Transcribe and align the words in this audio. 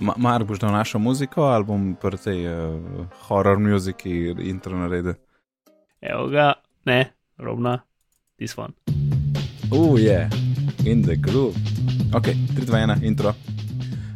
Ma, 0.00 0.14
Mar, 0.16 0.44
boš 0.44 0.58
dal 0.58 0.72
našo 0.72 0.98
muziko 0.98 1.42
ali 1.42 1.64
bom 1.64 1.94
pri 2.00 2.18
tej 2.18 2.40
uh, 2.48 3.06
horror 3.28 3.58
muziki 3.58 4.34
intro 4.44 4.76
naredil? 4.76 5.14
Evo 6.00 6.28
ga, 6.28 6.52
ne, 6.84 7.12
robna, 7.38 7.80
this 8.38 8.58
one. 8.58 8.72
Uh, 9.72 9.98
je, 10.00 10.04
yeah. 10.04 10.28
in 10.84 11.02
the 11.02 11.16
groove. 11.16 11.56
Ok, 12.14 12.28
3, 12.54 12.66
2, 12.66 12.78
1, 13.00 13.04
intro. 13.04 13.34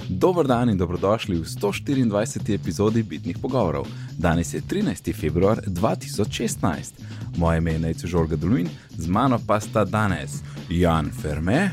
Dober 0.08 0.46
dan 0.46 0.68
in 0.68 0.76
dobrodošli 0.76 1.38
v 1.38 1.46
124. 1.46 2.54
epizodi 2.54 3.02
Bitnih 3.02 3.38
pogovorov. 3.38 3.86
Danes 4.18 4.54
je 4.54 4.60
13. 4.60 5.14
februar 5.14 5.60
2016. 5.66 6.92
Moje 7.36 7.58
ime 7.58 7.72
je 7.72 7.78
Nejcu 7.78 8.06
Žorga 8.06 8.36
Dulmin, 8.36 8.68
z 8.98 9.06
mano 9.06 9.38
pa 9.46 9.60
sta 9.60 9.84
danes 9.84 10.42
Jan 10.68 11.10
Ferme, 11.10 11.70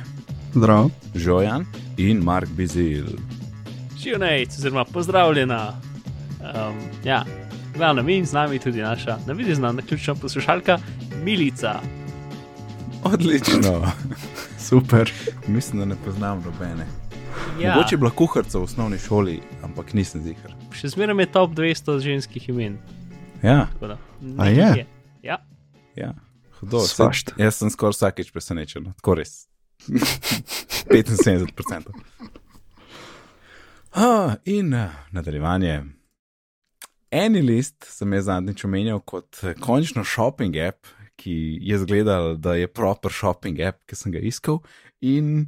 Zdravo. 0.54 0.90
Žojan 1.16 1.66
in 1.98 2.24
Mark 2.24 2.50
Bizil. 2.50 3.37
Živnejc, 4.08 4.58
oziroma 4.58 4.86
pozdravljena. 4.86 5.74
Um, 6.40 6.78
ja, 7.04 7.26
glavna 7.76 8.02
mi 8.02 8.18
in 8.18 8.26
z 8.26 8.34
nami 8.34 8.60
tudi 8.60 8.82
naša 8.82 9.18
navidezna, 9.26 9.72
naključna 9.72 10.16
poslušalka 10.16 10.80
Milica. 11.24 11.80
Odlično, 13.04 13.92
Super. 14.60 15.12
mislim, 15.48 15.80
da 15.80 15.86
ne 15.86 15.96
poznam 16.06 16.44
nobene. 16.46 16.88
Ja, 17.62 17.76
Mogoče 17.76 17.96
je 17.96 17.98
bila 17.98 18.12
kuharica 18.12 18.60
v 18.60 18.64
osnovni 18.64 18.98
šoli, 18.98 19.42
ampak 19.64 19.94
nisem 19.94 20.24
zihar. 20.24 20.56
še 20.72 20.88
zmeraj 20.88 21.20
je 21.20 21.32
top 21.32 21.52
200 21.52 22.00
ženskih 22.00 22.50
imen. 22.50 22.78
Ja, 23.44 23.68
da, 23.82 23.88
A 23.88 23.98
nekaj 24.22 24.78
je? 24.78 24.86
Ja, 25.24 25.38
ja. 25.96 26.14
Hudo, 26.60 26.80
Svašta. 26.80 27.36
Jaz 27.38 27.56
sem 27.60 27.70
skoraj 27.70 27.92
vsakeč 27.92 28.32
presenečen, 28.32 28.84
no, 28.84 28.94
tako 28.94 29.20
res. 29.20 29.48
75%. 30.88 31.92
Ah, 34.00 34.36
in 34.46 34.74
uh, 34.74 34.90
nadaljevanje. 35.12 35.84
Anylist 37.12 37.88
sem 37.90 38.12
jaz 38.14 38.28
zadnjič 38.28 38.62
omenjal 38.68 39.00
kot 39.02 39.40
eh, 39.42 39.56
končno 39.58 40.04
shopping 40.06 40.54
app, 40.62 40.86
ki 41.18 41.34
je 41.66 41.80
zgledal, 41.82 42.36
da 42.38 42.54
je 42.54 42.68
proper 42.70 43.10
shopping 43.10 43.58
app, 43.66 43.80
ki 43.90 43.98
sem 43.98 44.14
ga 44.14 44.22
iskal. 44.22 44.60
In 45.02 45.48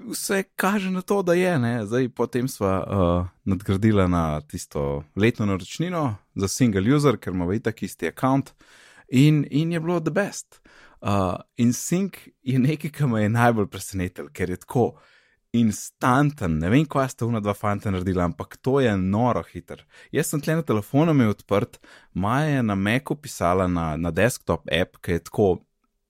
vse 0.00 0.46
kaže 0.56 0.94
na 0.94 1.04
to, 1.04 1.20
da 1.22 1.36
je. 1.36 1.52
Ne? 1.60 1.74
Zdaj, 1.84 2.08
potem 2.16 2.48
sva 2.48 2.72
uh, 2.80 3.28
nadgradila 3.44 4.08
na 4.08 4.40
tisto 4.40 5.04
letno 5.12 5.44
naročnino 5.52 6.06
za 6.40 6.48
single 6.48 6.88
user, 6.88 7.20
ker 7.20 7.36
ima 7.36 7.52
itak 7.52 7.84
isti 7.84 8.08
account. 8.08 8.54
In, 9.12 9.44
in 9.50 9.76
je 9.76 9.84
bilo 9.84 10.00
the 10.00 10.14
best. 10.14 10.62
Uh, 11.04 11.36
in 11.60 11.76
Sync 11.76 12.16
je 12.40 12.56
nekaj, 12.58 12.96
kar 12.96 13.12
me 13.12 13.26
je 13.26 13.34
najbolj 13.36 13.68
presenetil, 13.68 14.32
ker 14.32 14.56
je 14.56 14.64
tako 14.64 14.94
instanten. 15.54 16.58
Ne 16.58 16.70
vem, 16.72 16.86
kaj 16.90 17.12
sta 17.12 17.26
una 17.26 17.40
dva 17.42 17.54
fanta 17.54 17.92
naredila, 17.92 18.26
ampak 18.26 18.56
to 18.62 18.80
je 18.82 18.94
noro 18.98 19.44
hiter. 19.52 19.84
Jaz 20.12 20.32
sem 20.32 20.42
tle 20.42 20.58
na 20.58 20.66
telefonu 20.66 21.14
imel 21.14 21.34
odprt, 21.34 21.78
Maja 22.12 22.56
je 22.56 22.64
na 22.66 22.74
Macu 22.74 23.16
pisala 23.16 23.68
na, 23.70 23.94
na 23.96 24.10
desktop 24.10 24.66
app, 24.72 24.98
ki 25.02 25.18
je 25.18 25.24
tako 25.30 25.48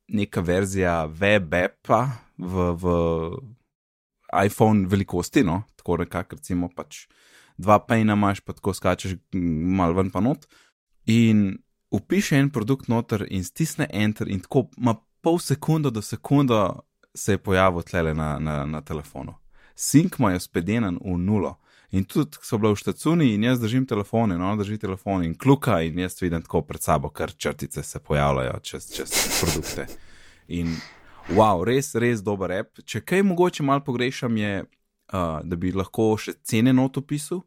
neka 0.09 0.41
verzija 0.45 1.05
web 1.20 1.55
appa 1.55 2.01
v, 2.39 2.70
v 2.81 2.95
iPhone 4.45 4.89
velikosti, 4.89 5.45
no, 5.45 5.62
tako 5.77 6.01
nekako 6.03 6.41
recimo 6.41 6.69
pač 6.73 7.05
dva 7.56 7.79
pejna 7.79 8.17
imaš, 8.19 8.41
pa 8.41 8.53
tako 8.56 8.75
skačeš 8.75 9.17
mal 9.33 9.95
ven 9.95 10.11
pa 10.11 10.20
not. 10.25 10.48
In 11.06 11.58
upiše 11.95 12.41
en 12.41 12.51
produkt 12.51 12.89
noter 12.89 13.27
in 13.31 13.45
stisne 13.45 13.86
enter, 13.92 14.29
in 14.29 14.41
tako 14.41 14.69
ima 14.79 14.97
pol 15.25 15.39
sekunde 15.39 15.92
do 15.95 16.03
sekunde 16.03 16.58
se 17.15 17.33
je 17.33 17.39
pojavil 17.39 17.83
tle 17.83 18.15
na, 18.15 18.39
na, 18.39 18.65
na 18.65 18.81
telefonu. 18.81 19.34
Sink 19.75 20.19
ima 20.19 20.33
je 20.33 20.41
spedenen 20.41 20.98
v 21.05 21.19
nulo. 21.19 21.57
In 21.95 22.05
tudi 22.05 22.41
so 22.43 22.59
bile 22.59 22.73
v 22.75 22.79
štacuni, 22.81 23.29
in 23.34 23.45
jaz 23.47 23.61
držim 23.62 23.84
telefon, 23.87 24.33
in 24.34 24.43
ona 24.43 24.57
drži 24.59 24.81
telefon, 24.83 25.23
in 25.23 25.35
kluka, 25.39 25.79
in 25.86 25.98
jaz 25.98 26.17
vidim 26.23 26.42
tako 26.42 26.64
pred 26.67 26.83
sabo, 26.83 27.11
ker 27.14 27.30
črtice 27.39 27.83
se 27.83 28.01
pojavljajo 28.03 28.58
čez, 28.67 28.89
čez 28.97 29.13
produkte. 29.39 29.86
In 30.48 30.74
wow, 31.30 31.63
res, 31.64 31.92
res 31.95 32.23
dober 32.23 32.51
app. 32.51 32.83
Če 32.83 33.01
kaj 33.01 33.23
mogoče 33.23 33.63
malo 33.63 33.85
pogrešam, 33.86 34.36
je, 34.36 34.64
uh, 34.64 35.39
da 35.47 35.57
bi 35.57 35.70
lahko 35.70 36.17
še 36.19 36.35
cene 36.42 36.74
not 36.74 36.98
opisal. 36.98 37.45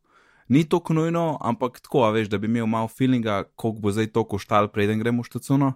Ni 0.48 0.64
to 0.64 0.80
nujno, 0.96 1.36
ampak 1.44 1.82
tako, 1.84 2.06
veš, 2.16 2.30
da 2.32 2.40
bi 2.40 2.48
imel 2.48 2.70
malo 2.72 2.88
feelinga, 2.88 3.44
koliko 3.60 3.84
bo 3.84 3.92
zdaj 3.92 4.14
to 4.16 4.24
koštalo, 4.24 4.72
preden 4.72 5.04
gremo 5.04 5.26
v 5.26 5.28
štacuno. 5.28 5.74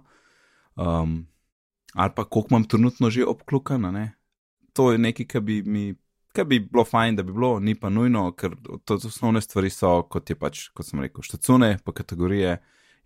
Um, 0.80 1.26
ali 1.94 2.12
pa 2.16 2.24
koliko 2.24 2.48
imam 2.50 2.64
trenutno 2.64 3.10
že 3.10 3.26
obklukano. 3.26 3.90
ne. 3.90 4.12
To 4.72 4.92
je 4.92 4.98
nekaj, 4.98 5.26
kar 5.26 5.40
bi 5.40 5.62
mi. 5.62 5.94
Kaj 6.32 6.44
bi 6.44 6.60
bilo 6.60 6.84
fajn, 6.84 7.16
da 7.16 7.22
bi 7.22 7.32
bilo, 7.32 7.60
ni 7.60 7.74
pa 7.74 7.90
nujno, 7.90 8.30
ker 8.32 8.54
to 8.84 8.96
so 9.00 9.08
osnovne 9.08 9.40
stvari, 9.40 9.70
so, 9.70 10.02
kot 10.08 10.30
je 10.30 10.36
pač, 10.36 10.68
kot 10.72 10.86
sem 10.88 11.00
rekel, 11.00 11.20
štacune, 11.22 11.76
pa 11.84 11.92
kategorije 11.92 12.56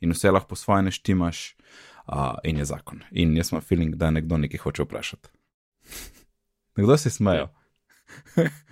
in 0.00 0.14
vse 0.14 0.30
lahko 0.30 0.54
svoje 0.54 0.84
neštimaš, 0.86 1.56
uh, 2.06 2.38
in 2.44 2.60
je 2.62 2.64
zakon. 2.64 3.02
In 3.10 3.34
jaz 3.36 3.50
imam 3.50 3.64
feeling, 3.66 3.96
da 3.98 4.12
nekdo 4.14 4.38
nekaj 4.38 4.62
hoče 4.62 4.86
vprašati. 4.86 5.28
Nekdo 6.76 6.96
se 6.96 7.10
smejo. 7.10 7.48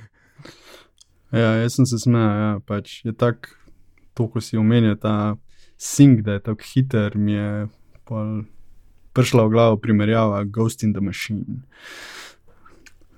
Ja, 1.34 1.54
jaz 1.58 1.74
sem 1.74 1.86
se 1.86 1.98
smejal, 1.98 2.36
ja, 2.38 2.50
pač 2.62 3.00
je 3.02 3.10
tako, 3.18 3.56
to, 4.14 4.28
ko 4.30 4.38
si 4.44 4.54
omenil, 4.54 4.94
ta 5.02 5.34
sing, 5.80 6.20
da 6.22 6.36
je 6.36 6.42
tako 6.46 6.68
hiter, 6.68 7.16
mi 7.18 7.34
je 7.34 7.48
pol 8.06 8.44
prišla 9.14 9.46
v 9.46 9.50
glavo 9.50 9.76
primerjava 9.76 10.44
Ghost 10.44 10.82
in 10.82 10.92
the 10.92 11.00
Machine. 11.00 11.62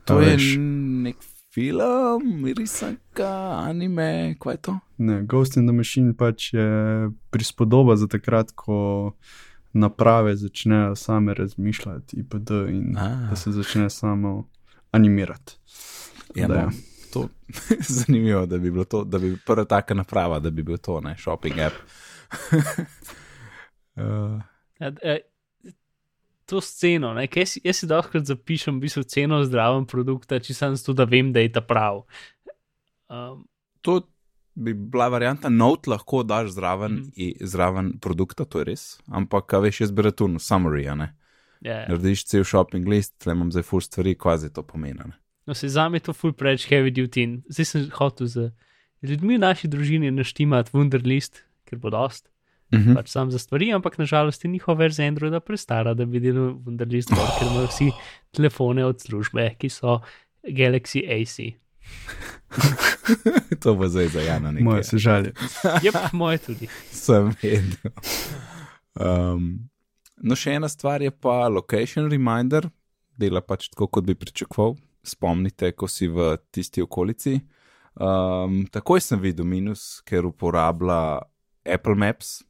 To 0.05 0.19
A 0.19 0.23
je 0.23 0.37
veš, 0.37 0.45
nek 1.03 1.17
film, 1.55 2.45
risanka, 2.57 3.33
anime, 3.65 4.37
kaj 4.39 4.55
je 4.55 4.61
to? 4.63 4.79
Ne, 4.99 5.23
Ghost 5.25 5.57
in 5.57 5.67
the 5.67 5.73
Machine 5.75 6.13
pač 6.15 6.53
je 6.55 6.69
prispodoba 7.31 7.97
za 7.97 8.07
takrat, 8.07 8.53
ko 8.55 9.13
naprave 9.73 10.37
začnejo 10.37 10.95
same 10.97 11.35
razmišljati, 11.35 12.17
IPD 12.17 12.51
in 12.69 12.97
Ah. 12.97 13.29
da 13.31 13.37
se 13.37 13.53
začne 13.53 13.91
samo 13.91 14.49
animirati. 14.93 15.57
Ja, 16.35 16.49
Da, 16.49 16.55
no, 16.55 16.61
ja. 16.61 16.71
to 17.13 17.29
zanimivo, 17.89 18.47
da 18.47 18.59
bi 18.59 18.71
bilo 18.71 18.85
to, 18.85 19.05
da 19.05 19.19
bi 19.19 19.37
prva 19.47 19.65
taka 19.65 19.95
naprava, 19.95 20.39
da 20.39 20.51
bi 20.51 20.63
bil 20.63 20.77
to, 20.77 21.01
ne, 21.01 21.17
shopping 21.19 21.59
app. 21.61 21.75
uh, 23.97 24.41
Ja, 26.47 26.51
to 26.51 26.61
sceno, 26.61 27.13
ne, 27.15 27.27
kaj 27.27 27.47
si, 27.47 27.61
jaz 27.65 27.81
si 27.83 27.89
dohkrat 27.91 28.27
zapišem, 28.29 28.79
v 28.79 28.87
bistvu 28.87 29.03
ceno 29.11 29.41
zdraven 29.45 29.87
produkta, 29.91 30.39
če 30.39 30.55
sem 30.55 30.77
zato, 30.79 30.95
da 30.95 31.05
vem, 31.05 31.33
da 31.35 31.43
je 31.43 31.51
ta 31.53 31.63
prav. 31.65 32.05
Um, 33.11 33.43
to 33.83 34.01
bi 34.55 34.73
bila 34.75 35.09
varianta, 35.13 35.51
not 35.51 35.87
lahko 35.91 36.23
daš 36.23 36.55
zraven, 36.55 36.93
mm. 36.93 37.11
-hmm. 37.17 37.47
zraven 37.47 37.99
produkta, 37.99 38.45
to 38.45 38.59
je 38.59 38.65
res, 38.65 38.99
ampak, 39.07 39.53
veš, 39.53 39.81
jaz 39.81 39.93
bi 39.93 40.03
računal 40.03 40.39
summary, 40.39 40.87
a 40.89 40.95
ne. 40.95 41.15
ja, 41.61 41.87
Narediš 41.89 42.25
cel 42.25 42.45
shopping 42.45 42.89
list, 42.89 43.19
tle 43.19 43.33
imam 43.33 43.51
zdaj 43.53 43.63
fur 43.63 43.83
stvari, 43.83 44.15
kvazi 44.15 44.53
to 44.53 44.63
pomeni. 44.63 45.01
ne. 45.05 45.13
no, 45.47 45.55
se 45.55 45.69
za 45.69 45.89
me 45.89 46.01
to 46.01 46.13
full 46.13 46.33
preveč 46.33 46.69
heavy 46.71 46.91
duty 46.91 47.23
in 47.23 47.43
zdaj 47.49 47.65
sem 47.65 47.91
hotel 47.91 48.27
z 48.27 48.51
ljudmi 49.03 49.37
v 49.37 49.41
naši 49.41 49.69
družini 49.69 50.11
naštimati 50.11 50.71
Wunderlist, 50.73 51.43
ker 51.65 51.79
bo 51.79 51.91
dost. 51.91 52.31
Mhm. 52.75 52.95
pač 52.95 53.09
sam 53.09 53.31
za 53.31 53.39
stvari, 53.39 53.73
ampak 53.73 53.99
nažalost 53.99 54.45
je 54.45 54.51
njihova 54.51 54.79
verzija 54.79 55.09
Androida 55.09 55.41
prestara, 55.41 55.95
da 55.95 56.05
bi 56.05 56.21
delal 56.21 56.55
Wunderlist, 56.67 57.15
gor, 57.15 57.29
ker 57.39 57.47
imajo 57.47 57.67
vsi 57.71 57.91
telefone 58.35 58.85
od 58.85 59.01
službe, 59.01 59.55
ki 59.59 59.69
so 59.69 60.01
Galaxy 60.43 61.05
AC. 61.07 61.55
to 63.63 63.75
bo 63.75 63.89
zdaj 63.89 64.09
za 64.09 64.21
Jana 64.21 64.51
nekaj. 64.51 64.65
Moje 64.65 64.85
se 64.85 64.99
žalje. 64.99 65.33
Jep, 65.85 65.95
moje 66.13 66.39
tudi. 66.39 66.69
sem 66.91 67.31
vedel. 67.43 67.93
Um, 68.95 69.69
no, 70.17 70.35
še 70.35 70.57
ena 70.59 70.69
stvar 70.69 71.03
je 71.03 71.11
pa 71.11 71.47
location 71.49 72.11
reminder, 72.11 72.67
dela 73.17 73.41
pač 73.41 73.69
tako, 73.71 73.87
kot 73.87 74.05
bi 74.05 74.15
pričakoval. 74.19 74.75
Spomnite, 75.07 75.71
ko 75.73 75.87
si 75.87 76.09
v 76.11 76.35
tisti 76.51 76.83
okolici. 76.83 77.39
Um, 77.95 78.65
takoj 78.75 79.01
sem 79.01 79.21
videl 79.23 79.47
minus, 79.47 80.03
ker 80.05 80.27
uporablja 80.27 81.23
Apple 81.63 81.95
Maps 81.95 82.41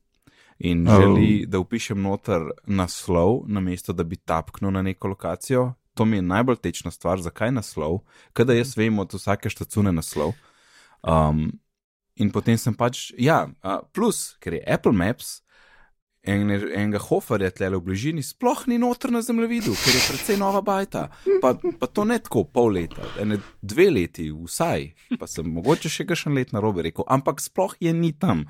in 0.58 0.88
Oh. 0.88 1.00
želi, 1.00 1.46
da 1.46 1.58
upišem 1.58 2.02
noter 2.02 2.50
naslov, 2.66 3.44
namesto 3.46 3.92
da 3.92 4.04
bi 4.04 4.16
tapknil 4.16 4.70
na 4.70 4.82
neko 4.82 5.08
lokacijo. 5.08 5.74
To 5.94 6.04
mi 6.04 6.16
je 6.16 6.22
najbolj 6.22 6.56
tečna 6.56 6.90
stvar, 6.90 7.20
zakaj 7.20 7.52
naslov, 7.52 8.02
kada 8.32 8.52
jaz 8.52 8.76
vem 8.76 8.98
od 8.98 9.12
vsake 9.12 9.48
štacune 9.50 9.92
naslov. 9.92 10.32
Um, 11.02 11.52
In 12.16 12.30
potem 12.32 12.56
sem 12.56 12.72
pač, 12.72 13.10
ja, 13.20 13.44
a, 13.60 13.82
plus, 13.92 14.36
ker 14.40 14.56
je 14.56 14.62
Apple 14.64 14.96
Maps, 14.96 15.42
en, 16.24 16.48
enega 16.48 17.00
hoferja 17.10 17.50
tle 17.52 17.68
v 17.74 17.80
bližini, 17.84 18.24
sploh 18.24 18.64
ni 18.72 18.78
noter 18.80 19.12
na 19.12 19.20
zemljevidu, 19.20 19.74
ker 19.76 19.92
je 19.92 20.04
precej 20.08 20.38
nova 20.40 20.62
bajta. 20.64 21.10
Pa, 21.44 21.52
pa 21.54 21.86
to 21.86 22.06
ne 22.08 22.16
tako 22.18 22.46
pol 22.48 22.72
leta, 22.78 23.04
ene 23.20 23.36
dve 23.60 23.90
leti, 23.92 24.30
vsaj, 24.32 24.88
pa 25.20 25.28
sem 25.28 25.44
mogoče 25.44 25.92
še 25.92 26.08
kakšen 26.08 26.32
let 26.34 26.56
na 26.56 26.64
robe 26.64 26.86
rekel, 26.88 27.04
ampak 27.04 27.44
sploh 27.44 27.76
je 27.84 27.92
ni 27.92 28.14
tam. 28.16 28.46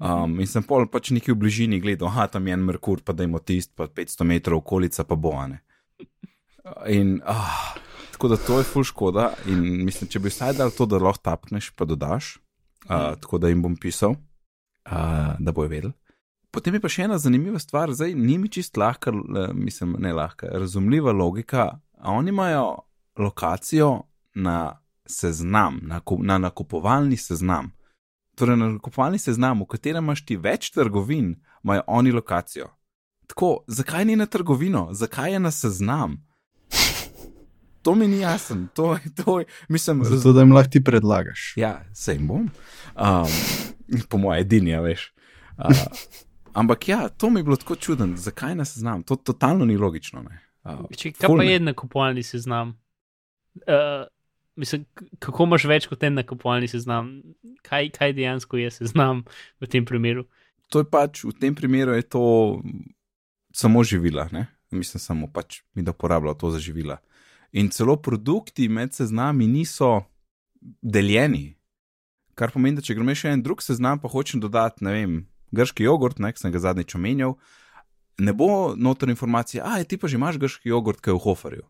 Um, 0.00 0.38
in 0.40 0.48
sem 0.48 0.64
pol 0.64 0.86
pač 0.88 1.10
neki 1.12 1.34
v 1.34 1.42
bližini 1.42 1.78
gledal, 1.82 2.08
aha, 2.08 2.24
tam 2.32 2.46
je 2.48 2.54
en 2.56 2.62
Merkur, 2.64 3.02
pa 3.04 3.12
da 3.12 3.26
jim 3.26 3.36
tist, 3.44 3.74
pa 3.76 3.84
500 3.84 4.24
metrov 4.24 4.62
okolica, 4.62 5.04
pa 5.04 5.16
boane. 5.20 5.60
In 6.88 7.18
ah, 7.28 7.74
tako 8.14 8.30
da 8.32 8.38
to 8.40 8.58
je 8.62 8.64
ful 8.64 8.86
škoda. 8.86 9.26
In 9.52 9.60
mislim, 9.84 10.08
če 10.08 10.22
bi 10.24 10.32
vsaj 10.32 10.54
dal 10.56 10.72
to, 10.72 10.86
da 10.88 10.96
lahko 10.96 11.20
tapneš, 11.28 11.68
pa 11.76 11.84
dodaš, 11.84 12.38
uh, 12.88 13.12
tako 13.20 13.42
da 13.42 13.52
jim 13.52 13.60
bom 13.60 13.76
pisal, 13.76 14.16
uh, 14.16 15.36
da 15.36 15.52
bojo 15.52 15.68
vedeli. 15.68 15.92
Potem 16.50 16.74
je 16.74 16.82
pa 16.82 16.90
še 16.90 17.04
ena 17.04 17.18
zanimiva 17.20 17.60
stvar, 17.62 17.92
zdaj 17.94 18.16
ni 18.16 18.38
mi 18.40 18.48
čist 18.50 18.80
lahka, 18.80 19.12
mislim, 19.54 19.98
ne 20.02 20.14
lahka, 20.16 20.48
razumljiva 20.48 21.12
logika. 21.12 21.74
Oni 22.08 22.32
imajo 22.32 22.64
lokacijo 23.20 23.92
na 24.34 24.80
seznam, 25.06 25.78
na, 25.82 26.00
na 26.24 26.38
nakupovalni 26.38 27.20
seznam. 27.20 27.70
Torej, 28.40 28.56
na 28.56 28.70
nakupovalni 28.72 29.18
seznam, 29.20 29.60
v 29.60 29.68
katerem 29.74 30.04
imaš 30.04 30.24
ti 30.24 30.38
več 30.40 30.70
trgovin, 30.72 31.34
imajo 31.64 31.82
oni 31.86 32.12
lokacijo. 32.16 32.70
Tako, 33.28 33.64
zakaj 33.68 34.04
ni 34.08 34.16
na 34.16 34.26
trgovino, 34.26 34.88
zakaj 34.96 35.32
je 35.36 35.40
na 35.40 35.50
seznam? 35.52 36.16
To 37.82 37.94
mi 37.94 38.08
ni 38.08 38.18
jasno, 38.20 38.66
to 38.74 38.94
je, 38.94 39.00
to 39.24 39.38
je, 39.40 39.46
mislim, 39.68 40.04
Zato, 40.04 40.32
da 40.32 40.40
jim 40.40 40.52
lahko 40.52 40.70
ti 40.70 40.84
predlagaš. 40.84 41.52
Ja, 41.56 41.84
se 41.94 42.12
jim 42.12 42.26
bom. 42.28 42.48
Um, 42.96 43.28
po 44.08 44.18
mojem, 44.18 44.40
edini, 44.40 44.70
ja, 44.70 44.80
veš. 44.80 45.12
Uh, 45.56 45.84
ampak 46.52 46.88
ja, 46.88 47.08
to 47.08 47.30
mi 47.30 47.40
je 47.40 47.44
bilo 47.44 47.56
tako 47.56 47.76
čudno, 47.76 48.16
zakaj 48.16 48.54
ne 48.54 48.64
seznam. 48.64 49.02
To 49.02 49.16
totalno 49.16 49.64
ni 49.64 49.76
logično. 49.76 50.22
ne. 50.22 50.40
Uh, 50.64 50.84
Če, 50.96 51.12
kaj 51.12 51.28
pa 51.28 51.40
ne. 51.40 51.52
je 51.52 51.60
nakupovalni 51.60 52.22
seznam? 52.22 52.76
Uh, 53.64 54.04
mislim, 54.60 54.84
kako 55.18 55.48
imaš 55.48 55.66
več 55.70 55.88
kot 55.90 56.04
en 56.06 56.18
nakupovalni 56.20 56.68
seznam? 56.70 57.10
Kaj, 57.66 57.90
kaj 57.96 58.14
dejansko 58.16 58.60
je 58.60 58.70
seznam 58.74 59.24
v 59.60 59.68
tem 59.70 59.88
primeru? 59.88 60.26
To 60.70 60.84
je 60.84 60.86
pač 60.86 61.24
v 61.26 61.34
tem 61.34 61.56
primeru 61.56 61.96
je 61.96 62.06
to 62.06 62.24
samo 63.52 63.82
živila, 63.84 64.28
ne? 64.32 64.46
mislim, 64.70 65.00
samo 65.00 65.26
pač 65.26 65.62
mi 65.74 65.82
da 65.82 65.90
uporabljajo 65.90 66.34
to 66.34 66.50
za 66.50 66.58
živila. 66.58 67.00
In 67.52 67.68
celo 67.74 67.96
produkti 67.96 68.68
med 68.68 68.94
seznami 68.94 69.46
niso 69.46 70.04
deljeni. 70.82 71.56
Kar 72.34 72.52
pomeni, 72.54 72.78
da 72.78 72.84
če 72.86 72.94
gremo 72.94 73.14
še 73.14 73.34
en 73.34 73.42
drug 73.42 73.62
seznam, 73.62 73.98
pa 73.98 74.08
hočem 74.08 74.40
dodati, 74.40 74.84
ne 74.86 74.92
vem, 74.94 75.16
grški 75.50 75.84
jogurt, 75.84 76.20
ne, 76.22 76.30
ki 76.32 76.44
sem 76.44 76.54
ga 76.54 76.62
zadnjič 76.62 76.94
omenjal, 76.94 77.34
ne 78.22 78.32
bo 78.36 78.76
noter 78.76 79.10
informacije, 79.10 79.62
a 79.64 79.82
ti 79.84 79.98
pa 79.98 80.08
že 80.08 80.20
imaš 80.20 80.38
grški 80.38 80.70
jogurt, 80.70 81.02
ki 81.02 81.10
je 81.10 81.18
v 81.18 81.24
hoferju. 81.26 81.66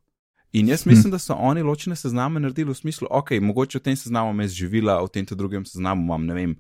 In 0.53 0.69
jaz 0.69 0.87
mislim, 0.87 1.13
da 1.13 1.19
so 1.19 1.35
oni 1.39 1.63
ločene 1.63 1.97
sezname 1.97 2.41
naredili 2.41 2.73
v 2.73 2.75
smislu, 2.75 3.09
ok, 3.11 3.31
mogoče 3.41 3.79
v 3.79 3.83
tem 3.83 3.97
seznamu 3.97 4.31
imam 4.31 4.41
jaz 4.41 4.57
živila, 4.59 4.99
v 5.05 5.13
tem 5.15 5.27
te 5.27 5.35
drugem 5.39 5.65
seznamu 5.65 6.03
imam, 6.03 6.27
ne 6.27 6.35
vem, 6.35 6.57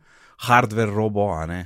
hardware 0.46 0.94
robo, 0.94 1.26
a 1.34 1.46
ne. 1.46 1.64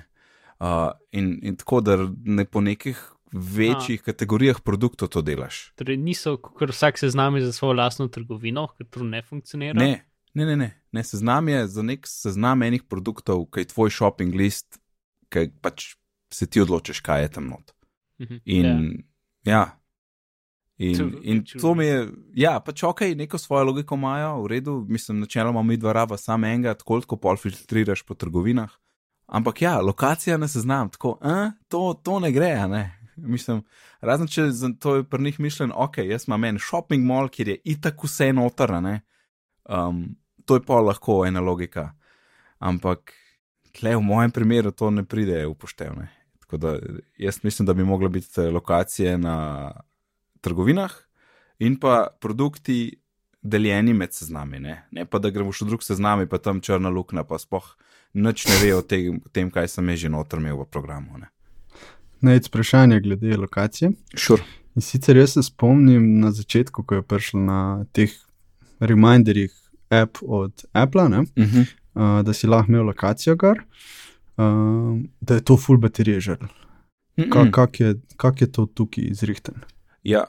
Uh, 0.61 0.95
in, 1.13 1.37
in 1.43 1.57
tako, 1.61 1.83
da 1.85 1.99
ne 2.25 2.45
po 2.45 2.63
nekih 2.65 2.97
večjih 3.35 4.01
a. 4.01 4.05
kategorijah 4.05 4.61
produktov 4.65 5.11
to 5.13 5.23
delaš. 5.23 5.75
Torej, 5.77 5.99
niso 6.01 6.37
kot 6.39 6.71
vsak 6.71 6.99
seznam 6.99 7.37
je 7.37 7.45
za 7.45 7.53
svojo 7.53 7.75
lastno 7.75 8.09
trgovino, 8.09 8.69
ker 8.79 8.87
to 8.87 9.05
ne 9.05 9.23
funkcionira. 9.23 9.75
Ne, 9.81 10.07
ne, 10.35 10.47
ne, 10.47 10.57
ne. 10.57 10.71
ne. 10.93 11.05
Seznam 11.05 11.49
je 11.49 11.67
za 11.69 11.83
nek 11.83 12.07
seznam 12.09 12.63
enih 12.63 12.87
produktov, 12.89 13.45
ki 13.53 13.67
je 13.67 13.73
tvoj 13.75 13.91
shopping 13.91 14.35
list, 14.35 14.79
ki 15.29 15.51
pač 15.61 15.97
se 16.33 16.47
ti 16.47 16.63
odločiš, 16.63 17.03
kaj 17.05 17.27
je 17.27 17.33
tam 17.37 17.51
not. 17.51 17.75
Mhm, 18.23 18.41
In 18.45 18.67
ja. 19.45 19.53
ja. 19.53 19.65
In, 20.79 21.19
in 21.23 21.45
to 21.61 21.75
mi 21.75 21.87
je, 21.87 22.09
ja, 22.35 22.57
pač 22.61 22.83
ok, 22.83 23.01
neko 23.15 23.39
svojo 23.39 23.69
logiko 23.71 23.95
imajo, 23.95 24.41
v 24.43 24.49
redu, 24.57 24.81
mislim, 24.89 25.21
načeloma 25.23 25.63
mi 25.63 25.77
dva 25.79 25.93
raba 25.95 26.17
samo 26.19 26.47
enega, 26.47 26.75
tako 26.75 26.99
kot 27.07 27.21
pol 27.23 27.39
filtriraš 27.39 28.03
po 28.03 28.17
trgovinah. 28.19 28.73
Ampak 29.27 29.63
ja, 29.63 29.79
lokacija 29.81 30.37
ne 30.37 30.49
seznam, 30.51 30.91
tako, 30.91 31.15
a, 31.23 31.53
to, 31.69 31.95
to 32.03 32.19
ne 32.21 32.33
gre, 32.35 32.51
ne. 32.69 32.83
Mislim, 33.17 33.63
razen 34.03 34.27
če 34.27 34.49
za 34.51 34.73
to 34.81 34.97
je 34.97 35.05
pri 35.07 35.23
njih 35.23 35.39
mišljen, 35.41 35.73
ok, 35.75 36.01
jaz 36.11 36.27
imam 36.27 36.45
en 36.51 36.59
shopping 36.59 37.07
mall, 37.07 37.31
kjer 37.31 37.55
je 37.55 37.61
itak 37.77 38.03
vse 38.05 38.33
noter, 38.35 38.75
ne. 38.83 38.99
Um, 39.65 40.17
to 40.45 40.59
je 40.59 40.67
pa 40.67 40.83
lahko 40.83 41.23
ena 41.27 41.41
logika. 41.41 41.93
Ampak, 42.59 43.15
tle 43.79 43.95
v 43.95 44.03
mojem 44.03 44.35
primeru 44.35 44.75
to 44.75 44.91
ne 44.91 45.07
pride 45.07 45.47
upoštevne. 45.47 46.11
Tako 46.45 46.57
da 46.57 46.77
jaz 47.19 47.41
mislim, 47.47 47.67
da 47.67 47.75
bi 47.75 47.85
mogla 47.85 48.09
biti 48.09 48.41
eh, 48.41 48.51
lokacije 48.51 49.19
na 49.19 49.71
trgovinah 50.45 50.93
in 51.65 51.79
pa 51.81 52.07
produkti 52.21 52.99
deljeni 53.45 53.93
med 53.95 54.13
seznami, 54.13 54.61
ne, 54.61 54.77
ne 54.93 55.05
pa 55.05 55.21
da 55.21 55.31
gremo 55.31 55.53
še 55.53 55.67
drug 55.69 55.85
seznam 55.85 56.25
in 56.25 56.29
pa 56.29 56.41
tam 56.41 56.63
črna 56.65 56.93
luknja, 56.93 57.27
pa 57.29 57.39
spoh 57.41 57.75
nič 58.15 58.47
ne 58.49 58.59
ve 58.63 58.73
o 58.77 58.83
tem, 58.83 59.21
tem 59.33 59.51
kaj 59.53 59.69
sem 59.69 59.91
že 59.97 60.09
noter 60.09 60.41
imel 60.41 60.63
v 60.63 60.69
programu. 60.71 61.19
Ne. 61.21 61.29
Najc 62.25 62.49
vprašanje 62.49 63.01
glede 63.05 63.37
lokacije. 63.37 63.93
Sure. 64.17 64.43
In 64.75 64.83
sicer 64.83 65.17
jaz 65.17 65.37
se 65.37 65.43
spomnim 65.43 66.21
na 66.21 66.33
začetku, 66.33 66.83
ko 66.83 66.95
je 66.95 67.03
prišel 67.03 67.45
na 67.45 67.61
teh 67.93 68.11
reminderjih 68.81 69.53
app 69.93 70.19
od 70.23 70.65
Apple, 70.73 71.09
ne, 71.09 71.19
Uh 71.19 71.45
-huh. 71.45 71.67
uh, 71.95 72.25
da 72.25 72.33
si 72.33 72.47
lahko 72.47 72.73
imel 72.73 72.87
lokacijo 72.87 73.37
gor, 73.37 73.63
uh, 74.37 75.01
da 75.21 75.35
je 75.35 75.45
to 75.45 75.57
full 75.57 75.79
baterije 75.79 76.21
žrl. 76.21 76.47
Ka, 77.31 77.51
kak, 77.51 77.81
je, 77.81 77.95
kak 78.17 78.41
je 78.41 78.53
to 78.53 78.67
tukaj 78.67 79.05
izrihten? 79.05 79.55
Ja, 80.03 80.25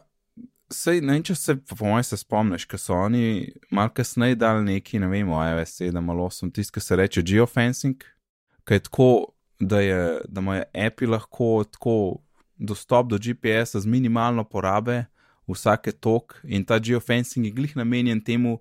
sej, 0.71 1.01
ne 1.01 1.15
vem, 1.15 1.23
če 1.25 1.35
se, 1.35 1.55
po 1.69 1.77
mojem, 1.85 2.03
se 2.07 2.17
spomniš, 2.19 2.65
ker 2.69 2.81
so 2.81 2.95
oni 2.97 3.51
malo 3.73 3.93
kasneje 3.95 4.37
dali 4.41 4.63
neki, 4.65 4.99
ne 5.01 5.09
vem, 5.11 5.29
iOS 5.29 5.79
7 5.81 6.11
ali 6.11 6.25
8, 6.25 6.53
tisti, 6.55 6.73
ki 6.75 6.83
se 6.83 6.99
reče 6.99 7.23
geofencing, 7.25 8.05
ki 8.65 8.79
je 8.79 8.85
tako, 8.87 9.09
da, 9.59 9.79
je, 9.79 9.99
da 10.27 10.41
imajo 10.43 10.63
api 10.87 11.07
lahko 11.07 11.49
tako 11.71 11.97
dostop 12.57 13.11
do 13.11 13.19
GPS-a 13.21 13.79
z 13.79 13.87
minimalno 13.87 14.43
porabe 14.43 15.05
vsake 15.47 15.91
tok 15.91 16.39
in 16.43 16.65
ta 16.65 16.79
geofencing 16.79 17.45
je 17.45 17.53
glih 17.55 17.75
namenjen 17.77 18.23
temu, 18.23 18.57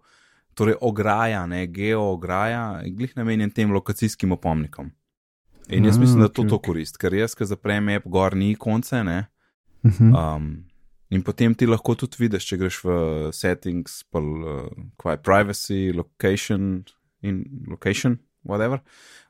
torej 0.54 0.76
ograja, 0.80 1.46
ne 1.50 1.64
geo-ograja, 1.66 2.84
je 2.84 2.92
glih 2.94 3.16
namenjen 3.16 3.50
tem 3.50 3.72
lokacijskim 3.72 4.32
opomnikom. 4.32 4.92
In 5.68 5.84
jaz 5.88 5.98
mislim, 5.98 6.20
da 6.20 6.28
to 6.28 6.44
to 6.44 6.58
okej. 6.58 6.66
korist, 6.66 6.98
ker 7.00 7.14
jaz, 7.14 7.34
ki 7.34 7.48
zaprem 7.48 7.88
app, 7.96 8.06
gor 8.06 8.36
ni 8.36 8.54
konce, 8.54 9.02
ne. 9.04 9.24
-huh. 9.84 10.36
Um, 10.36 10.64
in 11.14 11.22
potem 11.22 11.54
ti 11.54 11.68
lahko 11.70 11.94
tudi 11.98 12.24
vidiš, 12.24 12.48
če 12.50 12.58
greš 12.60 12.80
v 12.84 12.94
settings, 13.36 14.02
pa 14.10 14.20
uh, 14.20 14.68
kaj 15.00 15.20
privacy, 15.24 15.92
location 15.94 16.84
in 17.24 17.44
location, 17.70 18.18
whatever. 18.44 18.82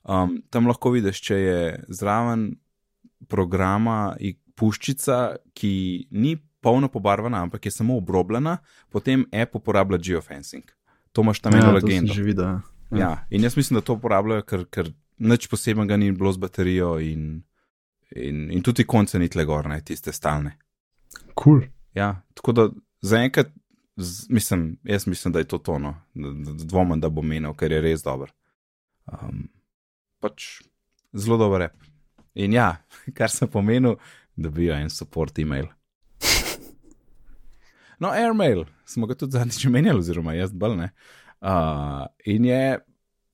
Um, 0.03 0.41
tam 0.51 0.69
lahko 0.71 0.95
vidiš, 0.97 1.21
če 1.29 1.41
je 1.41 1.61
zraven 2.01 2.55
programa 3.29 4.15
in 4.21 4.39
puščica, 4.55 5.37
ki 5.57 5.75
ni 6.15 6.37
polno 6.65 6.89
pobarvana, 6.89 7.43
ampak 7.45 7.67
je 7.67 7.75
samo 7.75 7.99
obrobljena, 8.01 8.59
potem 8.93 9.27
app 9.33 9.57
uporablja 9.59 9.99
geofencing. 9.99 10.65
To 11.13 11.23
imaš 11.23 11.41
tam 11.41 11.57
eno 11.59 11.73
ja, 11.73 11.75
legendo. 11.75 12.15
že 12.15 12.23
videl. 12.23 12.61
ja. 12.91 12.99
Ja, 12.99 13.11
in 13.31 13.43
jaz 13.43 13.57
mislim, 13.57 13.81
da 13.81 13.85
to 13.85 13.99
uporabljajo, 13.99 14.47
ker, 14.49 14.65
ker 14.71 14.93
nič 15.19 15.49
posebnega 15.51 15.99
ni 16.01 16.13
bilo 16.13 16.33
z 16.33 16.43
baterijo, 16.43 16.97
in, 17.03 17.43
in, 18.17 18.47
in 18.51 18.63
tudi 18.63 18.87
konce 18.87 19.19
ni 19.19 19.29
tle 19.29 19.45
gor, 19.45 19.69
ne 19.69 19.81
tiste 19.85 20.13
stalne. 20.13 20.57
Cool. 21.39 21.65
Ja, 21.95 22.23
tako 22.35 22.53
da 22.53 22.69
zaenkrat, 23.01 23.53
mislim, 24.29 24.79
jaz 24.85 25.07
mislim, 25.07 25.33
da 25.33 25.39
je 25.39 25.49
to 25.49 25.59
tono, 25.59 25.95
da, 26.15 26.97
da 26.97 27.09
bo 27.09 27.23
menil, 27.23 27.55
ker 27.55 27.73
je 27.73 27.81
res 27.81 28.03
dober. 28.03 28.33
Um, 29.07 29.49
pač 30.21 30.65
zelo 31.13 31.39
dober 31.39 31.67
rep. 31.67 31.77
In 32.35 32.53
ja, 32.53 32.77
kar 33.17 33.31
sem 33.31 33.49
pomenil, 33.51 33.99
da 34.37 34.51
bi 34.51 34.71
en 34.75 34.91
support 34.91 35.39
email. 35.39 35.71
No, 38.03 38.11
airmail 38.11 38.65
smo 38.91 39.07
ga 39.07 39.15
tudi 39.15 39.37
zadnjič 39.39 39.69
omenjali, 39.69 40.03
oziroma 40.03 40.35
jaz 40.35 40.51
bolj 40.53 40.75
ne. 40.77 40.89
Uh, 41.39 42.03
in 42.27 42.45
je 42.45 42.79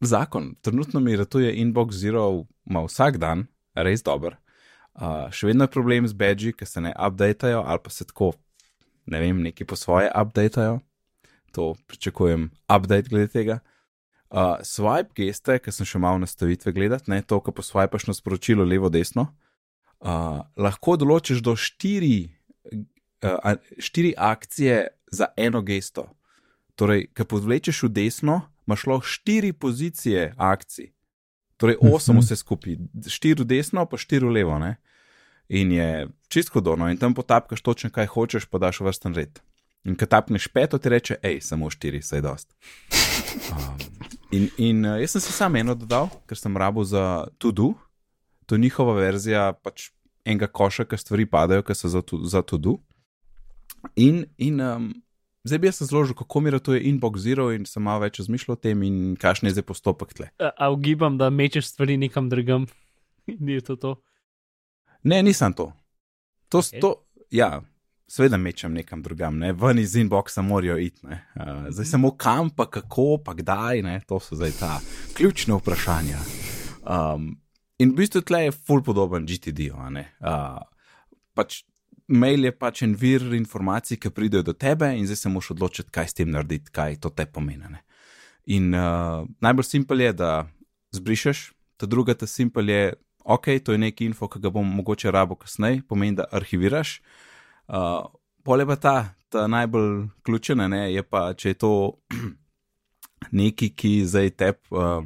zakon, 0.05 0.55
trenutno 0.61 1.00
mi 1.00 1.17
ratuje 1.17 1.55
inbox 1.62 1.97
zero, 1.97 2.45
ima 2.69 2.85
vsak 2.85 3.17
dan, 3.19 3.47
res 3.75 4.05
dober. 4.05 4.37
Uh, 4.95 5.31
še 5.33 5.49
vedno 5.49 5.64
je 5.64 5.73
problem 5.73 6.09
z 6.09 6.17
badži, 6.19 6.52
ki 6.52 6.67
se 6.69 6.83
ne 6.85 6.93
updateajo 6.93 7.62
ali 7.67 7.83
pa 7.83 7.90
se 7.90 8.05
tako, 8.05 8.33
ne 9.07 9.21
vem, 9.21 9.42
neki 9.42 9.64
po 9.64 9.76
svoje 9.76 10.11
updateajo. 10.23 10.80
To 11.52 11.75
pričakujem, 11.87 12.50
update 12.69 13.09
glede 13.09 13.28
tega. 13.28 13.59
Uh, 14.30 14.62
swipe 14.62 15.11
geste, 15.16 15.59
ki 15.59 15.73
sem 15.75 15.87
še 15.87 15.99
malo 15.99 16.21
nastavitve 16.23 16.71
gledati, 16.73 17.11
ne 17.11 17.23
to, 17.23 17.40
ko 17.42 17.50
poswipaš 17.50 18.07
na 18.07 18.14
sporočilo 18.14 18.64
levo-desno. 18.64 19.26
Uh, 20.00 20.47
lahko 20.57 20.95
določiš 20.97 21.42
do 21.42 21.57
štiri, 21.59 22.30
uh, 23.26 23.59
štiri 23.78 24.14
akcije 24.16 24.87
za 25.11 25.26
eno 25.37 25.62
gesto. 25.66 26.07
Torej, 26.78 27.09
ko 27.11 27.26
povlečeš 27.26 27.83
v 27.83 27.90
desno, 27.99 28.37
imaš 28.71 28.87
lahko 28.87 29.11
štiri 29.11 29.50
pozicije 29.52 30.35
akcij. 30.38 30.92
Torej, 31.59 31.76
osem 31.83 32.16
Mhm. 32.16 32.23
vse 32.23 32.37
skupaj, 32.37 32.78
štiri 33.11 33.42
v 33.42 33.47
desno, 33.47 33.85
pa 33.87 33.99
štiri 33.99 34.25
v 34.25 34.30
levo. 34.30 34.59
Ne? 34.59 34.78
In 35.49 35.73
je 35.73 36.09
čisto 36.31 36.61
hodno, 36.61 36.89
in 36.91 36.99
tam 36.99 37.15
potapkaš 37.15 37.63
točno, 37.63 37.91
kaj 37.91 38.07
hočeš, 38.15 38.47
pa 38.47 38.63
daš 38.63 38.81
vrsten 38.81 39.15
red. 39.19 39.43
In 39.85 39.97
ko 39.97 40.07
tapneš 40.07 40.49
peto, 40.53 40.79
ti 40.79 40.93
reče, 40.93 41.17
hej, 41.25 41.41
samo 41.41 41.71
štiri, 41.73 42.03
saj 42.05 42.21
dost. 42.21 42.53
Um, 43.51 43.79
in, 44.31 44.49
in 44.61 44.85
uh, 44.85 44.99
jaz 45.01 45.17
sem 45.17 45.25
si 45.25 45.33
sam 45.33 45.57
eno 45.57 45.75
dodal, 45.75 46.11
ker 46.29 46.39
sem 46.39 46.57
rabo 46.57 46.85
za 46.85 47.27
to 47.41 48.59
je 48.59 48.61
njihova 48.61 48.95
verzija 48.99 49.53
pač 49.63 49.91
enega 50.25 50.47
koša, 50.47 50.85
ki 50.85 50.99
stvari 50.99 51.27
padajo, 51.27 51.63
ki 51.63 51.75
so 51.75 51.89
za 51.89 52.03
to- 52.03 52.21
za 52.25 52.43
to-do. 52.43 52.77
In, 53.97 54.25
in 54.39 54.61
um, 54.61 54.91
zdaj 55.45 55.59
bi 55.59 55.67
jaz 55.71 55.81
razložil, 55.81 56.15
kako 56.15 56.41
mi 56.41 56.51
ratuje 56.51 56.83
inbox 56.83 57.19
zero 57.19 57.53
in 57.53 57.65
sem 57.65 57.83
malo 57.83 58.05
več 58.05 58.19
razmišljal 58.19 58.53
o 58.53 58.61
tem 58.61 58.83
in 58.83 59.17
kakšen 59.17 59.49
je 59.49 59.55
zdaj 59.57 59.67
postopek 59.71 60.15
tle. 60.15 60.29
A, 60.39 60.51
a 60.57 60.71
ugibam, 60.71 61.17
da 61.19 61.31
mečeš 61.31 61.73
stvari 61.73 61.97
nekam 61.97 62.29
drugam. 62.29 62.67
Ni 63.41 63.61
to 63.61 63.77
to. 63.77 63.97
Ne, 65.03 65.23
nisem 65.23 65.55
to. 65.57 65.73
To, 66.50 66.59
Ok. 66.59 66.64
okay. 66.66 66.80
to 66.80 66.95
ja, 67.30 67.61
seveda 68.11 68.37
mečem 68.37 68.75
nekam 68.75 69.02
drugam, 69.02 69.38
ne, 69.38 69.52
ven 69.54 69.78
iz 69.78 69.95
inboxa 69.97 70.42
morajo 70.42 70.78
iti. 70.83 71.07
ne. 71.07 71.21
Uh, 71.38 71.69
zdaj 71.71 71.87
samo 71.87 72.11
kam, 72.16 72.50
pa 72.50 72.66
kako, 72.71 73.19
pa 73.25 73.35
kdaj, 73.38 73.83
ne, 73.87 74.00
to 74.09 74.19
so 74.21 74.37
zdaj 74.37 74.52
ta 74.59 74.80
ključna 75.14 75.57
vprašanja. 75.61 76.19
Um, 76.83 77.37
in 77.78 77.92
v 77.95 78.02
bistvu 78.02 78.25
tle 78.26 78.45
je 78.49 78.52
ful 78.52 78.83
podoben 78.83 79.26
ne. 79.90 80.04
Uh, 80.21 80.59
pač 81.35 81.62
mail 82.11 82.45
je 82.45 82.52
pač 82.52 82.83
en 82.83 82.95
vir 82.99 83.23
informacij, 83.35 83.97
ki 83.97 84.11
pridejo 84.11 84.42
do 84.42 84.52
tebe, 84.52 84.90
in 84.99 85.07
zdaj 85.07 85.16
se 85.16 85.28
moraš 85.28 85.50
odločiti, 85.54 85.90
kaj 85.90 86.09
s 86.09 86.14
tem 86.14 86.30
narediti, 86.30 86.71
kaj 86.73 86.97
to 87.00 87.11
te 87.11 87.26
pomeni. 87.26 87.71
ne. 87.71 87.85
In 88.47 88.75
uh, 88.75 89.23
najbolj 89.40 89.64
simpel 89.64 90.00
je, 90.00 90.12
da 90.12 90.49
zbrišeš, 90.92 91.52
ta 91.76 91.87
druga 91.87 92.14
ta 92.14 92.26
simpel 92.26 92.69
je, 92.69 92.95
ok, 93.25 93.47
to 93.65 93.73
je 93.73 93.79
neki 93.79 94.09
info, 94.11 94.29
ki 94.29 94.41
ga 94.41 94.50
bom 94.50 94.67
mogoče 94.77 95.11
rabo 95.11 95.37
kasneje, 95.37 95.83
pomeni, 95.89 96.17
da 96.17 96.29
arhiviraš. 96.33 97.00
Uh, 97.69 98.07
Pole 98.43 98.65
pa 98.67 98.77
ta, 98.77 98.95
ta 99.29 99.47
najbolj 99.47 100.07
ključena, 100.25 100.69
ne, 100.69 100.87
je 100.95 101.03
pa, 101.03 101.35
če 101.37 101.53
je 101.53 101.59
to 101.61 101.73
neki, 103.43 103.71
ki 103.77 103.93
zdaj 104.09 104.31
tep 104.31 104.73
uh, 104.73 105.05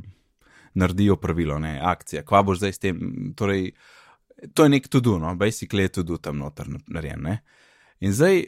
naredijo 0.75 1.17
pravilo, 1.17 1.59
ne, 1.59 1.81
akcija, 1.83 2.23
kva 2.27 2.43
boš 2.47 2.63
zdaj 2.63 2.73
s 2.73 2.83
tem, 2.83 3.01
torej, 3.37 3.73
to 4.55 4.67
je 4.67 4.73
nek 4.75 4.89
to-do, 4.89 5.19
no, 5.19 5.35
basically 5.39 5.89
je 5.89 5.99
to-do 5.99 6.19
tam 6.19 6.39
noter 6.39 6.71
narejen, 6.87 7.23
ne. 7.23 7.41
In 8.01 8.13
zdaj 8.13 8.45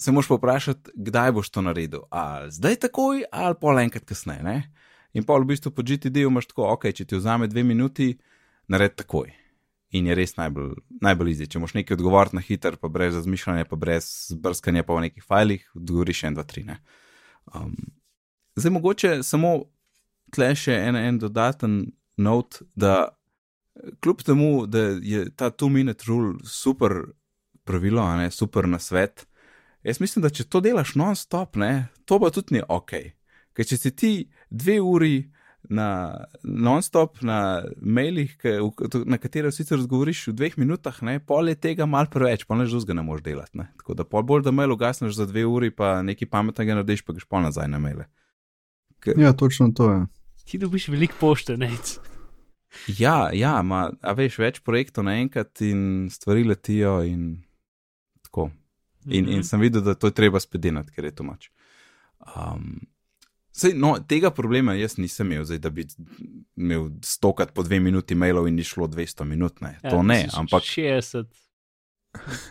se 0.00 0.12
moraš 0.12 0.28
poprašati, 0.28 0.90
kdaj 0.94 1.32
boš 1.32 1.50
to 1.50 1.62
naredil, 1.62 2.06
ali 2.10 2.50
zdaj 2.50 2.76
takoj, 2.86 3.24
ali 3.32 3.58
pol 3.60 3.78
enkrat 3.78 4.06
kasneje, 4.08 4.42
ne. 4.42 4.58
In 5.12 5.26
pol 5.26 5.42
v 5.42 5.52
bistvu 5.52 5.72
po 5.74 5.82
GTD-ju 5.82 6.30
imaš 6.30 6.50
tako, 6.52 6.70
ok, 6.74 6.90
če 6.94 7.04
ti 7.04 7.18
vzame 7.18 7.50
dve 7.50 7.64
minuti, 7.66 8.14
naredi 8.70 9.00
takoj. 9.02 9.32
In 9.90 10.06
je 10.06 10.14
res 10.14 10.36
najbolj, 10.38 10.76
najbolj 11.02 11.32
izid. 11.32 11.50
Če 11.50 11.62
moš 11.62 11.74
nekaj 11.74 11.96
odgovoriti 11.96 12.38
na 12.38 12.42
hiter, 12.46 12.76
pa 12.78 12.88
brez 12.92 13.16
razmišljanja, 13.18 13.66
pa 13.66 13.76
brez 13.76 14.06
brskanja 14.38 14.84
po 14.86 15.00
nekih 15.02 15.24
filih, 15.26 15.64
odgovoriš 15.74 16.24
en, 16.28 16.36
dva, 16.38 16.44
tri. 16.46 16.62
ne. 16.68 16.78
Um, 17.50 17.74
zdaj 18.54 18.74
mogoče 18.76 19.14
samo 19.26 19.56
tle 20.30 20.52
še 20.54 20.76
en, 20.78 20.96
en 20.96 21.18
dodaten 21.18 21.80
not, 22.20 22.60
da 22.78 23.08
kljub 24.04 24.22
temu, 24.22 24.50
da 24.70 24.92
je 25.02 25.24
ta 25.34 25.50
two-minute 25.50 26.06
rule 26.06 26.38
super 26.46 26.94
pravilo, 27.64 28.04
ne 28.16 28.30
super 28.30 28.68
na 28.68 28.78
svet, 28.78 29.26
jaz 29.82 30.00
mislim, 30.00 30.22
da 30.22 30.30
če 30.30 30.46
to 30.46 30.60
delaš 30.62 30.94
non-stop, 30.94 31.58
ne, 31.58 31.88
to 32.04 32.20
pa 32.22 32.30
tudi 32.30 32.58
ni 32.58 32.62
ok. 32.62 32.94
Ker 33.56 33.66
če 33.66 33.76
si 33.76 33.90
ti 33.96 34.12
dve 34.50 34.78
uri 34.80 35.14
na 35.70 36.26
non-stop 36.42 37.22
na 37.22 37.62
mailih, 37.78 38.34
na 39.06 39.18
katere 39.22 39.52
sicer 39.54 39.78
odgovoriš 39.78 40.26
v 40.30 40.34
dveh 40.40 40.58
minutah, 40.58 40.96
ne, 41.06 41.20
pol 41.22 41.52
je 41.52 41.56
tega 41.56 41.86
mal 41.86 42.10
preveč, 42.10 42.42
pol 42.48 42.58
než 42.60 42.74
drugega 42.74 42.98
ne 42.98 43.04
moreš 43.06 43.24
delati. 43.26 43.58
Ne. 43.62 43.68
Tako 43.78 43.96
da 44.00 44.06
pol 44.06 44.26
bolj, 44.26 44.44
da 44.48 44.54
mail 44.54 44.74
ugasneš 44.74 45.14
za 45.18 45.28
dve 45.30 45.46
uri, 45.46 45.70
pa 45.70 46.00
nekaj 46.06 46.30
pametnega 46.30 46.80
narediš, 46.80 47.04
pa 47.06 47.14
greš 47.14 47.28
pol 47.30 47.46
nazaj 47.46 47.70
na 47.70 47.78
maile. 47.82 48.10
Ja, 49.16 49.32
točno 49.32 49.70
to 49.76 49.90
je. 49.92 50.00
Ti 50.44 50.58
dobiš 50.58 50.88
veliko 50.90 51.14
pošte, 51.20 51.56
ne. 51.56 51.70
Ja, 52.98 53.30
ja, 53.34 53.54
ma, 53.62 53.88
a 54.02 54.14
veš, 54.14 54.38
več 54.42 54.60
projektov 54.66 55.06
naenkrat 55.06 55.62
in 55.66 56.10
stvari 56.12 56.44
letijo 56.46 57.00
in 57.06 57.42
tako. 58.26 58.50
In, 59.08 59.30
in 59.32 59.42
sem 59.46 59.62
videl, 59.62 59.82
da 59.82 59.94
to 59.96 60.10
je 60.10 60.14
treba 60.14 60.40
spedenati, 60.42 60.92
ker 60.92 61.06
je 61.08 61.14
to 61.16 61.24
mač. 61.24 61.48
Um, 62.20 62.82
sej, 63.52 63.74
no, 63.74 63.98
tega 64.00 64.30
problema 64.30 64.74
jaz 64.74 64.96
nisem 64.96 65.26
imel, 65.26 65.44
zdaj, 65.44 65.58
da 65.58 65.70
bi 65.70 65.86
imel 66.56 66.90
stokrat 67.02 67.52
po 67.52 67.62
dve 67.62 67.80
minuti 67.80 68.14
mailov 68.14 68.48
in 68.48 68.54
ni 68.54 68.64
šlo 68.64 68.86
200 68.86 69.24
minut. 69.24 69.60
Ne. 69.60 69.76
Ja, 69.82 69.90
To 69.90 70.02
ne, 70.02 70.26
ampak 70.32 70.62
60. 70.62 71.26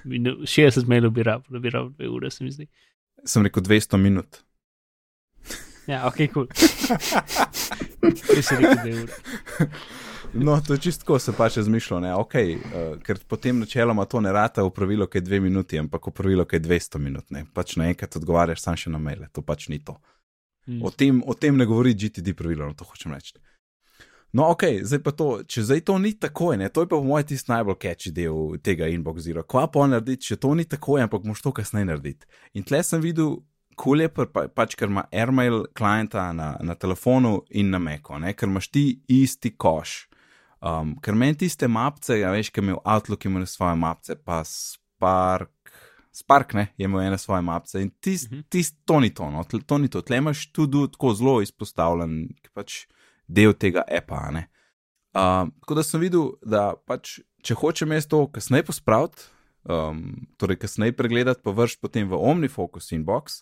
minu- 0.05 0.41
60 0.45 0.87
mailov 0.87 1.11
bi 1.11 1.23
rab, 1.23 1.43
da 1.49 1.59
bi 1.59 1.69
rab 1.69 1.93
dve 1.93 2.09
ure, 2.09 2.31
se 2.31 2.43
mi 2.43 2.51
zdi. 2.51 2.67
sem 3.25 3.43
rekel 3.43 3.63
200 3.63 3.97
minut. 3.97 4.43
Ja, 5.87 6.05
ok, 6.07 6.15
kul. 6.33 6.45
Cool. 6.47 6.47
Res 8.35 8.45
si 8.45 8.55
rekel 8.55 8.77
dve 8.77 8.93
ure. 9.03 9.13
No, 10.33 10.59
to 10.61 10.73
je 10.73 10.79
čistko, 10.79 11.17
se 11.19 11.33
pač 11.33 11.55
razmišljal, 11.57 12.01
ne, 12.01 12.11
ok, 12.13 12.33
uh, 12.35 12.99
ker 13.01 13.17
potem 13.27 13.57
načeloma 13.59 14.05
to 14.05 14.21
ne 14.21 14.29
rata 14.31 14.61
v 14.61 14.69
pravilo, 14.69 15.07
ki 15.09 15.17
je 15.17 15.25
dve 15.25 15.39
minuti, 15.41 15.79
ampak 15.79 16.05
v 16.05 16.13
pravilo, 16.13 16.45
ki 16.45 16.59
je 16.59 16.65
200 16.67 17.01
minut, 17.01 17.25
ne, 17.33 17.47
pač 17.53 17.73
naenkrat 17.81 18.19
odgovarjaš 18.19 18.61
sam 18.61 18.77
še 18.77 18.93
na 18.93 19.01
maile, 19.01 19.25
to 19.33 19.41
pač 19.41 19.65
ni 19.73 19.79
to. 19.81 19.97
Mm. 20.67 20.81
O 20.83 20.91
tem, 20.91 21.21
o 21.25 21.33
tem 21.33 21.55
ne 21.57 21.65
govori 21.65 21.93
GTD 21.93 22.35
pravilo, 22.37 22.67
no 22.67 22.77
to 22.77 22.87
hočem 22.87 23.13
reči. 23.15 23.37
No, 24.31 24.51
ok, 24.53 24.63
zdaj 24.85 24.99
pa 25.01 25.11
to, 25.17 25.27
če 25.49 25.63
zdaj 25.65 25.79
to 25.89 25.95
ni 25.97 26.11
takoj, 26.13 26.53
ne, 26.61 26.67
to 26.69 26.83
je 26.83 26.89
pa 26.89 26.99
po 26.99 27.05
mojem 27.05 27.31
tisti 27.31 27.49
najbolj 27.49 27.79
catchy 27.81 28.11
del 28.13 28.59
tega 28.61 28.89
inbox 28.93 29.23
zero. 29.25 29.41
Kva 29.41 29.65
pa 29.73 29.87
narediti, 29.89 30.29
če 30.29 30.37
to 30.43 30.53
ni 30.57 30.67
takoj, 30.69 31.01
ampak 31.07 31.25
moš 31.25 31.41
to 31.41 31.53
kasneje 31.57 31.87
narediti. 31.89 32.29
In 32.53 32.67
tle 32.67 32.83
sem 32.85 33.01
videl, 33.01 33.39
kul 33.79 34.03
je, 34.03 34.11
pa, 34.13 34.27
pa, 34.29 34.45
pač 34.53 34.75
ker 34.77 34.91
ima 34.91 35.07
Airmail 35.09 35.63
klienta 35.73 36.27
na, 36.37 36.51
na 36.61 36.75
telefonu 36.77 37.39
in 37.49 37.73
na 37.73 37.81
Macu, 37.81 38.19
ne, 38.21 38.35
ker 38.37 38.51
imaš 38.51 38.69
ti 38.69 38.85
isti 39.09 39.55
koš. 39.57 40.03
Um, 40.59 40.97
ker 41.01 41.15
meni 41.17 41.39
tiste 41.39 41.69
mapce, 41.71 42.19
ja 42.19 42.29
veš, 42.35 42.51
ker 42.53 42.65
imel 42.65 42.81
Outlook 42.83 43.25
ima 43.25 43.41
svoje 43.49 43.79
mapce, 43.79 44.19
pa 44.19 44.43
Spark, 44.45 45.55
Spark 46.11 46.53
ne, 46.53 46.67
je 46.77 46.85
imel 46.85 47.01
ene 47.01 47.17
svoje 47.17 47.41
mapce 47.41 47.81
in 47.81 47.89
tist, 48.01 48.31
Mhm. 48.31 48.41
tist, 48.49 48.75
to 48.85 48.99
ni 48.99 49.09
to, 49.13 49.29
no, 49.31 49.43
to 49.43 49.77
ni 49.77 49.87
to, 49.89 50.01
tle 50.01 50.17
imaš 50.17 50.51
tudi 50.51 50.87
tako 50.91 51.13
zelo 51.13 51.41
izpostavljen, 51.41 52.29
pač 52.53 52.87
del 53.27 53.53
tega 53.53 53.83
apa, 53.97 54.15
a 54.27 54.31
ne. 54.31 54.47
Um, 55.13 55.51
tako 55.61 55.75
da 55.75 55.83
sem 55.83 56.01
videl, 56.01 56.31
da 56.45 56.73
pač, 56.85 57.19
če 57.41 57.55
hočem 57.55 57.91
jaz 57.91 58.07
to 58.07 58.27
kasneje 58.27 58.63
pospraviti, 58.63 59.21
um, 59.69 60.27
torej 60.37 60.57
kasneje 60.57 60.93
pregledati, 60.93 61.41
pa 61.43 61.51
vrš 61.51 61.79
potem 61.81 62.09
v 62.09 62.17
OmniFocus 62.17 62.91
inbox, 62.91 63.41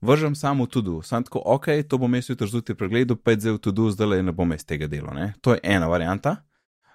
vržem 0.00 0.34
samo 0.36 0.64
v 0.64 0.68
tudi, 0.68 0.96
sam 1.02 1.24
tako, 1.24 1.40
ok, 1.44 1.66
to 1.88 1.98
bom 1.98 2.14
jaz 2.14 2.28
jutri 2.30 2.48
zjutraj 2.48 2.76
pregledal, 2.76 3.16
pa 3.16 3.32
zdaj 3.36 3.56
v 3.56 3.58
tudi, 3.58 3.90
zdaj 3.92 4.06
le 4.08 4.22
ne 4.22 4.32
bom 4.32 4.52
iz 4.52 4.64
tega 4.64 4.86
dela. 4.86 5.12
Ne? 5.14 5.34
To 5.40 5.52
je 5.56 5.60
ena 5.62 5.88
varianta. 5.88 6.36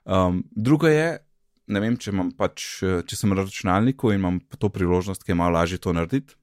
Um, 0.06 0.44
druga 0.52 0.90
je, 0.90 1.18
ne 1.68 1.82
vem, 1.84 1.98
če, 1.98 2.14
pač, 2.38 2.84
eh, 2.84 3.02
če 3.06 3.18
sem 3.18 3.34
na 3.34 3.44
računalniku 3.44 4.12
in 4.12 4.22
imam 4.22 4.40
to 4.58 4.70
priložnost, 4.70 5.24
ki 5.24 5.34
je 5.34 5.40
malo 5.40 5.58
lažje 5.60 5.82
to 5.82 5.94
narediti, 5.94 6.36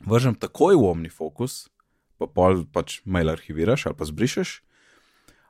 vržem 0.00 0.34
takoj 0.34 0.76
v 0.76 0.90
OmniFocus, 0.92 1.68
pa 2.18 2.26
pol 2.26 2.64
pač 2.66 3.00
mail 3.04 3.30
arhiviraš 3.30 3.86
ali 3.86 3.98
pa 3.98 4.08
zbrišeš. 4.08 4.60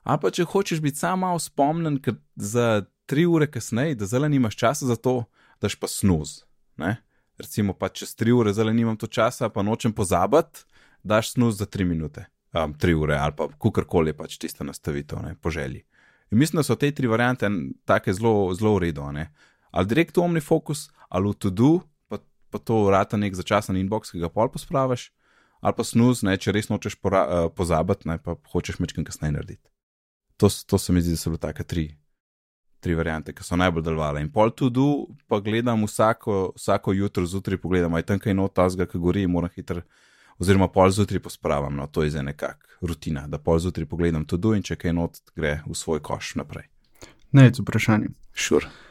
Ali 0.05 0.21
pa 0.21 0.31
če 0.31 0.47
hočeš 0.47 0.81
biti 0.81 1.01
sam 1.01 1.25
malo 1.25 1.39
spomnen, 1.41 1.99
ker 2.01 2.17
za 2.35 2.85
tri 3.09 3.25
ure 3.25 3.49
kasneje, 3.49 3.97
da 3.99 4.05
zdaj 4.05 4.29
nimaš 4.29 4.55
časa 4.55 4.85
za 4.89 4.95
to, 4.95 5.23
daš 5.61 5.75
pa 5.75 5.89
snuz. 5.89 6.45
Ne? 6.77 7.01
Recimo 7.41 7.73
pa 7.73 7.89
čez 7.89 8.13
tri 8.15 8.31
ure, 8.31 8.53
zdaj 8.53 8.73
nimam 8.73 8.97
to 8.97 9.09
časa, 9.09 9.49
pa 9.49 9.65
nočem 9.65 9.93
pozabiti, 9.93 10.65
daš 11.03 11.33
snuz 11.35 11.57
za 11.59 11.65
tri 11.65 11.85
minute, 11.85 12.25
um, 12.53 12.73
tri 12.73 12.93
ure 12.93 13.17
ali 13.17 13.33
pa 13.35 13.49
kukorkoli 13.49 14.13
je 14.13 14.17
pač 14.17 14.37
tista 14.37 14.63
nastavitev, 14.63 15.21
ne, 15.25 15.35
po 15.41 15.51
želji. 15.51 15.83
In 16.31 16.37
mislim, 16.37 16.59
da 16.59 16.63
so 16.63 16.75
te 16.75 16.91
tri 16.91 17.07
variante 17.07 17.49
take 17.85 18.13
zelo, 18.13 18.53
zelo 18.53 18.75
v 18.75 18.79
redu. 18.87 19.01
a 19.01 19.11
Ne? 19.11 19.31
Ali 19.71 19.87
direkt 19.87 20.17
v 20.17 20.23
OmniFocus, 20.23 20.89
ali 21.09 21.29
v 21.29 21.33
To-Do, 21.33 21.71
pa, 22.07 22.17
pa 22.49 22.57
to 22.57 22.83
vrata 22.85 23.17
nek 23.17 23.35
začasen 23.35 23.77
inbox, 23.77 24.11
ki 24.11 24.21
ga 24.21 24.29
pol 24.29 24.49
pospraviš, 24.49 25.09
ali 25.61 25.73
pa 25.77 25.83
snuz, 25.83 26.23
ne, 26.23 26.37
če 26.37 26.53
res 26.55 26.69
nočeš 26.69 26.97
pora, 27.01 27.25
uh, 27.25 27.49
pozabiti, 27.53 28.09
ne, 28.09 28.17
pa 28.17 28.37
hočeš 28.53 28.79
mečkaj 28.79 29.05
kasneje 29.05 29.35
narediti. 29.35 29.65
To, 30.39 30.49
to 30.49 30.77
se 30.77 30.93
mi 30.93 31.01
zdi, 31.03 31.17
da 31.17 31.21
so 31.21 31.33
bile 31.33 31.41
take 31.43 31.65
tri, 31.67 31.85
tri 32.79 32.95
variante, 32.95 33.33
ki 33.35 33.43
so 33.43 33.59
najbolj 33.59 33.83
delovale. 33.85 34.23
In 34.23 34.31
pol 34.31 34.53
to 34.55 34.69
do, 34.73 35.09
pa 35.27 35.41
gledam 35.43 35.83
vsako, 35.83 36.53
vsako 36.55 36.95
jutro 36.95 37.25
zjutraj, 37.27 37.59
pogledam, 37.61 37.97
aj 37.97 38.07
tam 38.07 38.21
kaj 38.23 38.37
not 38.37 38.55
tazga, 38.55 38.87
ki 38.89 39.01
gori, 39.01 39.27
moram 39.27 39.51
hitro, 39.53 39.83
oziroma 40.39 40.67
pol 40.71 40.91
zjutraj 40.91 41.21
pospravim. 41.23 41.75
No, 41.75 41.87
to 41.87 42.03
je 42.03 42.15
zdaj 42.15 42.23
nekak 42.31 42.77
rutina, 42.81 43.27
da 43.27 43.37
pol 43.37 43.59
zjutraj 43.59 43.85
pogledam 43.85 44.25
to 44.25 44.37
do 44.37 44.55
in 44.55 44.63
če 44.63 44.79
kaj 44.79 44.93
not 44.93 45.19
gre 45.35 45.59
v 45.67 45.75
svoj 45.75 45.99
koš 45.99 46.35
naprej. 46.39 46.69
Ne, 47.31 47.51
z 47.53 47.61
vprašanjem. 47.61 48.15
Šur. 48.33 48.65
Sure. 48.65 48.87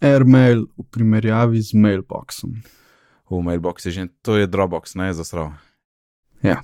Airmail 0.00 0.68
v 0.78 0.84
primerjavi 0.94 1.58
z 1.58 1.74
mailboxom. 1.74 2.62
V 3.28 3.40
mailbox 3.42 3.86
je 3.86 3.92
že, 3.92 4.02
to 4.22 4.38
je 4.38 4.46
Dropbox, 4.46 4.94
ne 4.94 5.10
za 5.10 5.26
srav. 5.26 5.58
Ja. 6.42 6.62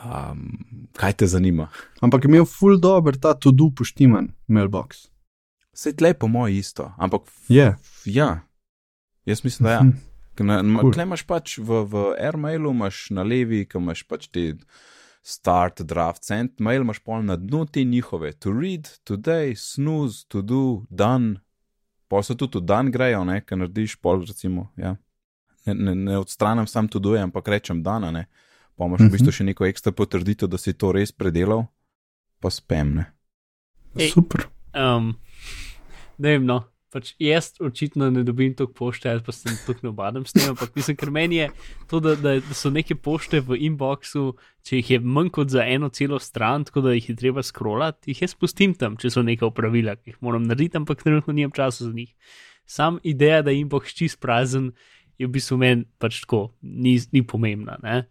Um, 0.00 0.88
kaj 0.96 1.20
te 1.20 1.26
zanima? 1.28 1.68
Ampak 2.00 2.24
imel 2.24 2.48
full 2.48 2.80
dober 2.80 3.20
ta 3.20 3.34
to-do 3.36 3.68
poštiman 3.70 4.32
mailbox. 4.48 5.12
Vse 5.76 5.92
tle 5.92 6.14
po 6.16 6.26
moji 6.26 6.58
isto, 6.58 6.88
ampak 6.96 7.28
Je. 7.48 7.76
ja, 8.04 8.40
jaz 9.26 9.44
mislim, 9.44 9.64
da 9.64 9.72
ja. 9.72 9.82
Na, 10.42 10.62
Cool. 10.62 10.90
cool. 10.90 11.02
imaš 11.02 11.22
pač 11.26 11.58
v, 11.58 11.84
v 11.86 12.02
AirMailu, 12.18 12.72
imaš 12.74 13.10
na 13.14 13.22
levi, 13.22 13.62
ki 13.66 13.78
imaš 13.78 14.02
pač 14.08 14.26
te 14.32 14.54
start, 15.24 15.80
draft, 15.86 16.24
send, 16.24 16.58
mail 16.60 16.82
imaš 16.84 17.00
pol 17.00 17.22
na 17.24 17.36
dnu 17.40 17.64
te 17.66 17.84
njihove, 17.84 18.32
to 18.36 18.52
read, 18.52 18.90
today, 19.08 19.54
snooze, 19.56 20.26
to 20.28 20.42
do, 20.42 20.84
done, 20.90 21.40
pol 22.12 22.22
so 22.22 22.36
tudi 22.36 22.60
dan 22.60 22.90
grejo, 22.92 23.22
ne, 23.24 23.40
ker 23.40 23.58
narediš 23.62 23.96
pol, 24.04 24.20
recimo, 24.28 24.68
ja. 24.76 24.96
ne, 25.64 25.74
ne, 25.74 25.94
ne 25.94 26.18
odstranim 26.18 26.66
sam 26.66 26.90
to 26.92 26.98
doje, 26.98 27.22
ampak 27.24 27.48
rečem 27.48 27.80
dana, 27.82 28.10
ne. 28.12 28.26
Pa 28.76 28.84
imaš 28.90 29.06
v 29.06 29.12
bistvu 29.14 29.32
še 29.32 29.48
neko 29.48 29.64
ekstra 29.70 29.94
potrditev, 29.96 30.50
da 30.50 30.58
si 30.58 30.74
to 30.76 30.92
res 30.92 31.14
predelal, 31.14 31.68
pa 32.42 32.50
spem, 32.52 32.92
ne. 32.98 33.08
Ej. 33.96 34.10
Super. 34.12 34.48
Um, 34.74 35.14
ne 36.18 36.36
vem, 36.36 36.44
no. 36.44 36.64
Pač 36.94 37.10
jaz 37.18 37.48
očitno 37.58 38.06
ne 38.14 38.22
dobim 38.22 38.52
toliko 38.54 38.76
pošte, 38.78 39.08
ali 39.10 39.22
pa 39.26 39.32
sem 39.34 39.56
tukaj 39.66 39.82
nobadem 39.82 40.22
s 40.22 40.36
tem, 40.36 40.46
ampak 40.52 40.76
mislim, 40.78 40.94
ker 41.00 41.10
meni 41.10 41.40
je 41.40 41.48
to, 41.90 41.98
da, 41.98 42.14
da 42.14 42.36
da 42.38 42.54
so 42.54 42.70
neke 42.70 42.94
pošte 42.94 43.40
v 43.42 43.58
inboxu, 43.66 44.36
če 44.62 44.78
jih 44.78 44.92
je 44.92 45.00
manj 45.02 45.32
kot 45.34 45.50
za 45.50 45.66
eno 45.66 45.90
celo 45.90 46.20
stran, 46.22 46.62
tako 46.68 46.84
da 46.86 46.94
jih 46.94 47.10
je 47.10 47.16
treba 47.18 47.42
scrollati, 47.42 48.12
jih 48.12 48.22
jaz 48.22 48.36
pustim 48.38 48.76
tam, 48.78 48.94
če 48.94 49.10
so 49.10 49.26
neka 49.26 49.50
upravila, 49.50 49.96
ki 49.98 50.14
jih 50.14 50.20
moram 50.22 50.46
narediti, 50.46 50.78
ampak 50.78 51.02
trenutno 51.02 51.34
nimam 51.34 51.54
časa 51.56 51.88
za 51.88 51.92
njih. 51.92 52.14
Sam 52.64 53.02
ideja, 53.02 53.42
da 53.42 53.50
je 53.50 53.64
inbox 53.64 53.90
čist 53.98 54.20
prazen, 54.22 54.70
je 55.18 55.26
v 55.26 55.34
bistvu 55.34 55.58
meni 55.58 55.88
pač 55.98 56.22
tako, 56.22 56.46
ni, 56.62 56.94
ni 57.12 57.24
pomembna. 57.26 57.76
Ne? 57.82 58.04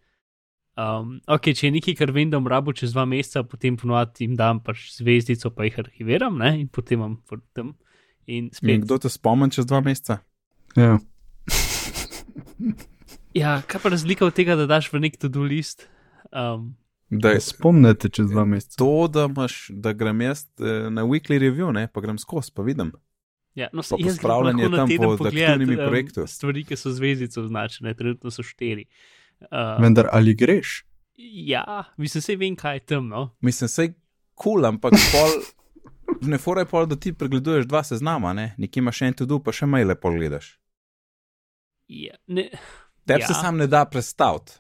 Um, 0.74 1.20
ok, 1.30 1.52
če 1.54 1.68
je 1.68 1.74
nekaj, 1.76 1.96
kar 2.00 2.12
vem, 2.14 2.32
da 2.32 2.40
bom 2.40 2.50
rabo 2.50 2.74
čez 2.74 2.96
dva 2.96 3.06
meseca, 3.06 3.44
potem 3.46 3.78
ponovadi 3.78 4.26
jim 4.26 4.36
dam 4.38 4.60
pač 4.64 4.88
zvezdico, 4.96 5.52
pa 5.54 5.68
jih 5.68 5.80
arhiviram 5.84 6.40
ne? 6.42 6.56
in 6.64 6.68
potem 6.68 7.00
imam 7.00 7.20
tam. 7.54 7.76
In 8.28 8.44
In 8.44 8.52
spet. 8.54 8.82
kdo 8.86 8.98
te 8.98 9.10
spomni 9.10 9.52
čez 9.52 9.66
dva 9.66 9.82
meseca? 9.82 10.22
Ja. 10.76 10.98
Ja, 13.34 13.62
kaj 13.66 13.82
pa 13.82 13.90
razlika 13.90 14.26
od 14.26 14.34
tega, 14.38 14.54
da 14.56 14.68
daš 14.70 14.92
v 14.94 15.00
nek 15.02 15.18
to-do 15.18 15.42
list? 15.42 15.88
Um, 16.30 16.76
Da 17.10 17.30
je 17.30 17.42
Spomnite 17.42 18.10
čez 18.10 18.30
dva 18.30 18.46
meseca. 18.46 18.78
to, 18.78 19.08
da, 19.08 19.26
imaš, 19.26 19.68
da 19.70 19.94
grem 19.94 20.22
jaz 20.22 20.46
eh, 20.60 20.90
na 20.90 21.04
weekly 21.04 21.38
review, 21.38 21.72
ne, 21.74 21.88
pa 21.88 22.02
grem 22.02 22.18
skozi, 22.18 22.52
pa 22.54 22.62
vidim. 22.62 22.92
ja, 23.56 23.70
no, 23.74 23.82
Pa 23.90 23.98
jaz 24.00 24.18
na 24.18 24.78
tam 24.78 24.90
pogledat, 24.90 25.34
aktivnimi 25.34 25.76
projekti. 25.78 26.28
Stvari, 26.28 26.64
ki 26.64 26.76
so 26.76 26.92
zvezdice 26.92 27.42
označene, 27.42 27.94
trenutno 27.94 28.32
so 28.32 28.44
štiri. 28.44 28.86
Uh, 29.42 29.82
Vendar 29.82 30.10
ali 30.12 30.34
greš? 30.34 30.86
ja, 31.18 31.84
mislim, 31.98 32.22
se 32.22 32.36
vem, 32.36 32.56
kaj 32.56 32.76
je 32.76 32.80
tam. 32.80 33.08
No? 33.08 33.36
Mislim, 33.42 33.68
sej 33.68 33.94
kul, 34.34 34.54
cool, 34.62 34.66
ampak 34.66 34.94
pol, 35.12 35.30
ne 36.22 36.38
fore 36.38 36.66
pol, 36.66 36.86
da 36.88 36.96
ti 36.96 37.14
pregleduješ 37.14 37.66
dva 37.66 37.84
seznama, 37.84 38.34
ne, 38.34 38.54
nekje 38.58 38.80
imaš 38.82 38.98
še 39.02 39.06
en 39.12 39.14
tudi, 39.14 39.40
pa 39.44 39.52
še 39.52 39.66
maile 39.70 39.96
pogledaš. 39.96 40.58
Ja, 41.88 42.16
ne, 42.28 42.50
Tebi 43.06 43.22
Ja. 43.22 43.28
se 43.28 43.34
sam 43.34 43.58
ne 43.58 43.68
da 43.68 43.86
predstaviti. 43.86 44.52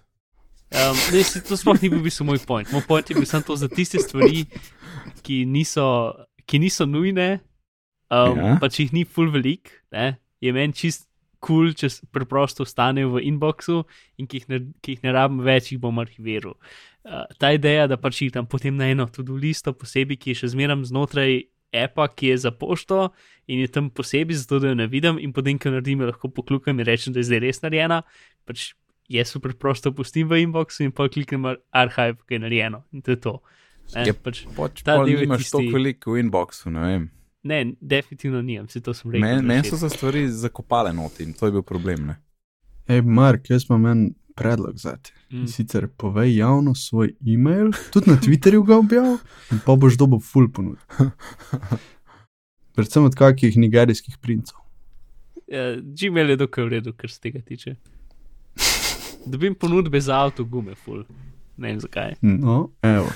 Um, 0.74 0.98
ne, 1.14 1.22
si, 1.24 1.40
to 1.46 1.56
sploh 1.58 1.78
ni 1.82 1.90
bil 1.90 2.00
v 2.02 2.10
bistvu 2.10 2.26
moj 2.26 2.40
point. 2.48 2.68
Moj 2.74 2.82
point 2.88 3.10
je 3.10 3.16
bil 3.16 3.26
samo 3.30 3.46
to 3.46 3.56
za 3.56 3.68
tiste 3.70 4.00
stvari, 4.02 4.46
ki 5.24 5.46
niso, 5.46 5.86
ki 6.50 6.60
niso 6.60 6.86
nujne, 6.90 7.40
um, 8.10 8.38
Ja. 8.38 8.58
pa 8.60 8.68
če 8.74 8.84
jih 8.88 8.94
ni 8.94 9.04
full 9.06 9.30
velik, 9.32 9.70
ne, 9.94 10.18
je 10.42 10.52
meni 10.52 10.74
čist 10.74 11.06
kul, 11.40 11.70
cool, 11.70 11.74
če 11.76 11.90
preprosto 12.12 12.64
ostanejo 12.64 13.14
v 13.18 13.24
inboxu 13.30 13.84
in 14.18 14.28
ki 14.28 14.40
jih 14.42 14.50
ne, 14.50 14.60
ki 14.82 14.96
jih 14.96 15.04
ne 15.04 15.12
rabim 15.12 15.40
več, 15.46 15.72
jih 15.72 15.80
bom 15.80 16.00
arhiviral. 16.00 16.56
Uh, 17.04 17.26
ta 17.38 17.52
ideja, 17.52 17.88
da 17.88 17.98
pač 17.98 18.22
jih 18.22 18.32
tam 18.32 18.46
potem 18.46 18.76
na 18.76 18.86
eno 18.88 19.06
tudi 19.06 19.32
listo 19.34 19.74
posebej, 19.74 20.16
ki 20.16 20.32
je 20.32 20.36
še 20.36 20.48
zmeraj 20.48 20.86
znotraj 20.86 21.34
apa, 21.76 22.08
ki 22.08 22.28
je 22.28 22.38
za 22.38 22.52
pošto 22.52 23.10
in 23.48 23.60
je 23.60 23.68
tam 23.68 23.90
posebej, 23.90 24.38
zato 24.38 24.60
da 24.60 24.70
jo 24.70 24.76
ne 24.76 24.88
vidim 24.88 25.18
in 25.20 25.34
potem, 25.34 25.58
ko 25.58 25.70
naredim, 25.70 26.00
lahko 26.02 26.30
poklukam 26.30 26.80
in 26.80 26.86
rečem, 26.86 27.12
da 27.12 27.20
je 27.20 27.28
zdaj 27.28 27.40
res 27.40 27.60
narejena. 27.60 28.04
Pač 28.46 28.72
jaz 29.10 29.28
super 29.30 29.52
prosto 29.54 29.92
pustim 29.92 30.30
v 30.30 30.40
inboxu 30.40 30.86
in 30.86 30.92
pa 30.92 31.10
kliknem 31.10 31.44
ar- 31.46 31.60
arhive, 31.74 32.22
ki 32.24 32.36
je 32.36 32.40
narejeno 32.40 32.84
in 32.94 33.02
to 33.02 33.12
je 33.12 33.20
to. 33.20 33.34
Ne, 33.96 34.06
Je 34.06 34.14
pač, 34.16 34.46
Pač 34.56 34.80
Ta 34.82 34.96
del 34.96 35.10
je 35.10 35.18
nimaš 35.20 35.44
tisti- 35.44 35.52
toliko 35.52 35.76
veliko 35.76 36.14
v 36.14 36.22
inboxu, 36.22 36.72
ne 36.72 36.80
vem. 36.82 37.10
ne, 37.44 37.74
definitivno 37.82 38.40
nijem, 38.42 38.70
se 38.70 38.80
to 38.80 38.94
sem 38.94 39.12
rekel. 39.12 39.28
Meni 39.28 39.42
men 39.44 39.64
so 39.64 39.76
se 39.76 39.90
stvari 39.90 40.30
zakopale 40.30 40.94
noti 40.94 41.24
in 41.24 41.34
to 41.34 41.46
je 41.46 41.52
bil 41.52 41.62
problem, 41.64 42.06
ne. 42.08 42.16
Hej, 42.88 43.02
Mark, 43.02 43.50
jaz 43.50 43.66
imam 43.68 43.86
en 43.88 44.16
predlog 44.36 44.78
za 44.78 44.96
te. 44.98 45.14
Mm. 45.32 45.48
Sicer 45.48 45.88
povej 45.98 46.36
javno 46.38 46.76
svoj 46.76 47.16
e-mail, 47.28 47.72
tudi 47.94 48.12
na 48.12 48.18
Twitterju 48.18 48.64
ga 48.66 48.78
objav, 48.78 49.18
in 49.52 49.62
pa 49.66 49.76
boš 49.76 49.98
dobil 49.98 50.20
full 50.20 50.52
ponud. 50.52 50.78
Predvsem 52.76 53.06
od 53.06 53.16
kakih 53.16 53.58
nigerijskih 53.58 54.18
princov. 54.18 54.60
Ja, 55.48 55.76
Gmail 55.78 56.30
je 56.34 56.40
dokaj 56.42 56.64
v 56.66 56.70
redu, 56.70 56.94
kar 56.98 57.12
se 57.12 57.20
tega 57.22 57.42
tiče. 57.46 57.76
Dobim 59.26 59.56
ponudbe 59.56 60.02
za 60.02 60.18
avto, 60.20 60.44
gume, 60.46 60.76
full. 60.76 61.04
Ne 61.58 61.68
vem 61.68 61.80
zakaj. 61.80 62.16
No, 62.22 62.72
evo. 62.82 63.12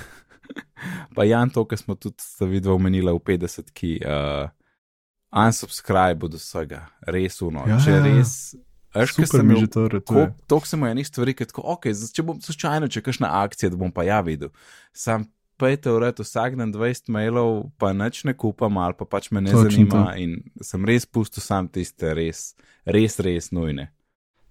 Pa 1.15 1.23
Jan, 1.25 1.49
to, 1.49 1.65
kar 1.65 1.79
smo 1.79 1.95
tudi 1.95 2.23
vidva 2.41 2.73
omenila 2.77 3.11
v 3.13 3.19
50, 3.25 3.71
ki 3.73 3.97
uh, 4.05 4.45
unsubscribe 5.33 6.25
od 6.25 6.37
vsega, 6.37 6.85
res 7.01 7.41
uno. 7.41 7.65
Ja, 7.65 7.75
Ja, 7.75 7.79
Če 7.83 7.91
ja, 7.91 7.97
ja. 7.97 8.03
res, 8.05 8.55
kaj 8.93 9.07
Super 9.13 9.27
sem 9.27 9.47
mi 9.47 9.55
že 9.59 9.67
to 9.67 9.87
ratuje. 9.87 10.33
To 10.47 10.59
se 10.65 10.77
mu 10.77 10.85
je 10.85 10.91
enih 10.91 11.07
stvari, 11.07 11.33
ki 11.33 11.45
tako, 11.45 11.61
ok, 11.75 11.87
zdaj, 11.93 12.11
če 12.15 12.23
bom 12.23 12.37
slučajno, 12.41 12.87
če 12.87 13.01
kakšna 13.01 13.29
akcija, 13.43 13.69
da 13.69 13.77
bom 13.77 13.91
pa 13.91 14.03
ja 14.07 14.21
videl. 14.21 14.49
Sam 14.93 15.27
pejte 15.57 15.89
v 15.91 15.99
red 16.05 16.19
vsak 16.21 16.55
dan 16.57 16.73
20 16.73 17.09
mailov, 17.09 17.71
pa 17.77 17.93
nič 17.93 18.23
ne 18.23 18.33
kupam, 18.37 18.77
ali 18.77 18.93
pa 18.93 19.05
pač 19.05 19.31
me 19.31 19.41
ne 19.41 19.51
Točno 19.51 19.69
zanima 19.69 20.13
to. 20.13 20.17
in 20.21 20.43
sem 20.61 20.85
res 20.85 21.05
pustil 21.05 21.41
sam 21.41 21.67
tiste 21.67 22.13
res, 22.13 22.55
res, 22.85 23.19
res 23.19 23.51
nujne. 23.51 23.89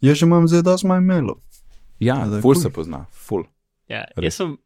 Jaz 0.02 0.18
že 0.18 0.26
imam 0.26 0.44
zdaj 0.50 0.62
dosti 0.62 0.86
manj 0.90 1.06
mailov. 1.06 1.38
Ja, 2.02 2.26
da 2.28 2.36
je 2.36 2.42
ful 2.44 2.52
cool. 2.54 2.62
se 2.62 2.70
pozna, 2.70 3.06
ful. 3.12 3.46
Ja, 3.88 4.04
Res. 4.18 4.34
jaz 4.34 4.34
sem, 4.42 4.56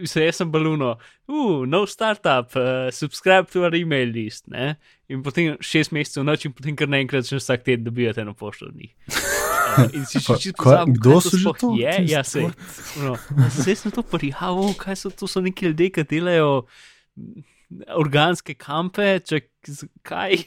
mislim, 0.00 0.24
jaz 0.24 0.36
sem 0.36 0.50
baluno, 0.52 0.96
uh, 1.28 1.62
nov 1.68 1.86
startup, 1.86 2.56
uh, 2.56 2.90
subscribe 2.92 3.48
to 3.52 3.62
our 3.64 3.74
email 3.74 4.08
list. 4.08 4.46
Ne? 4.52 4.74
In 5.08 5.22
potem 5.22 5.56
šest 5.60 5.92
mesecev 5.92 6.24
noč, 6.26 6.44
in 6.48 6.52
potem 6.56 6.76
kar 6.76 6.90
naenkrat 6.90 7.28
še 7.28 7.40
vsak 7.40 7.64
teden 7.64 7.86
dobivate 7.88 8.24
eno 8.24 8.34
pošto 8.36 8.68
od 8.68 8.76
njih. 8.76 8.92
Uh, 9.08 9.88
in 9.96 10.04
si 10.08 10.20
še 10.20 10.36
čisto 10.42 10.62
pozabil, 10.62 10.98
kdo 10.98 11.20
so 11.24 11.40
že 11.40 11.54
to? 11.60 11.72
Je, 11.80 11.96
ja, 12.12 12.22
sej. 12.26 12.50
No, 13.02 13.16
zdaj 13.58 13.80
sem 13.80 13.94
to 13.94 14.04
prijavil, 14.06 14.74
kaj 14.80 15.00
so 15.00 15.12
to, 15.12 15.30
so 15.30 15.42
neki 15.44 15.72
ljudje, 15.72 15.90
ki 15.98 16.06
delajo 16.12 16.52
mm, 17.16 17.44
organske 17.98 18.56
kampe, 18.58 19.16
če 19.24 19.46
kaj. 20.04 20.44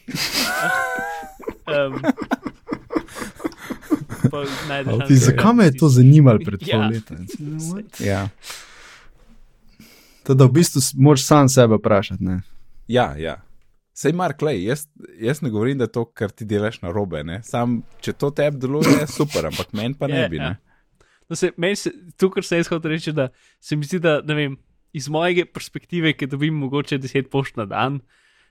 um, 1.74 1.98
zakaj 5.08 5.52
me 5.54 5.64
je 5.64 5.76
to 5.76 5.88
zanimalo 5.88 6.38
pred 6.44 6.60
pol 6.60 6.68
Ja. 6.68 6.88
leta? 6.88 7.14
Ja, 8.10 8.28
Teda 10.28 10.44
v 10.44 10.58
bistvu 10.60 10.82
moraš 11.00 11.24
sam 11.26 11.48
sebe 11.48 11.78
vprašati. 11.80 12.24
Ne? 12.24 12.40
ja. 12.88 13.14
ja. 13.18 13.38
Sej, 13.98 14.12
Mark, 14.14 14.38
lej, 14.46 14.60
jaz, 14.62 14.84
jaz 15.18 15.40
ne 15.42 15.50
govorim, 15.50 15.80
da 15.80 15.88
je 15.88 15.92
to, 15.96 16.04
kar 16.14 16.30
ti 16.30 16.46
delaš 16.46 16.76
na 16.84 16.92
robe. 16.94 17.24
Ne? 17.26 17.40
Sam, 17.42 17.80
če 18.04 18.12
to 18.14 18.28
tebi 18.30 18.60
deluje, 18.62 18.92
je 19.00 19.08
super, 19.10 19.48
ampak 19.48 19.72
meni 19.74 19.96
pa 19.98 20.06
ne 20.06 20.20
Ja, 20.20 20.28
bi. 20.30 20.38
ja. 20.38 20.52
Ne? 20.52 21.06
No, 21.26 21.34
se, 21.36 21.50
meni 21.58 21.74
se, 21.76 21.90
to, 22.14 22.28
kar 22.30 22.46
se 22.46 22.60
jaz 22.60 22.70
hočem 22.70 22.92
reči, 22.94 23.12
da 23.12 23.26
se 23.58 23.74
mi 23.76 23.88
zdi, 23.88 23.98
da 24.04 24.20
ne 24.22 24.36
vem, 24.38 24.54
iz 24.94 25.08
moje 25.10 25.42
perspektive, 25.50 26.12
ki 26.14 26.30
dobim 26.30 26.54
mogoče 26.62 27.00
10 27.02 27.26
pošt 27.32 27.58
na 27.58 27.66
dan, 27.66 27.98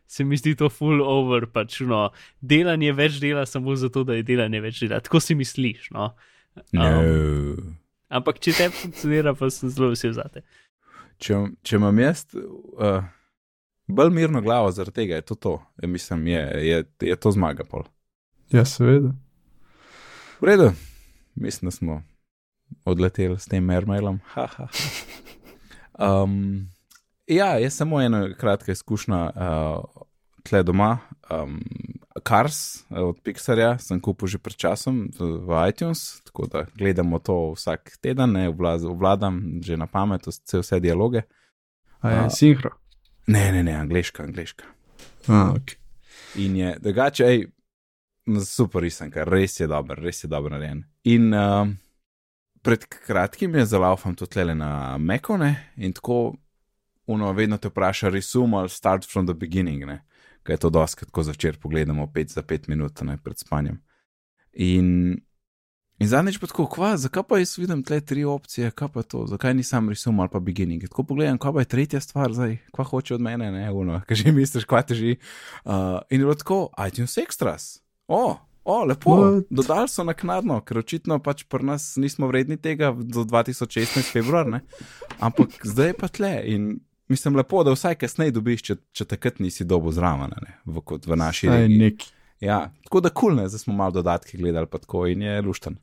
se 0.07 0.27
mi 0.27 0.35
zdi 0.37 0.51
to 0.59 0.67
full 0.67 0.99
over, 0.99 1.47
pač 1.51 1.79
no, 1.87 2.09
delanje 2.41 2.91
več 2.99 3.21
dela 3.23 3.45
samo 3.47 3.75
zato, 3.79 4.03
da 4.03 4.19
je 4.19 4.27
delanje 4.27 4.61
več 4.67 4.83
dela. 4.83 4.99
Tako 4.99 5.23
si 5.23 5.35
misliš. 5.35 5.89
No. 5.95 6.11
No. 6.75 6.91
Ampak 8.07 8.43
če 8.43 8.51
te 8.55 8.69
funkcionira, 8.71 9.31
pa 9.35 9.47
sem 9.51 9.71
zelo 9.71 9.93
vesel 9.95 10.11
za 10.15 10.27
te. 10.31 10.43
Če, 11.17 11.37
če 11.65 11.79
imam 11.79 11.99
jaz 11.99 12.25
uh, 12.35 13.05
bolj 13.87 14.11
mirno 14.13 14.41
glavo 14.41 14.71
zaradi 14.71 15.01
tega, 15.01 15.15
je 15.15 15.25
to 15.31 15.35
to. 15.35 15.53
Ja, 15.81 15.87
mislim, 15.87 16.27
je, 16.27 16.43
je, 16.67 16.83
je 17.01 17.15
to 17.15 17.31
zmaga 17.31 17.65
pol. 17.65 17.87
Ja, 18.53 18.65
seveda. 18.65 19.13
V 20.41 20.47
redu, 20.47 20.71
mislim, 21.35 21.67
da 21.67 21.71
smo 21.71 22.01
odleteli 22.85 23.39
s 23.39 23.49
tem 23.49 23.69
airmailom. 23.69 24.19
Ha, 24.33 24.47
ha, 24.57 24.67
ha. 24.67 26.23
Um, 26.23 26.69
ja, 27.27 27.57
je 27.57 27.69
samo 27.69 28.01
ena 28.01 28.33
kratka 28.37 28.71
izkušnja 28.71 29.29
uh, 29.29 30.03
tle 30.43 30.63
doma. 30.63 30.97
Um, 31.33 31.61
Cars 32.23 32.85
uh, 32.89 33.09
od 33.09 33.19
Pixarja 33.23 33.77
sem 33.81 33.99
kupil 34.01 34.27
že 34.27 34.37
pred 34.37 34.55
časom 34.55 35.07
v, 35.19 35.49
iTunes, 35.69 36.21
tako 36.25 36.47
da 36.47 36.65
gledamo 36.77 37.19
to 37.19 37.53
vsak 37.55 37.97
teden, 38.01 38.33
ne 38.33 38.49
obvladam 38.49 39.61
že 39.61 39.77
na 39.77 39.87
pamet 39.87 40.27
vse, 40.27 40.61
vse 40.61 40.79
dialoge. 40.79 41.21
A 42.01 42.09
je 42.09 42.19
A- 42.25 42.29
sinhro. 42.29 42.71
Ne, 43.27 43.51
ne, 43.51 43.63
ne, 43.63 43.73
angliška, 43.75 44.23
angliška. 44.23 44.63
A, 45.27 45.51
okay. 45.51 45.75
In 46.35 46.55
je 46.55 46.77
drugače, 46.79 47.25
ej, 47.25 47.47
super 48.45 48.81
risanka, 48.81 49.23
res 49.27 49.59
je 49.59 49.67
dober, 49.67 49.99
res 49.99 50.23
je 50.23 50.29
dobro 50.31 50.53
narejen. 50.55 50.85
In 51.03 51.33
uh, 51.33 51.67
pred 52.61 52.85
kratkim 52.87 53.55
je 53.55 53.65
zalaufam 53.65 54.15
to 54.15 54.25
tlele 54.25 54.55
na 54.55 54.97
Mekone 54.97 55.55
in 55.75 55.93
tako, 55.93 56.35
uno, 57.07 57.31
vedno 57.33 57.57
te 57.57 57.67
vpraša, 57.67 58.09
resume 58.09 58.57
ali 58.57 58.69
start 58.69 59.07
from 59.11 59.27
the 59.27 59.33
beginning, 59.35 59.85
ne, 59.85 60.01
kaj 60.47 60.55
je 60.55 60.63
to 60.63 60.69
doskrat, 60.71 61.11
ko 61.11 61.23
začer 61.27 61.59
pogledamo 61.59 62.07
5 62.07 62.39
za 62.39 62.43
5 62.43 62.69
minut 62.71 63.01
ne, 63.03 63.17
pred 63.19 63.35
spanjem. 63.37 63.81
In, 64.53 65.19
in 65.99 66.07
zadnjič 66.07 66.39
pa 66.39 66.47
tako, 66.47 66.69
kva, 66.71 66.95
zakaj 66.97 67.27
pa 67.27 67.41
jaz 67.41 67.57
vidim 67.59 67.83
tle 67.83 67.99
tri 68.01 68.23
opcije, 68.23 68.71
kaj 68.71 68.93
pa 68.95 69.03
to, 69.03 69.25
zakaj 69.27 69.53
ni 69.53 69.67
sam 69.67 69.89
resume 69.91 70.23
ali 70.23 70.31
pa 70.31 70.39
beginning. 70.39 70.87
Tako 70.87 71.03
pogledam, 71.11 71.37
kaj 71.37 71.53
pa 71.53 71.65
je 71.65 71.71
tretja 71.75 72.01
stvar 72.01 72.33
zdaj, 72.33 72.57
kva 72.71 72.87
hoče 72.87 73.19
od 73.19 73.27
mene, 73.27 73.51
ne, 73.51 73.67
uno, 73.71 73.99
kaj 74.07 74.23
že 74.23 74.31
misliš, 74.31 74.65
kva 74.65 74.81
te 74.87 74.95
že. 74.95 75.17
Uh, 75.65 75.99
in 76.09 76.21
je 76.21 76.25
bilo 76.25 76.35
tako, 76.35 76.69
iTunes 76.87 77.17
Extras. 77.17 77.77
O, 78.07 78.37
O, 78.67 78.83
lepo, 78.83 79.15
What? 79.15 79.45
dodali 79.49 79.87
so 79.87 80.03
naknadno, 80.03 80.57
ker 80.67 80.81
očitno 80.81 81.21
pač 81.23 81.45
pri 81.47 81.63
nas 81.63 81.85
nismo 81.95 82.27
vredni 82.27 82.57
tega 82.59 82.89
do 82.91 83.23
2016 83.23 84.11
februar, 84.11 84.43
ne? 84.43 84.59
ampak 85.23 85.55
zdaj 85.63 85.87
je 85.87 85.95
pa 85.95 86.09
tle 86.11 86.33
in 86.51 86.65
mislim 87.09 87.35
lepo, 87.35 87.63
da 87.63 87.71
vsaj 87.71 87.95
kasneje 87.95 88.31
dobiš, 88.35 88.61
če, 88.61 88.75
če 88.91 89.05
takrat 89.05 89.39
nisi 89.39 89.65
dobo 89.65 89.91
zraven, 89.91 90.33
ne, 90.43 90.57
v, 90.65 90.81
kot 90.85 91.07
v 91.07 91.17
naši 91.19 91.49
Aj, 91.49 91.61
regiji. 91.61 91.77
neki. 91.77 92.13
Ja, 92.39 92.67
tako 92.85 93.01
da 93.01 93.09
kul, 93.09 93.35
cool, 93.35 93.47
zdaj 93.49 93.63
smo 93.63 93.73
malo 93.73 93.95
dodatke 93.97 94.37
gledali, 94.37 94.67
pa 94.69 94.77
tako 94.77 95.07
in 95.09 95.21
je 95.25 95.41
lušten. 95.41 95.77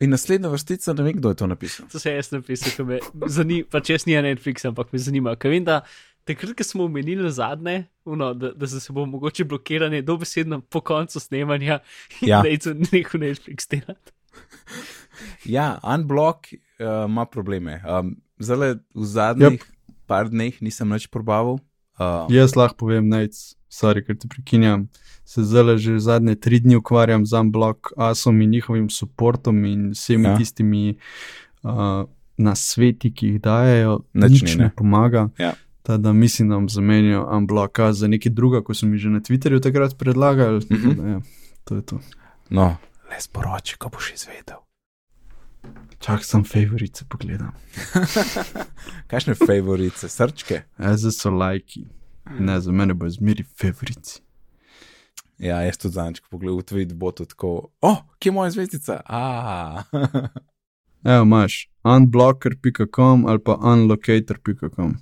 In 0.00 0.10
naslednja 0.10 0.48
vrstica, 0.48 0.92
ne 0.96 1.04
vem, 1.04 1.18
kdo 1.18 1.28
je 1.30 1.36
to 1.36 1.46
napisal. 1.46 1.86
To 1.92 1.98
se 2.00 2.14
jaz 2.14 2.30
napisal, 2.32 2.72
ki 2.72 2.86
me 2.88 2.98
zanima, 3.28 3.66
pač 3.70 3.90
jaz 3.92 4.06
nisem 4.08 4.24
Netflix, 4.24 4.64
ampak 4.66 4.94
me 4.94 4.98
zanima. 4.98 5.34
Ker 5.36 5.52
vem, 5.52 5.66
da 5.66 5.82
takrat, 6.24 6.54
ko 6.56 6.64
smo 6.64 6.86
omenili 6.88 7.30
zadnje, 7.32 7.84
uno, 8.08 8.32
da, 8.34 8.50
da 8.56 8.66
se 8.66 8.92
bo 8.96 9.04
mogoče 9.06 9.44
blokiranje 9.44 10.00
dobesedno 10.02 10.60
po 10.60 10.80
koncu 10.80 11.20
snemanja 11.20 11.78
in 12.22 12.28
Ja. 12.32 12.40
da 12.42 12.48
je 12.48 12.58
to 12.58 12.74
neko 12.92 13.18
Netflix 13.20 13.68
delati. 13.70 14.12
Ja, 15.44 15.78
Unblock 15.84 16.48
uh, 16.52 17.04
ima 17.04 17.26
probleme. 17.26 17.82
Um, 17.84 18.16
zdaj, 18.38 18.80
v 18.94 19.04
zadnjih 19.04 19.60
yep. 19.60 19.64
Par 20.10 20.26
dneh 20.32 20.58
nisem 20.64 20.90
več 20.90 21.06
probavil. 21.06 21.60
Uh, 22.00 22.26
Jaz 22.32 22.56
lahko 22.58 22.86
povem, 22.86 23.06
nec, 23.12 23.36
sorry, 23.70 24.02
ker 24.02 24.16
te 24.18 24.26
prekinjam. 24.30 24.88
Se 25.28 25.44
zdaj 25.46 25.76
že 25.78 25.98
zadnje 26.02 26.34
tri 26.42 26.58
dni 26.58 26.80
ukvarjam 26.80 27.22
z 27.22 27.38
Unblock, 27.38 27.92
Asom 27.94 28.40
in 28.42 28.50
njihovim 28.50 28.88
podportom 28.90 29.60
in 29.64 29.90
vsemi 29.94 30.26
Ja. 30.26 30.36
tistimi 30.36 30.96
uh, 31.62 32.02
nasveti, 32.40 33.12
ki 33.14 33.26
jih 33.34 33.40
dajo. 33.44 34.00
Nič 34.14 34.42
Nič 34.42 34.42
ni, 34.42 34.56
ne. 34.58 34.64
ne 34.64 34.70
pomaga. 34.74 35.28
Ja. 35.38 35.52
Tada 35.86 36.12
mislim, 36.12 36.48
da 36.50 36.58
bom 36.58 36.66
zamenjal 36.68 37.28
Unblock 37.36 37.78
za 37.92 38.08
nekaj 38.10 38.32
druga, 38.32 38.64
ko 38.64 38.74
so 38.74 38.86
mi 38.90 38.98
že 38.98 39.08
na 39.12 39.20
Twitterju 39.20 39.60
takrat 39.62 39.94
predlagali. 39.94 40.64
Mhm. 40.66 40.74
tako 40.82 40.94
da, 40.98 41.08
ja, 41.08 41.20
to 41.64 41.70
je 41.76 41.82
to. 41.86 42.00
no, 42.50 42.76
le 43.06 43.20
sporoči, 43.20 43.78
ko 43.78 43.88
boš 43.88 44.12
izvedel. 44.18 44.58
Čak 46.00 46.24
sem 46.24 46.44
favorice 46.44 47.04
pogledam. 47.08 47.52
Kakšne 49.10 49.34
favorice, 49.34 50.08
srčke? 50.08 50.62
Zdaj 50.78 51.12
so 51.12 51.30
lajki. 51.30 51.86
Ne, 52.38 52.60
za 52.60 52.72
mene 52.72 52.94
bo 52.94 53.08
zmeri 53.08 53.44
favorici. 53.44 54.20
Ja, 55.38 55.62
jaz 55.64 55.78
tudi 55.80 55.94
zanjčko 55.94 56.28
pogledam 56.30 56.60
v 56.60 56.64
tweet, 56.68 56.94
bo 56.94 57.12
to 57.12 57.24
tako. 57.24 57.70
O, 57.80 57.90
oh, 57.90 57.98
kje 58.18 58.28
je 58.28 58.32
moja 58.32 58.50
zvezdica? 58.50 59.00
Evo, 61.04 61.22
imaš 61.22 61.68
unblocker.com 61.84 63.26
ali 63.26 63.44
pa 63.44 63.56
unlocator.com. 63.60 64.96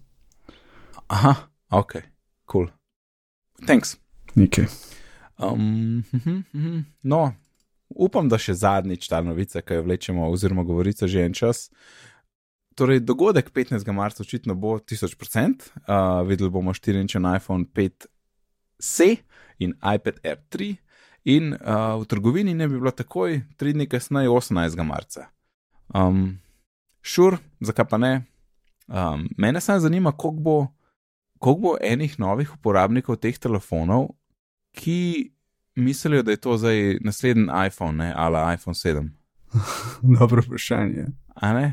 Aha, 1.07 1.35
ok, 1.71 1.93
cool. 2.53 2.69
Thanks. 3.67 3.97
Nekaj. 4.35 4.67
Um, 5.39 6.05
mhm, 6.13 6.43
mhm. 6.53 6.85
no, 7.03 7.33
upam, 7.99 8.29
da 8.31 8.39
še 8.39 8.55
zadnjič 8.55 9.09
ta 9.11 9.21
novica, 9.27 9.63
ki 9.63 9.81
jo 9.81 9.87
vlečemo, 9.87 10.29
oziroma 10.31 10.65
govorica 10.65 11.09
že 11.11 11.27
en 11.27 11.35
čas. 11.35 11.69
Torej, 12.79 13.03
dogodek 13.03 13.51
15. 13.51 13.91
marca 13.93 14.23
očitno 14.23 14.55
bo 14.55 14.77
1000%, 14.79 15.71
uh, 15.83 16.23
videli 16.29 16.51
bomo 16.51 16.71
4-inčen 16.71 17.27
iPhone 17.37 17.67
5C 17.75 19.17
in 19.59 19.75
iPad 19.83 20.23
Air 20.23 20.39
3, 20.55 20.77
in 21.27 21.53
uh, 21.53 21.99
v 21.99 22.07
trgovini 22.07 22.55
ne 22.55 22.69
bi 22.69 22.79
bilo 22.79 22.95
takoj, 22.95 23.41
tri 23.59 23.75
dni 23.75 23.89
kasneje, 23.91 24.31
18. 24.31 24.79
marca. 24.87 25.27
Um, 25.91 26.39
šur, 27.03 27.41
zakaj 27.61 27.89
pa 27.91 27.99
ne? 27.99 28.13
Um, 28.87 29.27
mene 29.37 29.61
samo 29.61 29.83
zanima, 29.83 30.13
koliko 30.13 30.43
bo, 30.43 30.57
koliko 31.39 31.61
bo 31.61 31.75
enih 31.83 32.15
novih 32.23 32.55
uporabnikov 32.55 33.19
teh 33.19 33.37
telefonov, 33.39 34.15
ki 34.73 35.33
mislijo, 35.79 36.23
da 36.23 36.31
je 36.31 36.37
to 36.37 36.57
zdaj 36.57 36.99
naslednji 37.01 37.47
iPhone, 37.67 37.93
ne, 37.93 38.13
ali 38.17 38.55
iPhone 38.55 38.75
7. 38.75 39.09
Dobro 40.19 40.43
vprašanje. 40.47 41.07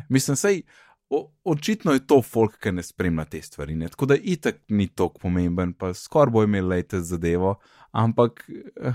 Mislim, 0.09 0.35
sej, 0.37 0.61
o, 1.09 1.31
očitno 1.43 1.93
je 1.93 2.07
to 2.07 2.21
folk, 2.21 2.59
ki 2.59 2.71
ne 2.71 2.83
spremlja 2.83 3.25
te 3.25 3.41
stvari. 3.41 3.75
Ne? 3.75 3.87
Tako 3.87 4.05
da 4.05 4.15
itak 4.15 4.55
ni 4.67 4.87
tako 4.87 5.19
pomemben, 5.19 5.73
pa 5.73 5.93
skoraj 5.93 6.31
bo 6.31 6.43
imel 6.43 6.67
lete 6.67 7.01
zadevo, 7.01 7.55
ampak 7.91 8.49
eh, 8.81 8.93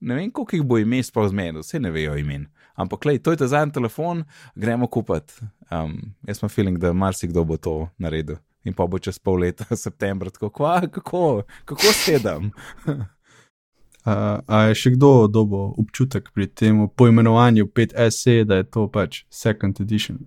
ne 0.00 0.14
vem, 0.14 0.30
koliko 0.30 0.56
jih 0.56 0.64
bo 0.64 0.78
imel 0.78 1.02
sploh 1.02 1.28
zmeden, 1.28 1.60
vse 1.60 1.80
ne 1.80 1.90
vejo 1.90 2.16
imen. 2.18 2.46
Ampak, 2.74 3.04
lej, 3.04 3.18
to 3.22 3.34
je 3.34 3.36
ta 3.42 3.46
zadnji 3.46 3.74
telefon, 3.76 4.24
gremo 4.54 4.86
kupiti. 4.86 5.34
Um, 5.70 5.98
jaz 6.26 6.40
imam 6.40 6.48
feeling, 6.48 6.78
da 6.78 6.92
marsikdo 6.92 7.44
bo 7.44 7.56
to 7.56 7.88
naredil. 7.98 8.40
In 8.64 8.74
pa 8.76 8.86
bo 8.86 8.98
čez 8.98 9.18
pol 9.18 9.40
leta, 9.40 9.64
septembra, 9.84 10.30
tako, 10.30 10.50
kva, 10.50 10.80
kako, 10.88 11.42
kako 11.64 11.92
sedem. 11.92 12.50
A, 14.02 14.14
a 14.46 14.62
je 14.62 14.74
še 14.76 14.90
kdo 14.90 15.26
dobo 15.28 15.74
občutek 15.74 16.30
pri 16.30 16.46
tem 16.48 16.88
poimenovanju 16.88 17.66
5SE, 17.68 18.44
da 18.44 18.56
je 18.56 18.64
to 18.66 18.88
pač 18.88 19.24
second 19.30 19.80
edition? 19.80 20.18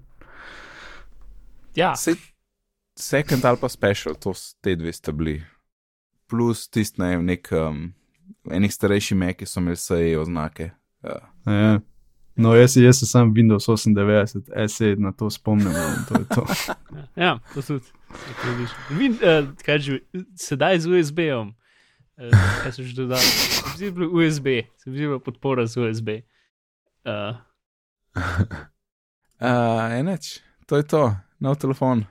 Ja, 1.76 1.96
Sej, 1.96 2.16
second 2.94 3.42
ali 3.44 3.58
pa 3.58 3.68
special, 3.68 4.14
to 4.16 4.30
s- 4.30 4.54
te 4.62 4.76
dve 4.76 4.94
sta 4.94 5.12
bili. 5.12 5.42
Plus 6.28 6.68
tisti, 6.68 7.02
ne 7.02 7.10
vem, 7.10 7.26
nek, 7.26 7.50
um, 7.52 7.94
enih 8.48 8.70
starejših 8.70 9.18
mek, 9.18 9.38
ki 9.38 9.46
so 9.46 9.60
imeli 9.60 9.76
vse 9.76 10.00
oznake. 10.18 10.72
Uh, 11.02 11.22
Ja. 11.46 11.80
No, 12.36 12.56
jaz, 12.56 12.74
jaz 12.76 12.98
se 12.98 13.06
sam 13.06 13.30
Windows 13.32 13.68
98, 13.68 14.42
SE 14.68 14.96
na 14.96 15.12
to 15.12 15.30
spomnim 15.30 15.68
in 15.68 16.06
to 16.08 16.16
je 16.16 16.26
to. 16.28 16.46
ja, 17.16 17.40
to 17.54 17.62
tudi. 17.62 17.86
To 18.10 18.50
vidiš. 18.50 18.72
Vin, 18.92 19.14
uh, 19.16 19.52
kaj 19.60 19.80
že, 19.80 20.00
sedaj 20.36 20.80
z 20.80 20.90
USB-om. 20.90 21.52
Uh, 22.18 22.30
kaj 22.64 22.72
so 22.72 22.84
že 22.84 22.94
dodali? 22.94 23.22
Se 23.22 23.62
mi 23.66 23.72
zdi, 23.76 23.80
da 23.80 23.86
je 23.86 23.92
bil 23.92 24.10
USB, 24.14 24.46
se 24.78 24.90
mi 24.90 24.98
zdi, 24.98 25.06
da 25.08 25.14
je 25.14 25.20
podpora 25.20 25.66
z 25.66 25.78
USB. 25.82 26.10
Uh, 27.06 27.36
uh, 28.16 29.94
eneč, 30.00 30.40
to 30.66 30.78
je 30.78 30.84
to, 30.84 31.16
nov 31.40 31.56
telefon. 31.58 32.06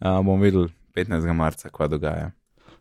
Uh, 0.00 0.18
bom 0.26 0.40
videl 0.40 0.68
15. 0.94 1.32
marca, 1.32 1.70
kva 1.70 1.86
dogaja. 1.86 2.30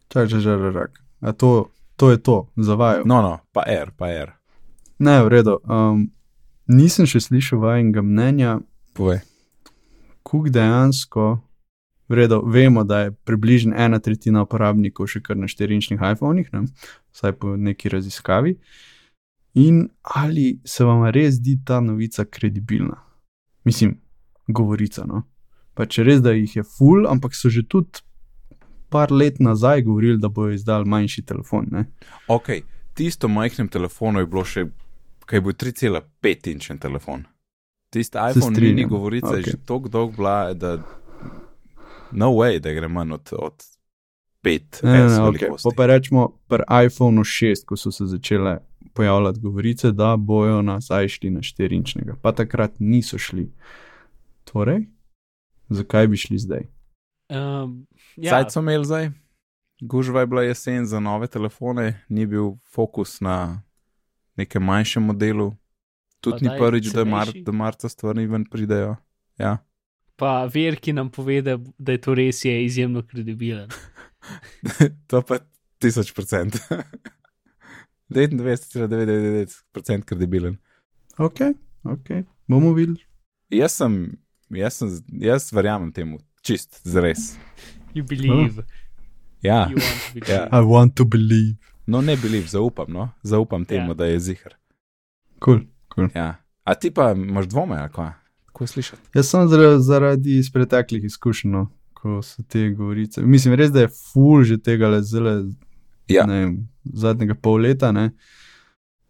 Čak, 0.10 0.28
že 0.28 0.39
že 0.39 0.58
rak. 0.58 0.98
A 1.22 1.34
to, 1.34 1.70
to 1.96 2.12
je 2.12 2.17
to, 2.17 2.50
zavajo. 2.58 3.06
No, 3.06 3.22
no, 3.22 3.39
pa 3.54 3.63
R, 3.67 3.91
pa 3.98 4.10
R. 4.10 4.34
Ne, 5.00 5.22
v 5.24 5.28
redu. 5.30 5.60
Um, 5.70 6.10
nisem 6.65 7.06
še 7.06 7.22
slišal 7.22 7.62
vašega 7.62 8.02
mnenja, 8.02 8.60
Povej. 8.98 9.22
kuk 10.26 10.50
dejansko. 10.50 11.38
V 12.08 12.15
redu, 12.15 12.41
vemo, 12.46 12.84
da 12.84 13.00
je 13.00 13.12
približno 13.12 13.76
ena 13.76 14.00
tretjina 14.00 14.46
uporabnikov 14.46 15.10
še 15.12 15.22
kar 15.22 15.38
na 15.38 15.50
4-inčnih 15.52 16.00
iPhonih, 16.13 16.52
ne? 16.54 16.63
vsaj 17.12 17.34
po 17.41 17.56
neki 17.58 17.91
raziskavi. 17.91 18.56
In 19.60 19.88
ali 20.02 20.60
se 20.65 20.86
vam 20.86 21.04
res 21.12 21.39
zdi 21.41 21.58
ta 21.65 21.82
novica 21.82 22.26
kredibilna? 22.26 23.02
Mislim, 23.65 23.98
govorica. 24.48 25.04
No? 25.06 25.24
Pa 25.74 25.86
če 25.86 26.06
res, 26.08 26.22
da 26.24 26.32
jih 26.32 26.60
je 26.60 26.63
full, 26.63 27.08
ampak 27.10 27.36
so 27.36 27.52
že 27.52 27.65
tudi 27.67 28.04
par 28.89 29.12
let 29.12 29.41
nazaj 29.43 29.82
govorili, 29.84 30.17
da 30.22 30.30
bojo 30.30 30.54
izdali 30.56 30.88
manjši 30.88 31.26
telefon. 31.26 31.67
Ne? 31.72 31.86
Ok, 32.28 32.50
tisto 32.93 33.28
majhnem 33.28 33.67
telefonu 33.67 34.24
je 34.24 34.30
bilo 34.32 34.46
še, 34.48 34.67
kaj 35.28 35.43
bo 35.43 35.52
3,5 35.52 36.54
inčen 36.54 36.80
telefon. 36.80 37.26
Tisti 37.91 38.20
iPhone 38.32 38.62
mini 38.62 38.86
govorica 38.86 39.34
okay. 39.34 39.43
je 39.43 39.52
že 39.52 39.60
tako 39.65 39.89
dolg 39.89 40.15
bila, 40.15 40.54
da 40.54 40.78
no 42.12 42.32
way, 42.32 42.60
da 42.60 42.74
gre 42.74 42.88
manj 42.88 43.13
od, 43.13 43.30
od 43.39 43.63
5 44.43 44.84
Ne, 44.84 44.91
ne, 44.91 45.08
ne, 45.08 45.22
okay. 45.30 45.50
Pa 45.63 45.70
pa 45.76 45.86
rečemo 45.86 46.28
pri 46.48 46.63
iPhonu 46.86 47.22
6, 47.24 47.65
ko 47.65 47.78
so 47.78 47.91
se 47.91 48.06
začele 48.06 48.60
pojavljati 48.93 49.39
govorice, 49.39 49.91
da 49.91 50.15
bojo 50.17 50.62
nazaj 50.62 51.08
šli 51.08 51.30
na 51.30 51.39
4-inčnega, 51.39 52.15
pa 52.22 52.32
takrat 52.32 52.72
niso 52.80 53.17
šli. 53.17 53.52
Torej, 54.43 54.86
zakaj 55.70 56.08
bi 56.08 56.17
šli 56.17 56.38
zdaj? 56.38 56.67
um, 57.30 57.88
ja, 58.15 58.30
Zdaj 58.30 58.50
so 58.50 58.60
imeli 58.60 58.86
zdaj, 58.86 59.10
gužva 59.82 60.20
je 60.20 60.28
bila 60.28 60.43
jesen 60.43 60.86
za 60.86 61.00
nove 61.00 61.28
telefone, 61.28 62.04
ni 62.10 62.26
bil 62.26 62.52
fokus 62.72 63.22
na 63.22 63.62
nekem 64.36 64.63
manjšem 64.63 65.04
modelu. 65.04 65.56
Tudi 66.22 66.46
ni 66.46 66.52
prvič, 66.60 66.88
da, 66.88 67.04
mar, 67.06 67.28
da 67.46 67.52
marca 67.52 67.89
stvari 67.89 68.26
ven 68.26 68.46
pridejo. 68.46 68.96
Ja. 69.38 69.58
Pa 70.17 70.45
ver, 70.53 70.75
ki 70.82 70.93
nam 70.97 71.10
pove, 71.13 71.41
da, 71.45 71.58
da 71.77 71.91
je 71.95 72.01
to 72.01 72.15
res, 72.17 72.41
je 72.45 72.56
izjemno 72.65 73.03
kredibilen. 73.08 73.69
to 75.10 75.21
pa 75.21 75.38
1000%. 75.82 76.58
99,999% 78.10 80.01
kredibilen. 80.10 80.58
Ok, 81.17 81.39
ok, 81.84 82.10
bomo 82.47 82.73
videli. 82.73 82.99
Jaz 83.49 83.71
sem, 83.80 84.17
jaz 84.49 84.73
sem, 84.82 84.89
jaz 85.21 85.51
verjamem 85.53 85.91
temu, 85.91 86.19
čist, 86.43 86.82
zares. 86.84 87.38
You 87.93 88.03
believe. 88.06 88.63
Ja, 89.41 89.67
You 89.69 89.77
want 89.77 89.86
to 89.88 90.13
believe. 90.13 90.34
Ja. 90.34 90.47
I 90.51 90.62
want 90.65 90.95
to 90.95 91.06
believe. 91.06 91.56
no 91.88 92.01
ne 92.01 92.15
beliv, 92.17 92.47
zaupam, 92.51 92.89
no, 92.91 93.10
zaupam 93.23 93.65
temu, 93.65 93.88
Ja. 93.88 93.93
da 93.93 94.06
je 94.06 94.19
zihar. 94.19 94.53
Cool, 95.45 95.60
cool. 95.95 96.10
Ja. 96.15 96.36
A 96.63 96.75
ti 96.75 96.91
pa 96.91 97.12
imaš 97.12 97.45
dvome, 97.47 97.77
ali 97.80 97.91
kaj? 97.93 98.12
Kako 98.58 98.63
je 98.63 98.67
slišati? 98.67 99.02
Jaz 99.13 99.28
sem 99.30 99.48
zaradi, 99.80 100.38
iz 100.41 100.48
preteklih 100.50 101.04
izkušenj, 101.06 101.52
no, 101.52 101.67
ko 101.93 102.22
so 102.26 102.41
te 102.41 102.70
govorice. 102.74 103.22
Mislim, 103.22 103.54
res 103.54 103.70
da 103.70 103.84
je 103.86 103.91
full 103.93 104.41
že 104.43 104.58
tega 104.58 104.89
le 104.89 105.04
zelo, 105.06 105.43
Ja. 106.10 106.26
ne 106.26 106.39
vem, 106.39 106.56
zadnjega 106.84 107.36
pol 107.36 107.62
leta. 107.62 107.91
Ne? 107.91 108.10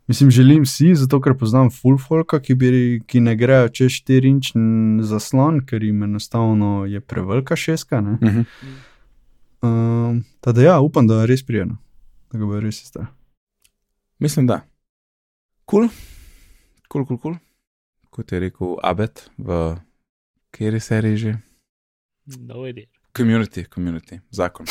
Mislim, 0.07 0.31
želim 0.31 0.65
si, 0.65 0.91
zato 0.95 1.21
ker 1.21 1.37
poznam 1.37 1.69
full 1.71 1.95
folka, 1.97 2.41
ki, 2.43 2.55
bi, 2.55 2.99
ki 3.07 3.21
ne 3.23 3.35
grejo 3.39 3.69
čez 3.69 4.01
4-inčni 4.03 4.99
zaslon, 5.07 5.61
ker 5.65 5.83
jim 5.83 6.03
enostavno 6.03 6.83
je 6.85 6.99
prevelika 6.99 7.55
šeska. 7.55 8.01
ne. 8.01 8.17
Mhm. 8.21 8.41
Um, 9.61 10.23
tako 10.41 10.55
da 10.55 10.61
ja, 10.61 10.79
upam, 10.79 11.07
da 11.07 11.21
je 11.21 11.27
res 11.27 11.45
prijemno, 11.45 11.77
da 12.31 12.39
ga 12.39 12.45
bo 12.45 12.59
res 12.59 12.83
isto. 12.83 13.05
Mislim, 14.19 14.47
da. 14.47 14.61
Kul, 15.65 15.87
kul, 16.89 17.05
kul, 17.05 17.17
kul. 17.17 17.35
Kot 18.17 18.31
je 18.31 18.39
rekel 18.39 18.75
Abed 18.83 19.27
v 19.37 19.77
kateri 20.49 20.79
seriji 20.81 21.17
že? 21.17 21.33
No, 22.41 22.65
idea. 22.65 22.89
Community, 23.13 23.63
community, 23.65 24.17
zakon. 24.31 24.65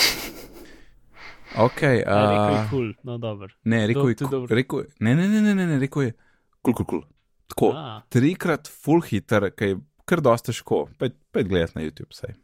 Ok, 1.57 1.83
Ja, 2.03 2.19
rekel 2.27 2.51
je 2.51 2.61
uh, 2.61 2.71
kul, 2.71 2.89
no, 3.03 3.19
dobro. 3.19 3.49
ne, 3.65 3.87
rekel 3.87 4.09
je, 4.09 4.15
to 4.15 4.25
je 4.25 4.27
ku- 4.27 4.33
dobro. 4.33 4.51
rekel, 4.51 4.79
je- 4.81 4.89
ne, 5.01 5.15
ne, 5.15 5.29
ne, 5.29 5.41
ne, 5.41 5.55
ne, 5.55 5.67
ne, 5.67 5.79
rekel 5.79 6.03
je, 6.03 6.13
kul, 6.61 6.75
kul, 6.75 6.87
kul. 6.87 7.03
Tako, 7.47 7.71
A, 7.73 8.03
trikrat 8.11 8.67
full 8.67 9.01
hitter, 9.01 9.47
ki 9.51 9.65
je 9.65 9.79
kar 10.05 10.21
dosta 10.21 10.51
težko, 10.51 10.89
pet, 10.99 11.15
pet 11.31 11.47
gledati 11.47 11.79
na 11.79 11.83
YouTube. 11.83 12.11
Sej. 12.11 12.35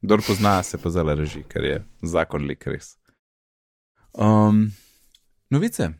Kdor 0.00 0.20
pozna, 0.22 0.58
se 0.62 0.76
pa 0.76 0.92
zelo 0.92 1.14
reži, 1.16 1.42
ker 1.44 1.64
je 1.64 1.78
zakon 2.04 2.44
lik 2.44 2.66
res. 2.68 2.94
Um, 4.12 4.68
novice. 5.50 5.90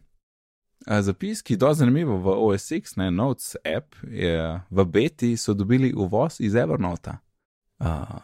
Zapis, 0.87 1.43
ki 1.43 1.55
je 1.55 1.61
dosti 1.61 1.79
zanimivo 1.79 2.17
v 2.17 2.35
OSX, 2.47 2.97
ne 2.97 3.11
Notes 3.11 3.57
app, 3.77 3.95
je 4.09 4.61
v 4.71 4.85
Beti 4.85 5.37
so 5.37 5.55
dobili 5.55 5.93
uvoz 5.93 6.41
iz 6.41 6.55
Evernota. 6.55 7.19
Uh, 7.79 8.17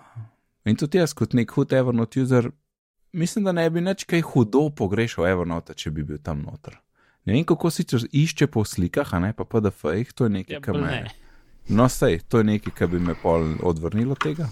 in 0.65 0.77
tudi 0.77 0.99
jaz, 0.99 1.13
kot 1.15 1.37
nek 1.37 1.53
hud 1.53 1.73
Evernote 1.73 2.23
user, 2.23 2.51
mislim, 3.13 3.45
da 3.45 3.53
ne 3.53 3.69
bi 3.71 3.81
nič 3.81 4.05
kaj 4.05 4.25
hudo 4.33 4.71
pogrešal 4.71 5.29
Evernota, 5.29 5.75
če 5.75 5.91
bi 5.91 6.05
bil 6.05 6.19
tam 6.19 6.43
noter. 6.49 6.79
Ne 7.27 7.35
vem, 7.35 7.45
kako 7.45 7.71
sicer 7.71 8.07
išče 8.13 8.47
po 8.47 8.65
slikah, 8.65 9.15
a 9.15 9.21
ne 9.21 9.33
pa 9.37 9.45
PDF-jih, 9.45 10.13
to 10.15 10.25
je 10.25 10.35
nekaj, 10.39 10.57
ja, 10.57 10.61
kar 10.63 10.81
me. 10.81 11.03
No, 11.69 11.89
sej, 11.91 12.21
to 12.29 12.41
je 12.41 12.47
nekaj, 12.47 12.73
kar 12.73 12.89
bi 12.89 13.01
me 13.03 13.17
pol 13.23 13.57
odvrnilo 13.67 14.15
od 14.15 14.23
tega. 14.23 14.49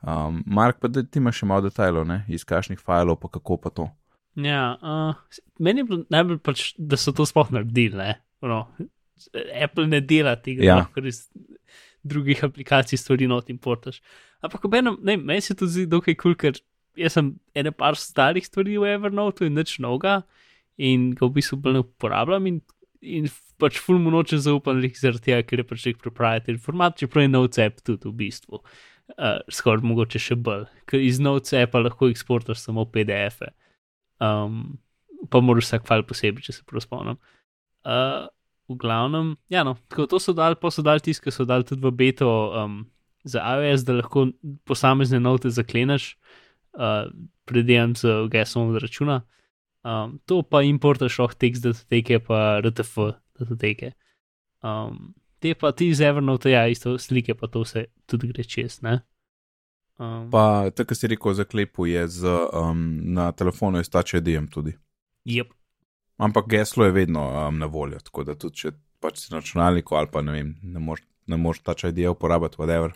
Um, 0.00 0.42
Mark, 0.46 0.80
pa 0.80 0.88
da 0.88 1.02
ti 1.04 1.20
imaš 1.20 1.42
še 1.42 1.46
malo 1.50 1.68
detajlov, 1.68 2.06
ne, 2.08 2.22
iz 2.32 2.46
kakšnih 2.48 2.80
fajlov, 2.80 3.20
pa 3.20 3.28
kako 3.28 3.58
pa 3.60 3.70
to. 3.70 3.90
Ja, 4.38 4.78
uh, 4.78 5.40
meni 5.58 5.82
je 5.82 5.84
bilo 5.88 6.04
najbolj 6.12 6.38
pač, 6.46 6.70
da 6.78 6.96
so 7.00 7.12
to 7.16 7.26
sploh 7.26 7.50
naredili. 7.50 7.96
Ne? 7.98 8.14
No, 8.46 8.62
Apple 9.62 9.86
ne 9.90 10.00
dela 10.00 10.36
tega, 10.36 10.64
Ja. 10.64 10.76
lahko 10.82 11.02
iz 11.06 11.26
drugih 12.06 12.44
aplikacij 12.44 12.98
stvari 12.98 13.26
not 13.28 13.50
importaš. 13.50 14.00
Ampak 14.40 14.64
obenem, 14.64 14.96
ne, 15.04 15.16
meni 15.16 15.40
se 15.40 15.54
to 15.54 15.66
zdi 15.66 15.86
dokaj 15.86 16.16
kul, 16.16 16.34
cool, 16.34 16.52
ker 16.54 16.60
jaz 16.96 17.18
sem 17.18 17.34
ene 17.54 17.72
par 17.72 17.98
starih 17.98 18.44
stvari 18.46 18.78
v 18.80 18.94
Evernote 18.94 19.46
in 19.46 19.58
nič 19.58 19.78
novega 19.78 20.22
in 20.80 21.10
ga 21.12 21.26
v 21.26 21.34
bistvu 21.36 21.58
bolj 21.60 21.76
ne 21.76 21.82
uporabljam 21.84 22.46
in, 22.48 22.60
in 23.02 23.28
pač 23.60 23.76
ful 23.82 23.98
mu 24.00 24.10
noče 24.14 24.38
zaupam, 24.40 24.80
zaradi 24.96 25.26
tega, 25.26 25.42
ker 25.44 25.60
je 25.60 25.68
pač 25.68 25.84
nek 25.90 26.00
proprietary 26.00 26.56
format, 26.58 26.96
čeprav 26.96 27.26
je 27.26 27.34
NoteApp 27.34 27.84
tudi 27.84 28.08
v 28.08 28.16
bistvu. 28.16 28.62
Uh, 29.18 29.42
skoraj 29.50 29.82
mogoče 29.84 30.22
še 30.22 30.38
bolj, 30.38 30.68
ker 30.88 31.02
iz 31.02 31.18
NoteAppa 31.20 31.82
lahko 31.82 32.08
eksportaš 32.08 32.62
samo 32.62 32.86
PDF-e 32.86 33.50
um, 34.20 34.78
pa 35.30 35.40
moraš 35.40 35.68
vsak 35.68 35.88
file 35.88 36.06
posebej, 36.06 36.46
če 36.46 36.58
se 36.58 36.66
prav 36.68 36.84
spomnim. 36.84 37.18
Uh, 37.84 38.28
v 38.70 38.76
glavnem, 38.78 39.34
ja, 39.50 39.64
no, 39.66 39.74
tako 39.90 40.06
to 40.06 40.20
so 40.22 40.34
dali, 40.36 40.56
pa 40.60 40.70
so 40.70 40.84
dali 40.86 41.02
tisk, 41.02 41.26
so 41.34 41.44
dali 41.48 41.66
tudi 41.66 41.82
v 41.82 41.90
beto 41.90 42.28
um, 42.54 42.84
za 43.26 43.42
iOS, 43.42 43.84
da 43.88 43.98
lahko 43.98 44.28
posamezne 44.68 45.18
note 45.20 45.50
zakleneš, 45.50 46.14
uh, 46.78 47.10
predvidevam 47.50 47.96
z 47.98 48.28
geslom 48.30 48.70
od 48.70 48.82
računa. 48.82 49.22
Um, 49.82 50.20
to 50.28 50.42
pa 50.46 50.62
importaš 50.62 51.18
lahko 51.18 51.40
tekst 51.40 51.64
datoteke, 51.66 52.20
pa 52.22 52.60
RTF 52.62 52.94
datoteke. 53.40 53.94
Um, 54.62 55.14
te 55.40 55.54
pa 55.56 55.72
ti 55.72 55.88
iz 55.90 56.00
Evernote, 56.04 56.52
ja, 56.52 56.66
isto 56.68 56.98
slike, 56.98 57.34
pa 57.34 57.48
to 57.48 57.64
vse 57.64 57.88
tudi 58.06 58.30
gre 58.30 58.44
čez, 58.44 58.82
ne? 58.86 59.00
Um, 60.00 60.30
Pa 60.32 60.70
tako, 60.72 60.96
si 60.96 61.10
rekel, 61.12 61.34
zaklepu 61.36 61.86
je 61.86 62.06
z, 62.08 62.36
um, 62.56 63.00
na 63.14 63.32
telefonu 63.32 63.78
je 63.78 63.84
stače 63.84 64.20
DM 64.20 64.48
tudi. 64.48 64.72
yep. 65.28 65.52
Ampak 66.16 66.48
geslo 66.48 66.84
je 66.84 66.92
vedno 66.92 67.48
um, 67.48 67.58
na 67.58 67.66
voljo, 67.66 67.98
tako 68.00 68.24
da 68.24 68.34
tudi 68.34 68.56
če 68.56 68.72
pač 69.00 69.18
si 69.20 69.32
na 69.32 69.40
računalniku 69.40 69.94
ali 69.96 70.08
pa 70.12 70.22
ne 70.22 70.32
vem, 70.32 70.56
ne 70.62 70.80
moreš 70.80 71.04
ne 71.30 71.36
moreš 71.36 71.62
tač 71.62 71.84
ID 71.84 71.98
uporabljati, 72.10 72.56
whatever, 72.56 72.92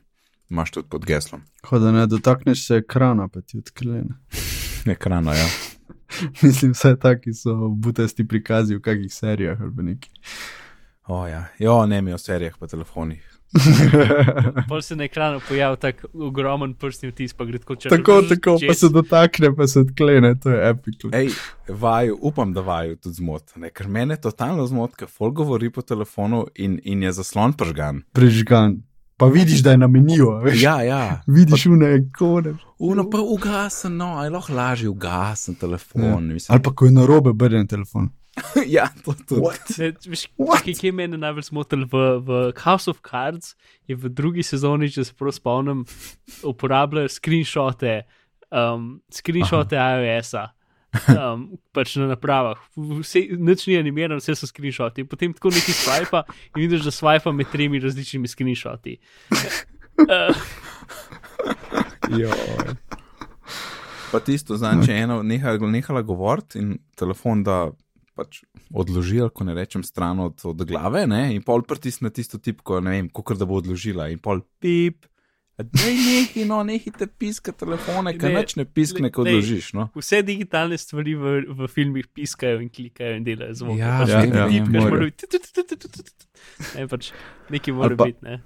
imaš 0.50 0.70
tudi 0.70 0.88
pod 0.88 1.04
geslom. 1.06 1.42
Ko 1.62 1.78
da 1.78 1.92
ne 1.92 2.06
dotakneš 2.06 2.66
se 2.66 2.76
ekrana, 2.82 3.28
pa 3.28 3.40
ti 3.40 3.58
odklene. 3.58 4.14
Ekrana, 4.94 5.34
ja. 5.34 5.46
Mislim, 6.42 6.72
vse 6.72 6.96
taki 7.00 7.34
so 7.34 7.54
butasti 7.68 8.28
prikazi 8.28 8.76
v 8.76 8.82
kakih 8.82 9.14
serijah 9.14 9.60
ali 9.60 9.76
pa 9.76 9.82
neki. 9.82 10.10
O 11.06 11.26
ja, 11.28 11.44
jo, 11.58 11.86
ne 11.86 12.02
mi 12.02 12.12
o 12.12 12.18
serijah 12.18 12.58
pa 12.58 12.66
telefonih. 12.66 13.34
Pol 14.68 14.82
se 14.82 14.96
na 14.96 15.04
ekranu 15.04 15.40
pojavi 15.48 15.76
tako 15.80 16.08
ogromen 16.14 16.74
prstni 16.74 17.08
vtis, 17.08 17.34
pa 17.34 17.44
gre 17.44 17.58
tako 17.58 17.76
črno. 17.76 17.96
tako, 17.96 18.22
tako, 18.28 18.56
pa 18.68 18.74
se 18.74 18.88
dotakne, 18.88 19.56
pa 19.56 19.66
se 19.66 19.80
odklene, 19.80 20.34
to 20.40 20.50
je 20.50 20.70
epic. 20.70 21.04
Ej, 21.12 21.30
vaju, 21.68 22.18
upam, 22.20 22.52
da 22.52 22.60
vaju 22.60 22.96
tudi 22.96 23.14
zmot, 23.14 23.56
ne? 23.56 23.70
ker 23.70 23.88
mene 23.88 24.16
totalno 24.16 24.66
zmot, 24.66 24.96
ker 24.96 25.08
folk 25.08 25.34
govori 25.34 25.70
po 25.70 25.82
telefonu 25.82 26.46
in, 26.54 26.80
in 26.84 27.02
je 27.02 27.12
zaslon 27.12 27.52
pržgan. 27.52 28.02
Prežgan. 28.12 28.82
Pa 29.16 29.26
vidiš, 29.26 29.62
da 29.62 29.70
je 29.70 29.78
na 29.78 29.86
meniju, 29.86 30.30
a 30.30 30.40
veš. 30.42 30.62
Ja, 30.62 30.82
ja. 30.82 31.22
Vidiš 31.26 31.66
une 31.66 31.96
ikone. 31.96 32.56
Uno 32.78 33.10
pa 33.10 33.20
ugasen, 33.22 33.96
no, 33.96 34.16
aj 34.18 34.30
lahko 34.30 34.52
lažje 34.52 34.88
ugasen 34.88 35.54
telefon. 35.54 36.02
Ja. 36.02 36.34
Ja. 36.34 36.38
Ali 36.48 36.62
pa 36.62 36.74
ko 36.74 36.84
je 36.84 36.92
na 36.92 37.06
robe 37.06 37.32
brnen 37.32 37.66
telefon. 37.66 38.10
ja, 38.77 38.88
to 39.05 39.14
tudi. 39.29 39.42
Ne, 39.79 39.92
veš, 40.07 40.27
What? 40.38 40.64
Kaj 40.64 40.83
je 40.83 40.92
meni 40.92 41.18
najbolj 41.20 41.49
smotilo 41.51 41.87
v, 41.90 42.03
v 42.25 42.40
House 42.64 42.90
of 42.90 43.01
Cards, 43.07 43.55
je 43.87 43.97
v 43.97 44.11
drugi 44.11 44.42
sezoni, 44.47 44.90
če 44.90 45.07
se 45.07 45.14
prav 45.18 45.35
spomnim, 45.37 45.85
uporabljajo 46.47 47.12
screenshote, 47.14 48.03
um, 48.51 48.99
screenshote 49.12 49.79
iOS-a. 49.79 50.51
Um, 51.11 51.49
pač 51.75 51.97
na 51.99 52.07
napravah, 52.12 52.61
vse, 52.79 53.25
nič 53.35 53.64
ni 53.66 53.75
animiran, 53.81 54.20
vse 54.23 54.37
so 54.38 54.47
screenshoti. 54.47 55.03
In 55.03 55.11
potem 55.11 55.35
tako 55.35 55.51
neki 55.51 55.75
swipe 55.75 56.23
in 56.55 56.61
vidiš, 56.62 56.87
da 56.87 56.92
swipe 56.94 57.35
med 57.35 57.51
tremi 57.51 57.83
različnimi 57.83 58.31
screenshoti. 58.31 59.01
Uh, 60.07 60.31
Pa 64.14 64.20
tisto, 64.20 64.57
znači, 64.57 64.92
eno 64.92 65.23
nehala, 65.23 65.59
nehala 65.66 66.03
govoriti 66.03 66.59
in 66.59 66.79
telefon 66.94 67.42
da 67.42 67.70
pač 68.14 68.42
odloži, 68.72 69.22
ko 69.35 69.44
ne 69.44 69.55
rečem, 69.55 69.83
stran 69.87 70.20
od, 70.24 70.44
od 70.44 70.62
glave, 70.68 71.07
ne? 71.11 71.35
in 71.35 71.42
pol 71.42 71.62
pritisne 71.66 72.11
tisto 72.14 72.38
tipko, 72.38 72.81
ne 72.81 72.96
vem, 72.96 73.11
kako 73.11 73.35
da 73.35 73.48
bo 73.48 73.59
odložila, 73.59 74.09
in 74.12 74.22
pol 74.22 74.44
pip. 74.62 75.07
Dej 75.55 75.94
nehi, 75.94 76.42
no, 76.50 76.57
nehite 76.66 77.07
piskati 77.07 77.61
telefone, 77.61 78.11
ker 78.18 78.33
Ne, 78.33 78.40
nič 78.42 78.57
ne 78.59 78.64
piskne, 78.66 79.07
ko 79.14 79.22
odložiš. 79.22 79.70
No. 79.79 79.85
vse 79.94 80.18
digitalne 80.27 80.74
stvari 80.74 81.14
v, 81.14 81.35
v 81.46 81.68
filmih 81.70 82.09
piskajo 82.11 82.59
in 82.59 82.66
klikajo 82.74 83.20
in 83.20 83.22
delajo 83.22 83.55
zvok. 83.61 83.79
Ja, 83.79 84.00
pač 84.03 84.11
ja, 84.11 84.22
ja, 84.27 84.48
tipkaš, 84.50 84.74
morajo. 84.74 84.90
mora 84.90 85.05
biti. 85.07 85.24
Ne, 86.74 86.88
pač 86.90 87.12
nekaj 87.55 87.74
mora 87.79 87.94
pa- 87.94 88.09
biti. 88.11 88.27
Ne. 88.27 88.40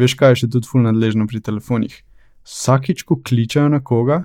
Veš, 0.00 0.16
kaj 0.16 0.32
je 0.32 0.40
še 0.40 0.48
tudi 0.56 0.70
fulno 0.70 0.88
nadležno 0.88 1.28
pri 1.28 1.42
telefonih? 1.44 2.00
Vsakič, 2.48 3.04
ko 3.04 3.20
kličejo 3.20 3.68
na 3.68 3.84
koga, 3.84 4.22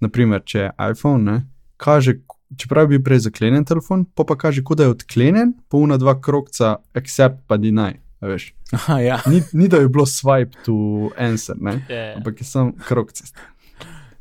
naprimer, 0.00 0.40
če 0.40 0.58
je 0.64 0.72
iPhone, 0.80 1.22
ne, 1.28 1.36
kaže, 1.76 2.22
čeprav 2.56 2.88
bil 2.90 3.02
prej 3.04 3.24
zaklenjen 3.26 3.64
telefon, 3.64 4.04
pa 4.14 4.24
pa 4.24 4.36
kaže, 4.38 4.64
kot 4.64 4.78
da 4.80 4.88
je 4.88 4.94
odklenjen, 4.96 5.54
pa 5.68 5.76
una 5.76 5.98
dva 6.00 6.16
krokca, 6.20 6.76
accept 6.94 7.44
pa 7.46 7.58
deny. 7.58 7.98
a 8.20 8.26
Veš. 8.26 8.52
Aha, 8.72 8.98
ja. 9.00 9.18
Ni, 9.26 9.42
ni 9.52 9.68
da 9.68 9.80
je 9.80 9.88
bilo 9.88 10.06
swipe 10.06 10.58
to 10.64 11.10
answer, 11.18 11.56
ne? 11.60 11.80
Ja, 11.88 12.14
ampak 12.16 12.40
je 12.40 12.46
samo 12.46 12.72
krokce. 12.86 13.24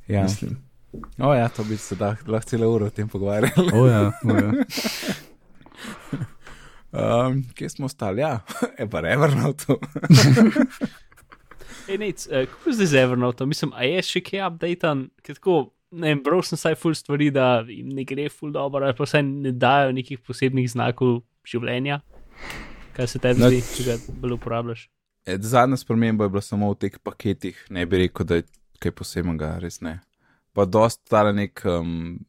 ja. 0.08 0.24
Mislim. 0.24 0.58
O, 1.18 1.34
ja, 1.34 1.50
to 1.50 1.63
bi 1.63 1.78
se 1.78 1.96
da, 1.96 2.15
lahko 2.28 2.50
celo 2.50 2.70
uro 2.74 2.86
o 2.86 2.89
tem 2.89 3.10
pogovarjali. 3.10 3.70
O, 3.74 3.88
ja, 3.88 4.12
o, 4.24 4.36
ja. 4.36 4.52
Um, 6.92 7.44
kje 7.54 7.70
smo 7.70 7.86
ostali? 7.86 8.22
Ja, 8.22 8.39
je 8.80 8.89
pa 8.89 9.00
Evernote. 9.00 9.65
Ej, 11.89 11.98
nec, 11.98 12.28
uh, 12.28 12.46
kako 12.50 12.70
je 12.70 12.74
zdaj 12.74 12.86
z 12.86 12.94
Evernote? 12.96 13.46
Mislim, 13.46 13.74
a 13.74 13.86
je 13.86 14.02
še 14.02 14.22
kaj 14.26 14.42
updatan, 14.48 15.10
ker 15.22 15.38
tako, 15.38 15.60
ne 15.91 16.13
vem, 16.13 16.21
bral 16.23 16.43
sem 16.45 16.60
saj 16.60 16.78
full 16.80 16.97
stvari, 16.97 17.30
da 17.34 17.63
jim 17.67 17.89
ne 17.95 18.06
gre 18.08 18.30
full 18.30 18.54
dobro, 18.54 18.86
ali 18.86 18.95
pa 18.97 19.08
saj 19.10 19.23
ne 19.25 19.52
dajo 19.52 19.93
nekih 19.95 20.21
posebnih 20.25 20.69
znakov 20.71 21.21
življenja. 21.47 22.02
Kaj 22.97 23.08
se 23.08 23.21
tebi 23.23 23.41
No, 23.41 23.49
zdi, 23.49 23.62
če 23.75 23.86
ga 23.88 23.97
bolj 24.21 24.38
uporabljaš? 24.38 24.86
E, 25.25 25.38
Zadnja 25.41 25.78
sprememba 25.80 26.28
je 26.28 26.34
bila 26.36 26.43
samo 26.43 26.71
v 26.73 26.80
teh 26.86 26.99
paketih, 27.04 27.58
ne 27.73 27.86
bi 27.89 28.04
rekel, 28.06 28.28
da 28.28 28.39
je 28.39 28.47
kaj 28.84 28.95
posebnega, 28.95 29.58
res 29.63 29.82
ne. 29.86 29.99
Pa 30.56 30.65
dost 30.65 31.04
stara 31.06 31.34
nek, 31.36 31.62
um, 31.69 32.19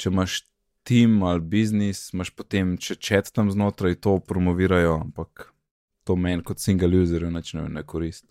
če 0.00 0.10
imaš 0.10 0.42
tim 0.88 1.20
ali 1.26 1.44
biznis, 1.46 2.08
imaš 2.14 2.32
potem 2.34 2.74
če 2.80 2.96
čet 2.98 3.30
tam 3.34 3.50
znotraj 3.52 4.00
to 4.02 4.16
promovirajo, 4.26 4.96
ampak 5.06 5.52
to 6.04 6.16
meni 6.18 6.42
kot 6.42 6.58
single 6.58 6.90
user 6.98 7.28
nič 7.30 7.54
ne, 7.54 7.68
ne 7.70 7.84
korist. 7.86 8.26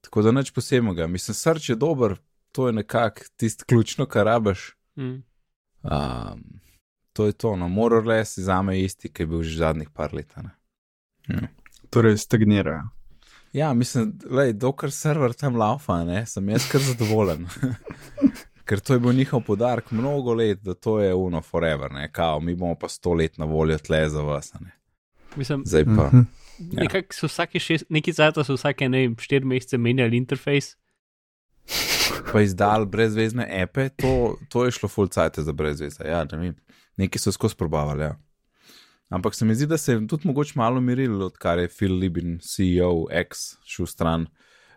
Tako 0.00 0.24
da 0.24 0.32
nič 0.32 0.54
posebnega, 0.56 1.08
mislim, 1.12 1.36
srč 1.36 1.72
je 1.72 1.76
dober, 1.76 2.16
to 2.52 2.66
je 2.66 2.72
nekako 2.72 3.20
tisto 3.36 3.64
ključno, 3.68 4.06
kar 4.06 4.26
rabiš. 4.26 4.76
Mm. 4.96 5.22
Um, 5.82 6.60
To 7.12 7.26
je 7.26 7.32
to, 7.32 7.56
no, 7.56 7.68
moral 7.68 8.04
res 8.06 8.38
za 8.38 8.62
me 8.62 8.80
isti, 8.80 9.08
ki 9.12 9.22
je 9.22 9.26
bil 9.26 9.42
že 9.42 9.56
zadnjih 9.58 9.90
par 9.90 10.14
let. 10.14 10.30
a 10.34 10.42
ne. 10.42 10.50
Ja. 11.28 11.48
Torej, 11.90 12.16
stagnirajo. 12.18 12.82
Ja, 13.52 13.72
mislim, 13.74 14.12
da 14.14 14.52
dokler 14.52 14.92
server 14.92 15.32
tam 15.32 15.56
laufa, 15.56 16.04
ne, 16.04 16.26
sem 16.26 16.48
jaz 16.48 16.68
kar 16.70 16.80
zadovoljen. 16.80 17.48
Ker 18.64 18.80
to 18.80 18.94
je 18.94 19.00
bil 19.02 19.12
njihov 19.12 19.42
podarek 19.42 19.90
mnogo 19.90 20.34
let, 20.34 20.62
da 20.62 20.74
to 20.74 21.00
je 21.00 21.14
uno 21.14 21.40
forever, 21.42 21.90
ne, 21.92 22.12
kao, 22.12 22.40
mi 22.40 22.54
bomo 22.54 22.74
pa 22.74 22.88
sto 22.88 23.12
let 23.12 23.38
na 23.38 23.44
voljo 23.44 23.78
tle 23.78 24.08
za 24.08 24.22
vas. 24.22 24.54
a 24.54 24.58
Ne. 24.60 24.70
Mislim, 25.36 25.62
Zdaj 25.66 25.84
pa. 25.84 26.06
Mhm. 26.06 26.22
Ja. 26.58 26.82
nekako 26.82 27.14
so 27.14 27.26
vsake 27.26 27.58
šest, 27.58 27.84
neki 27.88 28.12
cajt 28.12 28.34
so 28.46 28.54
vsake, 28.54 28.88
ne 28.88 28.98
vem, 28.98 29.16
štiri 29.18 29.44
mesece 29.44 29.78
menjali 29.78 30.16
interfejs. 30.16 30.76
Pa 32.32 32.42
izdal 32.44 32.86
brezvezne 32.86 33.46
epe, 33.62 33.88
to, 33.88 34.36
to 34.48 34.64
je 34.64 34.74
šlo 34.76 34.88
full 34.88 35.08
cajt 35.08 35.40
za 35.46 35.52
brezvezne. 35.52 36.08
Ja, 36.08 36.24
ne 36.32 36.38
vem. 36.38 36.56
Neki 37.00 37.18
so 37.18 37.32
skozi 37.32 37.56
probavali. 37.56 38.02
Ja. 38.02 38.16
Ampak 39.10 39.34
se 39.34 39.44
mi 39.44 39.54
zdi, 39.54 39.66
da 39.66 39.78
se 39.78 39.92
je 39.92 40.06
tudi 40.06 40.28
mogoče 40.28 40.52
malo 40.56 40.78
umiril, 40.78 41.22
odkar 41.22 41.58
je 41.58 41.68
Phil 41.68 41.96
Libin, 41.98 42.38
CEO, 42.38 43.06
ex, 43.10 43.56
šel 43.66 43.86
stran. 43.86 44.26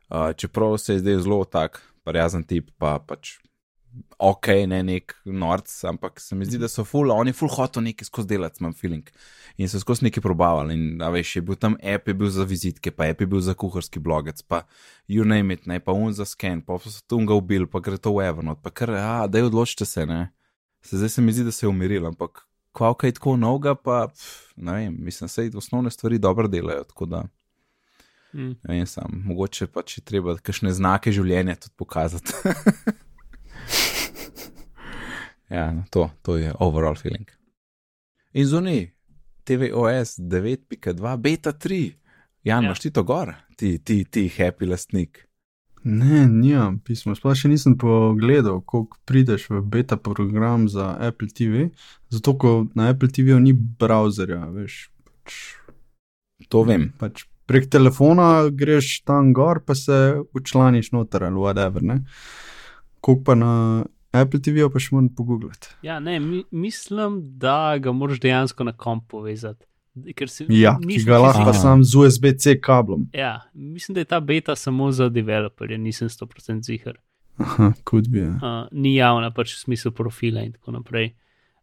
Uh, 0.10 0.32
čeprav 0.38 0.78
se 0.78 0.94
je 0.94 1.00
zdaj 1.00 1.20
zelo 1.26 1.44
tak, 1.46 1.82
prijazen 2.04 2.44
tip, 2.44 2.72
pa 2.78 2.98
pač 3.00 3.38
ok, 4.18 4.48
ne 4.68 4.80
nek 4.84 5.14
norc, 5.26 5.70
ampak 5.90 6.20
se 6.22 6.36
mi 6.36 6.46
zdi, 6.46 6.58
da 6.62 6.70
so 6.72 6.86
full, 6.88 7.12
oni 7.12 7.34
full 7.36 7.52
hoto 7.52 7.82
nekaj 7.84 8.08
skozi 8.08 8.30
delati, 8.34 8.62
imam 8.62 8.74
feeling. 8.78 9.10
In 9.58 9.70
so 9.70 9.82
skozi 9.82 10.08
nekaj 10.08 10.24
probavali. 10.24 10.78
In 10.78 11.02
a 11.04 11.10
veš, 11.14 11.36
je 11.38 11.44
bil 11.46 11.60
tam 11.60 11.76
app, 11.82 12.08
je 12.08 12.16
bil 12.18 12.32
za 12.34 12.46
vizitke, 12.48 12.92
pa 12.92 13.10
app 13.12 13.22
je 13.22 13.28
bil 13.30 13.44
za 13.44 13.54
kuharski 13.54 14.02
blogec, 14.04 14.42
pa 14.48 14.64
you 15.08 15.28
name 15.28 15.54
it, 15.54 15.68
ne, 15.70 15.80
pa 15.80 15.94
un 15.94 16.14
za 16.14 16.26
scan, 16.26 16.64
pa 16.66 16.80
so 16.86 17.04
tu 17.08 17.22
ga 17.28 17.38
ubil, 17.38 17.68
pa 17.68 17.84
gre 17.84 17.98
to 17.98 18.16
v 18.18 18.26
Evernote, 18.30 18.64
pa 18.64 18.72
kar, 18.72 18.96
a, 18.98 19.28
da 19.28 19.42
je 19.42 19.52
odločite 19.52 19.86
se, 19.86 20.08
ne. 20.10 20.26
Se 20.84 20.98
zdaj 20.98 21.10
se 21.10 21.22
mi 21.22 21.34
zdi, 21.34 21.46
da 21.48 21.52
se 21.52 21.66
je 21.66 21.70
umiril, 21.70 22.08
ampak 22.10 22.46
kva 22.74 22.96
kaj 22.98 23.20
tako 23.20 23.38
novega, 23.38 23.76
pa 23.76 24.08
pf, 24.10 24.58
ne 24.58 24.80
vem, 24.80 24.98
mislim, 25.00 25.30
se 25.30 25.52
osnovne 25.56 25.92
stvari 25.92 26.20
dobro 26.20 26.48
delajo, 26.48 26.84
tako 26.90 27.06
da 27.06 27.26
Mm. 28.34 28.56
ne 28.64 28.76
vem 28.76 28.86
sam, 28.90 29.22
mogoče 29.26 29.68
pa 29.70 29.84
če 29.86 30.02
treba 30.02 30.34
kakšne 30.42 30.72
znake 30.74 31.12
življenja 31.14 31.54
tudi 31.62 31.76
pokazati. 31.78 32.34
ja, 35.54 35.72
no, 35.72 35.84
to, 35.90 36.10
to 36.22 36.38
je 36.38 36.52
overall 36.60 36.96
feeling. 36.96 37.30
In 38.34 38.46
zunaj, 38.46 38.88
TVOS 39.44 40.18
9.2, 40.20 41.18
beta 41.18 41.52
3. 41.54 41.94
Jan, 42.44 42.64
Ja. 42.64 42.68
imaš 42.68 42.80
ti 42.80 42.92
to 42.92 43.04
gor, 43.04 43.34
ti, 43.56 43.78
ti, 43.78 44.04
ti 44.04 44.26
happy 44.30 44.66
lastnik. 44.66 45.28
Ne, 45.84 46.24
nimam 46.26 46.80
pisma. 46.80 47.12
Sploh 47.12 47.36
še 47.36 47.50
nisem 47.50 47.74
pogledal, 47.76 48.62
koliko 48.62 48.98
prideš 49.04 49.50
v 49.50 49.62
beta 49.62 49.98
program 49.98 50.66
za 50.68 50.94
Apple 50.98 51.28
TV. 51.30 51.70
Zato, 52.10 52.34
ko 52.34 52.52
na 52.74 52.88
Apple 52.88 53.08
TV-ju 53.08 53.40
ni 53.40 53.52
browserja, 53.54 54.46
veš. 54.48 54.90
Pač, 55.04 55.38
To 56.50 56.64
vem. 56.64 56.90
pač 57.00 57.24
prek 57.46 57.68
telefona 57.70 58.50
greš 58.50 59.04
tam 59.04 59.34
gor, 59.34 59.60
pa 59.60 59.76
se 59.76 59.96
učlaniš 60.34 60.92
noter 60.92 61.24
ali 61.24 61.36
whatever. 61.36 61.84
Ne? 61.84 62.02
Koliko 63.00 63.24
pa 63.24 63.36
na 63.36 63.54
Apple 64.14 64.40
TV-ju 64.40 64.70
pa 64.70 64.80
še 64.82 64.94
moram 64.94 65.10
pogooglati. 65.18 65.72
Ja, 65.82 65.98
ne, 66.00 66.20
mi, 66.22 66.44
mislim, 66.54 67.18
da 67.42 67.78
ga 67.82 67.92
moraš 67.96 68.22
dejansko 68.22 68.68
na 68.68 68.74
komp 68.78 69.08
povezati. 69.10 69.66
Si, 69.94 70.46
Ja, 70.50 70.74
ki 70.82 70.88
nisem 70.90 71.06
ga 71.06 71.20
lahko 71.22 71.44
Aha. 71.46 71.54
sam 71.54 71.84
z 71.86 71.98
USB-C 72.02 72.56
kablom. 72.62 73.08
Ja, 73.14 73.44
mislim, 73.54 73.94
da 73.94 74.02
je 74.02 74.10
ta 74.10 74.20
beta 74.20 74.56
samo 74.58 74.92
za 74.92 75.10
developerje, 75.10 75.78
nisem 75.78 76.10
100% 76.10 76.66
zihar. 76.66 76.98
Aha, 77.38 77.72
kot 77.86 78.10
bi. 78.10 78.24
Ja. 78.24 78.32
Uh, 78.38 78.56
ni 78.72 78.96
javna, 78.96 79.30
pač 79.34 79.54
v 79.54 79.62
smislu 79.68 79.94
profila 79.94 80.46
in 80.46 80.56
tako 80.58 80.74
naprej. 80.78 81.12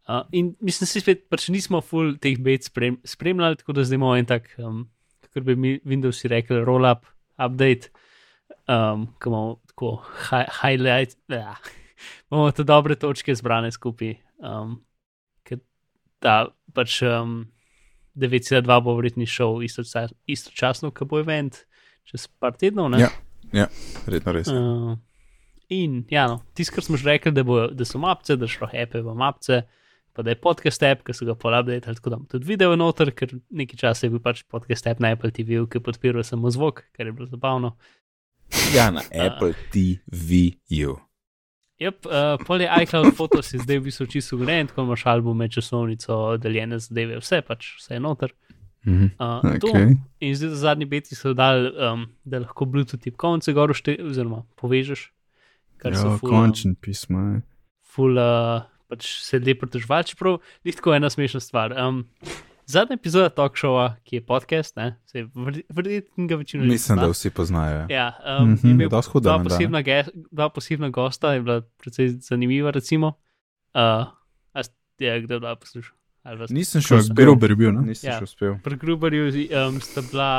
Uh, 0.06 0.22
in 0.34 0.52
mislim, 0.62 0.86
da 0.86 1.02
spet 1.02 1.26
pač 1.30 1.48
nismo 1.54 1.82
full 1.82 2.16
teh 2.22 2.38
bet 2.42 2.66
sprem, 2.66 2.98
spremljali, 3.06 3.58
tako 3.62 3.78
da 3.78 3.86
zdaj 3.86 3.98
imamo 3.98 4.14
en 4.18 4.30
tak, 4.30 4.50
um, 4.58 4.84
kako 5.26 5.44
bi 5.46 5.56
mi 5.56 5.74
Windowsi 5.86 6.30
rekli, 6.30 6.62
roll-up, 6.66 7.06
update, 7.38 7.90
um, 8.66 9.06
ki 9.18 9.30
imamo 9.30 9.58
tako 9.70 9.92
hi 10.30 10.42
highlight, 10.62 11.18
ja, 11.30 11.54
imamo 12.30 12.50
te 12.52 12.64
dobre 12.64 12.96
točke 12.96 13.34
zbrane 13.34 13.72
skupaj. 13.72 14.14
Um, 14.38 14.78
ker 15.46 15.60
ta 16.22 16.50
pač 16.74 17.02
um, 17.06 17.44
9.2 18.16 18.80
bo 18.84 18.96
verjetno 18.98 19.26
šel 19.26 19.62
istoča- 19.66 20.10
istočasno, 20.26 20.90
ko 20.90 21.06
bo 21.08 21.20
event, 21.20 21.64
čez 22.08 22.26
par 22.40 22.56
tednov. 22.58 22.90
Ne? 22.90 23.06
Ja. 23.52 23.68
Verjetno 24.06 24.34
res. 24.34 24.48
Uh, 24.48 24.96
in 25.70 26.04
ja, 26.10 26.26
no, 26.30 26.40
tisto, 26.54 26.74
kar 26.74 26.86
smo 26.86 26.98
že 27.00 27.08
rekli, 27.08 27.32
da, 27.32 27.44
bo, 27.46 27.66
da 27.68 27.86
so 27.86 28.00
mapce, 28.02 28.36
da 28.36 28.48
šlo 28.50 28.68
hepe 28.72 29.02
v 29.06 29.14
mapce, 29.14 29.62
pa 30.12 30.24
da 30.26 30.34
je 30.34 30.40
podcast 30.42 30.82
app, 30.82 31.04
ki 31.06 31.14
so 31.14 31.28
ga 31.28 31.36
porabljali, 31.38 31.82
tako 31.84 32.10
da 32.10 32.18
imam 32.18 32.26
tudi 32.30 32.48
video 32.48 32.74
noter, 32.76 33.12
ker 33.14 33.36
nekaj 33.50 33.78
časa 33.84 34.06
je 34.06 34.14
bil 34.16 34.22
pač 34.24 34.42
podcast 34.50 34.90
app 34.90 35.02
na 35.02 35.14
Apple 35.14 35.30
TV, 35.34 35.62
ki 35.70 35.82
podpira 35.84 36.24
samo 36.26 36.50
zvok, 36.50 36.82
kar 36.96 37.06
je 37.06 37.14
bilo 37.14 37.30
zabavno. 37.30 37.76
Ja, 38.74 38.90
na 38.90 39.04
Apple 39.14 39.54
TV-ju. 39.70 40.98
Yep, 41.80 42.04
uh, 42.04 42.36
pol 42.44 42.60
je 42.60 42.68
iCloud 42.82 43.14
Photos 43.16 43.54
je 43.54 43.58
zdaj 43.58 43.78
v 43.78 43.86
bistvu 43.86 44.06
čisto 44.06 44.36
urejen, 44.36 44.66
tako 44.68 44.82
imaš 44.82 45.06
albume, 45.06 45.48
časovnico, 45.48 46.36
deljene 46.36 46.78
zadeve, 46.78 47.16
vse 47.18 47.40
pač, 47.40 47.70
vse 47.78 47.94
je 47.94 48.00
noter. 48.00 48.34
Uh, 48.80 49.40
to, 49.60 49.68
Okay. 49.68 49.96
in 50.20 50.34
zdaj 50.34 50.48
za 50.50 50.56
zadnji 50.56 50.84
beti 50.86 51.14
so 51.14 51.32
dali, 51.32 51.68
um, 51.72 52.06
da 52.24 52.38
lahko 52.38 52.64
Bluetooth 52.64 53.00
tipkovnice 53.00 53.52
gor 53.52 53.72
šte, 53.74 53.96
oziroma 54.00 54.42
povežeš. 54.56 55.08
Kar 55.76 55.96
so 55.96 56.12
Ja, 56.12 56.18
ful, 56.18 56.28
um, 56.28 56.36
končen 56.36 56.74
pisma. 56.74 57.20
je. 57.34 57.40
ful, 57.82 58.12
uh, 58.12 58.62
pač 58.88 59.08
se 59.20 59.38
ljudje 59.38 59.58
pritožvali, 59.58 60.04
čeprav 60.04 60.38
je 60.64 60.72
tako 60.72 60.94
ena 60.94 61.10
smešna 61.10 61.40
stvar. 61.40 61.72
Um, 61.72 62.04
zadnja 62.70 62.94
epizoda 62.94 63.28
talk 63.30 63.56
showa, 63.56 63.96
ki 64.04 64.16
je 64.16 64.22
podcast, 64.22 64.76
ne, 64.76 64.96
se 65.06 65.26
verjetno 65.68 66.26
ga 66.26 66.37
večina 66.37 66.62
ljudi 66.62 66.72
Mislim, 66.72 66.96
pozna. 66.96 67.02
da 67.02 67.11
vsi 67.11 67.30
poznajo. 67.30 67.78
Ja. 67.80 67.87
Ja, 67.90 68.06
um, 68.42 68.54
je 68.54 68.59
Je 68.62 68.70
imel 68.70 68.88
huda 69.02 69.30
dva 69.30 69.42
posebna, 69.44 69.83
ge, 69.83 70.04
dva 70.30 70.48
posebna 70.48 70.88
gosta, 70.88 71.33
je 71.33 71.42
bila 71.42 71.61
precej 71.78 72.09
zanimiva. 72.20 72.70
Recimo. 72.70 73.09
Uh, 73.74 74.06
a 74.52 74.62
ste 74.62 75.20
kdo 75.20 75.38
dva 75.38 75.56
poslušal? 75.56 75.96
Ali 76.22 76.38
vas- 76.38 76.50
Nisem 76.50 76.83
še 76.83 76.94
uspel. 76.96 77.16
Gruber 77.16 77.50
je 77.50 77.56
bil, 77.56 77.72
ne? 77.72 77.83
Nisem 77.83 78.11
Ja. 78.11 78.18
še 78.18 78.24
uspel. 78.24 78.59
Pri 78.62 78.76
Gruberju 78.76 79.30
um, 79.68 79.80
sta 79.80 80.02
bila 80.02 80.30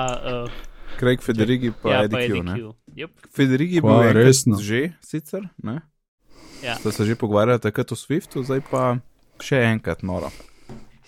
uh, 0.46 0.52
Craig 1.00 1.22
Federigi 1.22 1.72
pa 1.72 1.90
ja, 1.90 2.04
Eddie 2.04 2.20
Q. 2.20 2.30
Eddie 2.30 2.44
ne? 2.44 2.56
Q. 2.60 2.74
Yep. 2.96 3.12
Federigi 3.34 3.76
je 3.76 3.82
bil 3.82 4.14
resno? 4.14 4.60
že 4.62 4.94
sicer, 5.02 5.48
ne? 5.64 5.82
Ja. 6.62 6.76
Sta 6.78 6.92
se 6.92 7.06
že 7.06 7.16
pogovarjala 7.16 7.58
takrat 7.58 7.92
o 7.92 7.98
Swiftu, 7.98 8.44
zdaj 8.46 8.62
pa 8.70 9.00
še 9.42 9.58
enkrat 9.74 10.04
noro. 10.06 10.30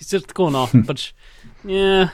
Sicer 0.04 0.24
tako, 0.28 0.50
no, 0.52 0.66
pač. 0.88 1.12
Je, 1.64 2.08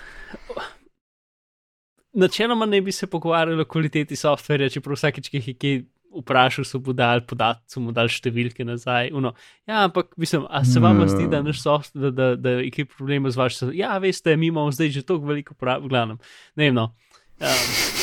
načeloma 2.14 2.68
ne 2.70 2.82
bi 2.86 2.94
se 2.94 3.08
pogovarjali 3.10 3.66
o 3.66 3.70
kvaliteti 3.70 4.18
softverja, 4.20 4.70
čeprav 4.70 5.00
vsakeč, 5.00 5.32
ki 5.32 5.42
jih 5.42 5.48
je 5.48 5.56
kaj 5.58 5.80
vprašal, 6.22 6.66
so 6.66 6.82
mu 6.82 6.94
dali 6.94 7.26
podatke, 7.26 7.66
so 7.70 7.82
mu 7.82 7.94
dali 7.94 8.14
številke 8.14 8.66
nazaj. 8.66 9.12
Uno. 9.18 9.34
Ja, 9.70 9.88
ampak 9.88 10.14
mislim, 10.22 10.46
a 10.50 10.62
se 10.66 10.82
vam 10.82 11.02
zdi, 11.10 11.28
da, 11.30 11.42
naš 11.46 11.64
softver, 11.66 12.10
da, 12.10 12.12
da, 12.14 12.30
da 12.38 12.56
je 12.62 12.72
kaj 12.78 12.90
problema 12.94 13.34
z 13.34 13.42
vašim? 13.42 13.74
Ja, 13.78 13.98
veste, 14.02 14.38
mi 14.38 14.50
imamo 14.54 14.74
zdaj 14.74 14.94
že 15.00 15.06
toliko 15.06 15.34
veliko 15.34 15.58
prav, 15.58 15.86
glavnem. 15.90 16.22
Ne 16.58 16.70
vem, 16.70 16.78
no. 16.78 16.92
Um, 17.40 17.98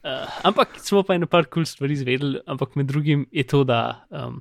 Uh, 0.00 0.24
ampak 0.48 0.78
smo 0.80 1.02
pa 1.04 1.12
eno 1.12 1.26
par 1.28 1.44
kul 1.44 1.60
cool 1.60 1.66
stvari 1.68 1.92
izvedeli, 1.92 2.38
ampak 2.48 2.72
med 2.72 2.86
drugim 2.88 3.26
je 3.36 3.42
to, 3.44 3.66
da 3.68 4.06
um, 4.08 4.38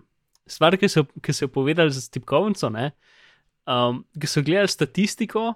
stvar, 0.47 0.77
ki 0.79 0.87
so, 0.87 1.03
ki 1.19 1.35
so 1.35 1.49
jo 1.49 1.51
povedali 1.51 1.91
za 1.91 1.99
tipkovnico, 2.07 2.69
ne, 2.71 2.93
um, 3.69 4.01
ki 4.17 4.27
so 4.27 4.41
gledali 4.41 4.71
statistiko, 4.71 5.51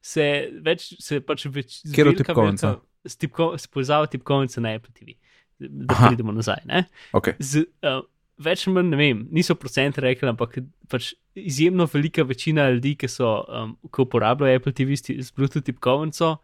se 0.00 0.24
več, 0.64 0.88
se 1.02 1.20
pač 1.20 1.44
več. 1.52 1.80
Tipkovnico? 1.84 2.66
velika- 2.66 2.84
S, 3.06 3.14
tipko, 3.16 3.52
s 3.56 3.68
povezavo 3.70 4.08
tipkovnice 4.10 4.60
na 4.60 4.72
Apple 4.74 4.90
TV, 4.92 5.14
da 5.60 5.94
Aha. 5.94 6.08
pridemo 6.10 6.32
nazaj. 6.34 6.64
Ne. 6.66 6.82
Okay. 7.14 7.36
Z, 7.40 7.62
uh, 7.86 8.00
več 8.42 8.66
ali 8.66 8.74
manj, 8.74 8.88
ne 8.90 8.98
vem, 8.98 9.20
niso 9.32 9.54
procente 9.56 10.02
rekli, 10.02 10.28
ampak 10.28 10.58
pač 10.90 11.12
izjemno 11.38 11.86
velika 11.88 12.24
večina 12.26 12.66
ljudi, 12.74 12.96
ki 12.98 13.08
so, 13.08 13.30
um, 13.48 13.76
ki 13.86 14.02
uporabljajo 14.02 14.58
Apple 14.60 14.74
TV 14.74 14.98
s 14.98 15.30
Bluetooth 15.32 15.64
tipkovnico, 15.64 16.34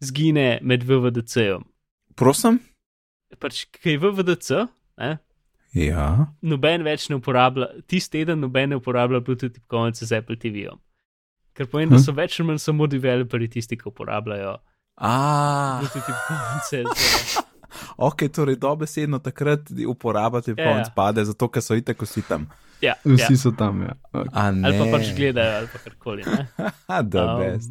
zgine 0.00 0.60
med 0.62 0.86
VVDC-jem. 0.86 1.66
Prosim? 2.16 2.60
Pač, 3.42 3.66
ki 3.74 3.96
je 3.96 4.00
VVDC, 4.00 4.48
ne, 5.02 5.10
Ja. 5.78 6.26
noben 6.42 6.82
več 6.84 7.08
ne 7.08 7.16
uporablja, 7.20 7.68
tisti 7.86 8.18
teden 8.18 8.40
noben 8.40 8.70
ne 8.70 8.76
uporablja 8.80 9.20
Bluetooth 9.20 9.54
tipkovnice 9.54 10.06
z 10.06 10.18
Apple 10.18 10.36
TV-jem. 10.36 10.78
Ker 11.54 11.66
pomeni, 11.66 11.90
da 11.90 11.96
Hm. 11.96 12.04
so 12.04 12.12
več 12.12 12.40
ali 12.40 12.46
manj 12.48 12.58
samo 12.62 12.86
developerji 12.86 13.48
tisti, 13.48 13.76
ki 13.76 13.88
uporabljajo 13.90 14.56
A, 14.96 15.12
Bluetooth 15.80 16.06
tipkovnice. 16.06 16.84
Z, 16.96 17.42
ok, 18.08 18.24
torej 18.34 18.56
dobesedno 18.56 19.18
takrat 19.18 19.70
uporaba 19.86 20.40
te 20.40 20.54
Ja, 20.56 20.76
ja. 20.78 20.84
pade, 20.94 21.24
zato 21.24 21.48
ker 21.48 21.62
so 21.62 21.74
itek 21.78 22.02
vsi 22.02 22.22
tam. 22.28 22.46
ja, 22.82 22.94
Vsi 23.04 23.32
ja. 23.34 23.38
so 23.38 23.50
tam, 23.52 23.82
ja. 23.82 23.94
Okay. 24.12 24.30
Ali 24.64 24.78
pa 24.78 24.86
pač 24.96 25.12
gledajo, 25.16 25.56
ali 25.58 25.68
pa 25.72 25.78
karkoli. 25.78 26.22
da, 27.02 27.24
um, 27.34 27.40
best. 27.42 27.70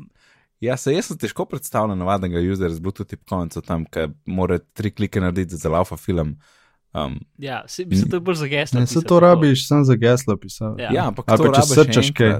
Ja, 0.59 0.77
se 0.77 0.93
jaz 0.93 1.05
sem 1.05 1.17
težko 1.21 1.45
predstavljal 1.45 1.97
navadnega 1.97 2.39
userja 2.41 2.73
z 2.75 2.81
Bluetooth 2.81 3.09
tipkovnico 3.09 3.61
tam, 3.61 3.85
ki 3.85 4.07
mora 4.25 4.57
tri 4.73 4.91
klike 4.91 5.21
narediti 5.21 5.55
za 5.55 5.69
laufa 5.69 5.97
film. 5.97 6.37
Um, 6.93 7.19
Ja, 7.37 7.63
se, 7.67 7.85
bi 7.85 7.95
se 7.95 8.09
to 8.09 8.19
bolj 8.19 8.35
zageslo. 8.35 8.79
Ne, 8.79 8.87
se 8.87 9.01
to 9.01 9.19
rabiš, 9.19 9.67
sam 9.67 9.83
za 9.85 9.95
geslo 9.95 10.37
pisati. 10.37 10.81
Ja. 10.81 10.93
ja, 10.93 11.07
ampak 11.07 11.25
Ali 11.27 11.37
to 11.37 11.51
pa 11.51 11.59
če 11.59 11.67
srčaš 11.67 12.11
kaj. 12.15 12.39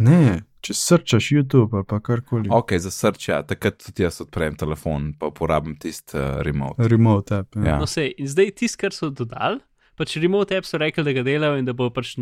Ne, 0.00 0.20
če 0.64 0.76
srčaš 0.76 1.30
YouTube 1.34 1.76
ali 1.76 1.86
pa 1.88 2.00
karkoli. 2.00 2.48
Ok, 2.52 2.76
za 2.80 2.92
srč, 2.94 3.28
ja, 3.28 3.40
takrat 3.46 3.80
tudi 3.82 4.06
jaz 4.06 4.20
odprem 4.24 4.56
telefon, 4.60 5.10
pa 5.18 5.28
uporabim 5.32 5.76
tisti 5.80 6.16
uh, 6.16 6.40
remote. 6.46 6.88
Remote 6.88 7.42
app. 7.42 7.58
Ja. 7.58 7.74
Ja. 7.74 7.80
No, 7.82 7.88
sej, 7.90 8.14
in 8.16 8.30
zdaj 8.30 8.54
tisto, 8.62 8.80
kar 8.84 8.96
so 8.96 9.10
dodali, 9.12 9.60
pač 10.00 10.16
remote 10.22 10.56
app 10.56 10.68
so 10.68 10.80
rekli, 10.80 11.04
da 11.04 11.16
ga 11.16 11.26
delajo 11.26 11.60
in 11.60 11.68
da 11.68 11.76
bo 11.76 11.90
pač, 11.92 12.14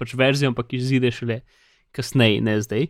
pač 0.00 0.16
verzijo, 0.18 0.50
ampak 0.54 0.74
izide 0.78 1.12
šele 1.14 1.42
kasneje, 1.94 2.42
ne 2.44 2.58
zdaj. 2.64 2.88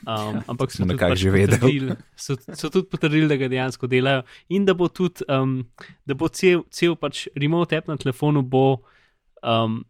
Um, 0.00 0.38
ampak 0.46 0.70
so 0.70 0.84
tudi, 0.84 0.94
pač 0.96 1.18
že 1.18 1.30
vedeli. 1.30 1.58
potrdili, 1.58 1.96
so, 2.14 2.36
so 2.54 2.70
tudi 2.70 2.86
potrdili, 2.86 3.26
da 3.26 3.36
ga 3.36 3.48
dejansko 3.48 3.86
delajo 3.86 4.22
in 4.48 4.64
da 4.64 4.72
bo 4.72 4.86
tudi, 4.88 5.24
um, 5.28 5.64
da 6.06 6.14
bo 6.14 6.28
cel, 6.28 6.62
cel 6.70 6.94
pač 6.94 7.26
remote 7.34 7.74
app 7.74 7.88
na 7.88 7.96
telefonu 7.96 8.42
bo 8.42 8.82
um, 9.42 9.82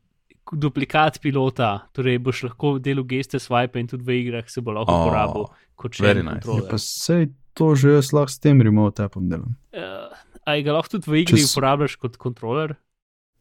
duplikat 0.49 1.21
pilota, 1.21 1.85
torej 1.93 2.19
boš 2.19 2.43
lahko 2.45 2.79
delal 2.79 3.05
geste 3.05 3.37
swipe 3.37 3.77
in 3.77 3.87
tudi 3.87 4.03
v 4.03 4.17
igrah 4.23 4.49
se 4.49 4.61
bo 4.61 4.73
lahko 4.73 4.89
Oh, 4.91 5.05
uporabil 5.05 5.45
kot 5.77 5.93
še 5.93 6.15
en 6.15 6.25
nice. 6.25 6.49
Ja, 6.49 6.65
pa 6.65 6.79
sej 6.79 7.29
to 7.53 7.75
že 7.75 7.99
jaz 7.99 8.13
lahko 8.13 8.33
s 8.33 8.39
tem 8.39 8.63
remote 8.63 9.05
appom 9.05 9.29
delam. 9.29 9.55
Uh, 9.71 10.09
a 10.43 10.57
ga 10.59 10.73
lahko 10.73 10.97
tudi 10.97 11.05
v 11.07 11.23
igri 11.23 11.37
Če 11.37 11.45
s- 11.45 11.53
uporabljaš 11.53 11.99
kot 11.99 12.17
kontroler? 12.17 12.79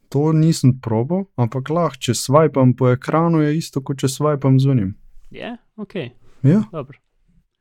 To 0.10 0.32
nisem 0.32 0.76
probal, 0.80 1.26
ampak 1.36 1.68
lahko, 1.70 1.96
če 1.98 2.14
swipam 2.14 2.72
po 2.74 2.92
ekranu, 2.92 3.40
je 3.42 3.56
isto 3.56 3.80
kot 3.80 4.00
če 4.00 4.08
swipam 4.10 4.60
z 4.60 4.68
unim. 4.68 4.92
Je, 5.32 5.56
ok. 5.76 6.12
Ja, 6.48 6.64
Dobro. 6.72 7.00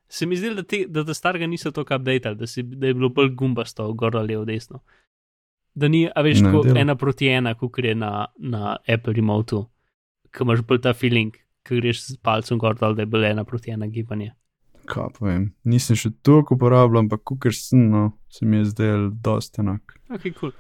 Se 0.09 0.27
mi 0.27 0.37
zdi, 0.39 0.53
da, 0.55 0.63
te, 0.63 0.85
da, 0.89 1.03
da 1.03 1.15
starega 1.15 1.47
niso 1.51 1.71
tako 1.75 1.97
updated, 1.97 2.39
da, 2.39 2.47
si, 2.47 2.63
da 2.63 2.87
je 2.87 2.95
bilo 2.95 3.09
bolj 3.11 3.33
gumbasto, 3.35 3.89
gor 3.93 4.17
ali 4.17 4.35
levo, 4.35 4.45
desno. 4.47 4.81
Da 5.75 5.89
ni, 5.89 6.07
a 6.07 6.23
veš, 6.23 6.45
tako 6.47 6.63
ena 6.79 6.95
proti 6.97 7.27
ena, 7.29 7.55
kot 7.59 7.79
je 7.83 7.95
na, 7.95 8.27
na 8.39 8.77
Apple 8.89 9.13
remotu, 9.13 9.65
ki 10.31 10.47
imaš 10.47 10.63
bolj 10.69 10.81
ta 10.87 10.95
feeling, 10.95 11.35
ki 11.67 11.81
greš 11.81 12.05
z 12.05 12.19
palcem 12.23 12.59
gor 12.63 12.79
dol, 12.79 12.95
da 12.95 13.03
je 13.03 13.11
bilo 13.11 13.27
ena 13.27 13.45
proti 13.45 13.75
ena 13.75 13.91
gibanje. 13.91 14.31
kaj 14.87 15.11
povem. 15.19 15.51
Nisem 15.67 15.99
še 15.99 16.13
toliko 16.23 16.55
uporabljal, 16.55 17.03
ampak 17.05 17.25
kukar 17.27 17.55
sem, 17.55 17.89
no, 17.91 18.13
se 18.31 18.47
mi 18.47 18.61
je 18.61 18.71
zdel 18.71 19.09
dosti 19.23 19.61
enak. 19.65 19.97
Ok, 20.15 20.31
cool. 20.39 20.55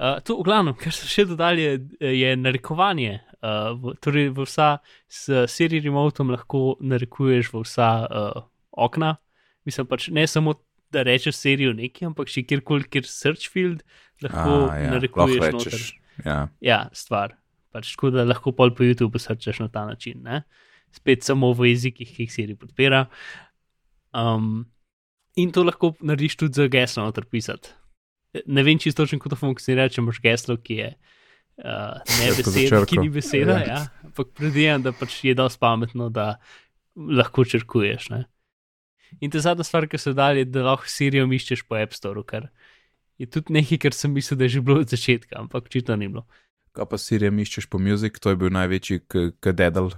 Uh, 0.00 0.16
to, 0.24 0.38
v 0.40 0.46
glavnem, 0.48 0.72
kar 0.80 0.94
so 0.96 1.04
še 1.04 1.26
dodali, 1.28 1.66
je, 1.66 2.12
je 2.16 2.30
narekovanje. 2.40 3.18
Uh, 3.44 3.74
v, 3.76 3.92
torej, 4.00 4.30
v 4.32 4.46
vsa 4.48 4.78
s 5.04 5.44
Siri 5.52 5.80
remotom 5.84 6.32
lahko 6.32 6.78
narekuješ 6.80 7.50
v 7.52 7.60
vsa 7.60 7.88
uh, 8.08 8.38
okna. 8.72 9.18
Mislim 9.68 9.88
pač 9.90 10.08
ne 10.08 10.24
samo, 10.24 10.56
da 10.90 11.04
rečeš 11.04 11.36
serijo 11.36 11.74
nekaj, 11.76 12.08
ampak 12.08 12.32
še 12.32 12.46
kjerkoli, 12.48 12.88
kjer 12.88 13.04
search 13.06 13.52
field 13.52 13.84
lahko 14.24 14.70
A, 14.70 14.78
ja, 14.80 14.88
narekuješ. 14.96 15.36
lahko 15.36 15.60
rečeš. 15.60 15.84
Ja. 16.24 16.38
Ja, 16.64 16.80
stvar. 16.96 17.36
Pač 17.70 17.92
tako 17.92 18.10
da 18.16 18.24
lahko 18.24 18.54
pol 18.56 18.72
po 18.74 18.88
YouTubu 18.88 19.20
srčeš 19.20 19.60
na 19.62 19.68
ta 19.68 19.84
način. 19.86 20.24
Ne? 20.24 20.42
Spet 20.96 21.28
samo 21.28 21.52
v 21.54 21.74
jezikih, 21.74 22.08
ki 22.08 22.24
jih 22.24 22.32
Siri 22.32 22.56
podpira. 22.58 23.04
Um, 24.16 24.64
in 25.36 25.52
to 25.52 25.62
lahko 25.62 25.92
narediš 26.00 26.40
tudi 26.40 26.58
za 26.58 26.72
geslo 26.72 27.04
noter 27.04 27.28
pisati. 27.30 27.76
Ne 28.46 28.62
vem 28.62 28.78
čisto 28.78 29.02
točno, 29.02 29.18
kako 29.18 29.34
to 29.34 29.40
funkcionira, 29.40 29.88
če 29.90 30.02
imaš 30.02 30.20
geslo, 30.22 30.56
ki 30.62 30.76
je 30.78 30.90
uh, 31.64 31.98
ne 32.20 32.28
beseda, 32.36 32.82
ki 32.86 33.00
ni 33.02 33.10
beseda. 33.10 33.56
Ja. 33.58 33.66
Ja. 33.66 33.80
Ampak 34.06 34.34
predvidevam, 34.38 34.84
da 34.86 34.92
pač 34.94 35.18
je 35.26 35.34
dosti 35.34 35.60
pametno, 35.62 36.10
da 36.14 36.36
lahko 36.94 37.44
črkuješ. 37.44 38.10
Ne? 38.14 38.24
In 39.18 39.32
ta 39.34 39.42
zadnja 39.42 39.66
stvar, 39.66 39.88
ki 39.90 39.98
so 39.98 40.14
dali, 40.14 40.44
je, 40.44 40.50
da 40.54 40.68
lahko 40.68 40.90
Sirijo 40.90 41.26
iščeš 41.26 41.64
po 41.66 41.78
App 41.80 41.96
Store, 41.96 42.22
kar 42.26 42.50
je 43.20 43.26
tudi 43.28 43.52
nekaj, 43.58 43.82
kar 43.82 43.96
sem 43.96 44.14
mislil, 44.14 44.38
da 44.40 44.46
je 44.46 44.56
že 44.56 44.62
bilo 44.64 44.80
od 44.80 44.88
začetka, 44.94 45.36
ampak 45.42 45.66
očitno 45.68 45.98
ni 45.98 46.08
bilo. 46.08 46.24
Kaj 46.76 46.86
pa 46.88 46.98
Sirijem 47.02 47.42
iščeš 47.42 47.66
po 47.68 47.82
muzik, 47.82 48.22
to 48.22 48.32
je 48.32 48.38
bil 48.38 48.54
največji 48.54 49.02
kadedel. 49.42 49.90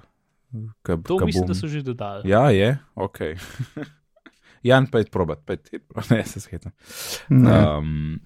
To 0.83 1.19
mislim, 1.25 1.47
da 1.49 1.55
so 1.57 1.69
že 1.69 1.85
dodali. 1.85 2.29
Ja, 2.29 2.49
je, 2.51 2.77
ok. 2.97 3.21
Jan, 4.63 4.87
pojdi 4.87 5.11
probat, 5.11 5.43
pojdi, 5.45 5.81
ne 6.11 6.25
se 6.25 6.41
svetam. 6.41 6.73
Ne, 7.29 7.59
Um, 7.79 8.21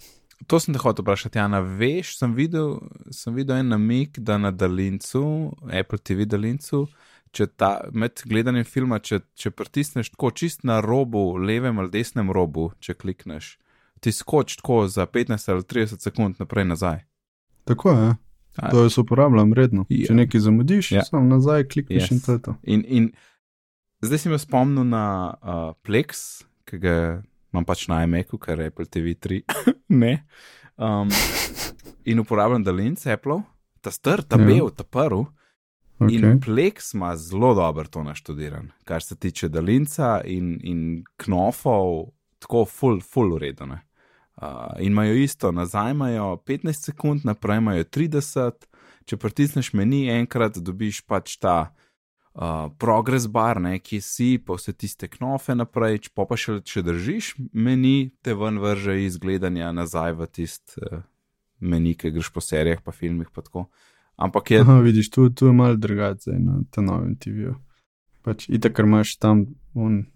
to 0.47 0.61
sem 0.61 0.75
te 0.75 0.81
hotel 0.81 1.03
vprašati, 1.03 1.39
Jana, 1.39 1.61
veš, 1.61 2.17
sem 2.19 2.35
videl, 2.35 2.77
sem 3.11 3.35
videl 3.35 3.57
en 3.57 3.69
namik, 3.69 4.19
da 4.19 4.37
na 4.39 4.51
daljincu, 4.51 5.23
Apple 5.73 5.99
TV 5.99 6.27
daljincu, 6.27 6.87
če 7.31 7.47
ta, 7.49 7.71
med 7.93 8.21
gledanjem 8.25 8.65
filma, 8.65 8.99
če, 8.99 9.21
če 9.35 9.51
pritisneš 9.51 10.11
tako 10.11 10.31
čist 10.33 10.63
na 10.63 10.81
robu, 10.81 11.37
levem 11.39 11.79
ali 11.79 11.91
desnem 11.91 12.31
robu, 12.31 12.71
če 12.79 12.95
klikneš, 12.95 13.57
ti 14.01 14.13
skoč 14.13 14.57
tako 14.57 14.87
za 14.89 15.07
15 15.07 15.49
ali 15.49 15.65
30 15.65 16.01
sekund 16.01 16.37
naprej 16.39 16.65
nazaj. 16.67 17.03
tako 17.65 17.91
je. 17.91 18.15
A- 18.57 18.71
To 18.71 18.83
jaz 18.83 18.99
uporabljam 18.99 19.53
redno. 19.53 19.85
Ja. 19.91 20.07
Če 20.07 20.15
nekaj 20.15 20.41
zamudiš, 20.41 20.93
Ja. 20.93 21.03
samo 21.05 21.25
nazaj 21.27 21.65
klikneš 21.65 22.03
Yes. 22.03 22.13
in 22.13 22.21
to 22.21 22.33
je 22.33 22.43
to. 22.43 22.55
In, 22.65 22.85
in 22.89 23.13
zdaj 24.07 24.19
si 24.19 24.29
me 24.29 24.39
spomnil 24.39 24.85
na 24.89 25.05
uh, 25.43 25.73
Plex, 25.83 26.43
ki 26.67 26.79
ga 26.83 26.95
imam 27.53 27.65
pač 27.67 27.87
na 27.89 28.03
iMacu, 28.05 28.39
ker 28.39 28.61
je 28.61 28.71
Apple 28.73 28.87
TV 28.87 29.15
3. 29.15 29.43
ne. 30.03 30.27
Um, 30.77 31.09
in 32.05 32.21
uporabljam 32.21 32.65
daljince 32.65 33.13
Apple, 33.13 33.41
ta 33.81 33.91
str, 33.91 34.23
ta 34.23 34.39
Ja. 34.41 34.47
bel, 34.47 34.71
ta 34.71 34.85
prvi. 34.85 35.25
Okay. 35.99 36.21
In. 36.21 36.41
Plex 36.41 36.93
ima 36.95 37.15
zelo 37.17 37.55
dobro 37.55 37.89
to 37.89 38.03
naštudiran, 38.03 38.69
kar 38.85 39.03
se 39.03 39.17
tiče 39.17 39.49
daljinca 39.49 40.21
in, 40.25 40.59
in 40.63 41.05
knofov, 41.17 42.11
tako 42.39 42.65
full, 42.65 43.01
full 43.01 43.33
uredene. 43.33 43.81
Uh, 44.37 44.77
in 44.79 44.93
imajo 44.93 45.15
isto, 45.15 45.53
nazaj 45.53 45.91
imajo 45.91 46.37
15 46.47 46.73
sekund, 46.73 47.25
naprej 47.25 47.59
imajo 47.59 47.85
30, 47.85 48.67
če 49.05 49.17
pritisneš 49.17 49.73
meni 49.73 50.11
enkrat, 50.13 50.59
dobiš 50.61 51.01
pač 51.09 51.39
ta 51.41 51.73
uh, 52.37 52.69
progress 52.79 53.27
bar, 53.27 53.61
ne, 53.61 53.79
ki 53.81 54.01
si, 54.05 54.37
pa 54.39 54.59
vse 54.59 54.75
tiste 54.77 55.09
knofe 55.09 55.57
naprej, 55.57 56.13
pa, 56.15 56.29
pa 56.29 56.39
še 56.39 56.61
če 56.67 56.85
držiš 56.87 57.35
meni, 57.57 58.13
te 58.23 58.37
ven 58.37 58.61
vrže 58.63 58.99
iz 59.07 59.19
gledanja 59.23 59.73
nazaj 59.73 60.17
v 60.21 60.29
tist 60.29 60.77
uh, 60.79 61.03
meni, 61.61 61.97
ki 61.97 62.13
greš 62.15 62.31
po 62.35 62.45
serijah, 62.45 62.83
pa 62.85 62.95
filmih, 62.95 63.33
pa 63.33 63.45
tako. 63.45 63.67
Ampak 64.17 64.51
je, 64.51 64.63
Aha, 64.65 64.81
vidiš, 64.85 65.11
tu, 65.13 65.29
tu 65.29 65.51
je 65.51 65.53
malo 65.57 65.77
drugače 65.77 66.39
na 66.41 66.63
tem 66.73 66.87
novem 66.89 67.17
TV-ju. 67.21 67.57
Pač 68.25 68.49
itak, 68.49 68.75
ker 68.79 68.89
imaš 68.89 69.17
tam 69.21 69.45
un 69.77 70.07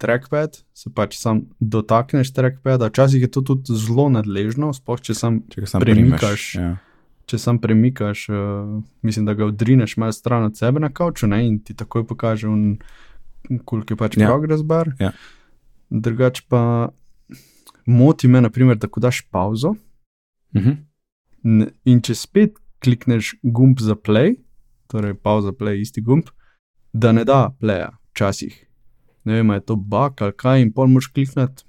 trackpad, 0.00 0.62
se 0.72 0.90
pač 0.96 1.18
sam 1.20 1.44
dotakneš 1.60 2.32
trackpada, 2.32 2.88
včasih 2.88 3.26
je 3.26 3.30
to 3.30 3.44
tudi 3.44 3.76
zelo 3.76 4.08
nadležno, 4.08 4.72
sploh 4.72 5.00
če 5.00 5.16
sam, 5.16 5.42
če 5.52 5.68
sam 5.68 5.84
premikaš, 5.84 6.16
premikaš. 6.16 6.46
Ja. 6.56 6.70
Če 7.30 7.38
sam 7.38 7.58
premikaš, 7.58 8.24
uh, 8.28 8.36
mislim, 9.02 9.24
da 9.24 9.34
ga 9.34 9.46
odrineš 9.46 9.96
malo 9.96 10.12
stran 10.12 10.44
od 10.44 10.56
sebe 10.56 10.80
na 10.80 10.90
kavču 10.90 11.26
ne, 11.26 11.44
in 11.46 11.60
ti 11.60 11.74
takoj 11.74 12.02
pokaže 12.04 12.48
koliko 13.64 13.92
je 13.92 13.96
pač 13.96 14.16
Ja. 14.16 14.26
progress 14.26 14.62
bar. 14.62 14.90
Ja. 14.98 15.12
Drugač 15.90 16.40
pa 16.42 16.90
moti 17.86 18.28
me, 18.28 18.40
naprimer, 18.40 18.76
da 18.76 18.88
ko 18.88 19.00
daš 19.00 19.22
pauzo, 19.24 19.76
Mhm. 20.52 20.70
Ne- 21.42 21.70
In 21.84 22.00
če 22.00 22.14
spet 22.14 22.56
klikneš 22.80 23.34
gumb 23.44 23.78
za 23.78 23.94
play, 23.94 24.34
torej 24.86 25.14
pauza 25.14 25.52
play, 25.52 25.80
isti 25.80 26.00
gumb, 26.00 26.26
da 26.92 27.12
ne 27.12 27.24
da 27.24 27.50
playa, 27.52 27.92
včasih. 28.10 28.56
Ne 29.24 29.34
vem, 29.34 29.50
je 29.50 29.60
to 29.62 29.76
bug 29.76 30.18
ali 30.18 30.32
kaj, 30.34 30.60
in 30.60 30.72
pol 30.72 30.88
moš 30.88 31.06
klikniti 31.06 31.62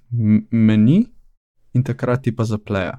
meni 0.51 1.05
in 1.73 1.83
takrat 1.83 2.23
ti 2.23 2.31
pa 2.31 2.43
zaplaya. 2.43 2.97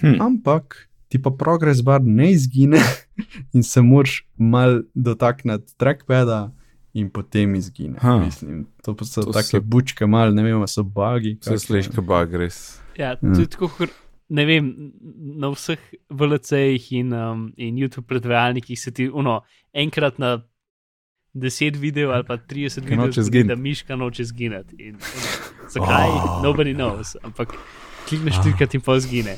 Hm. 0.00 0.20
Ampak 0.20 0.87
ti 1.08 1.18
pa 1.18 1.30
progress 1.32 1.80
bar 1.80 2.00
ne 2.02 2.30
izgine 2.30 2.80
in 3.54 3.62
se 3.62 3.82
moraš 3.82 4.26
mal 4.36 4.82
dotakniti 4.94 5.74
trackpada. 5.76 6.52
In 6.94 7.10
potem 7.10 7.54
izgine. 7.54 7.98
Ha. 8.00 8.16
Mislim, 8.18 8.66
to 8.82 8.94
pa 8.96 9.04
so 9.04 9.22
To 9.22 9.32
take 9.32 9.44
se- 9.44 9.60
bučke, 9.60 10.06
malo 10.06 10.32
ne 10.32 10.42
vem, 10.42 10.66
so 10.66 10.82
bugi. 10.82 11.36
Se 11.40 11.58
sliši, 11.58 11.90
kot 11.90 12.04
bug 12.04 12.32
res. 12.34 12.80
Ja, 12.96 13.10
Ja. 13.12 13.16
tudi 13.16 13.46
tako, 13.46 13.68
kot 13.68 13.90
ne 14.28 14.44
vem, 14.44 14.72
na 15.36 15.48
vseh 15.48 15.78
VLC-jih 16.10 16.92
in, 16.92 17.12
um, 17.12 17.52
in 17.56 17.76
YouTube 17.76 18.06
predvajalnikih 18.06 18.80
se 18.80 18.90
ti 18.90 19.06
uno, 19.06 19.42
enkrat 19.72 20.18
na 20.18 20.40
10 21.34 21.76
videov 21.76 22.10
ali 22.10 22.24
pa 22.24 22.36
30 22.38 22.48
Ki 22.80 22.86
videov, 22.86 22.98
noče 22.98 23.12
zgodi, 23.14 23.24
zginiti. 23.26 23.48
da 23.48 23.54
miška 23.56 23.96
noče 23.96 24.24
zginiti. 24.24 24.76
In, 24.80 24.96
zakaj? 25.68 26.08
Oh. 26.08 26.24
Oh. 26.24 26.42
Nobody 26.42 26.74
knows, 26.74 27.16
ampak 27.22 27.52
klikneš 28.08 28.42
trikrat 28.42 28.74
in 28.74 28.80
pa 28.80 28.98
zgine. 28.98 29.36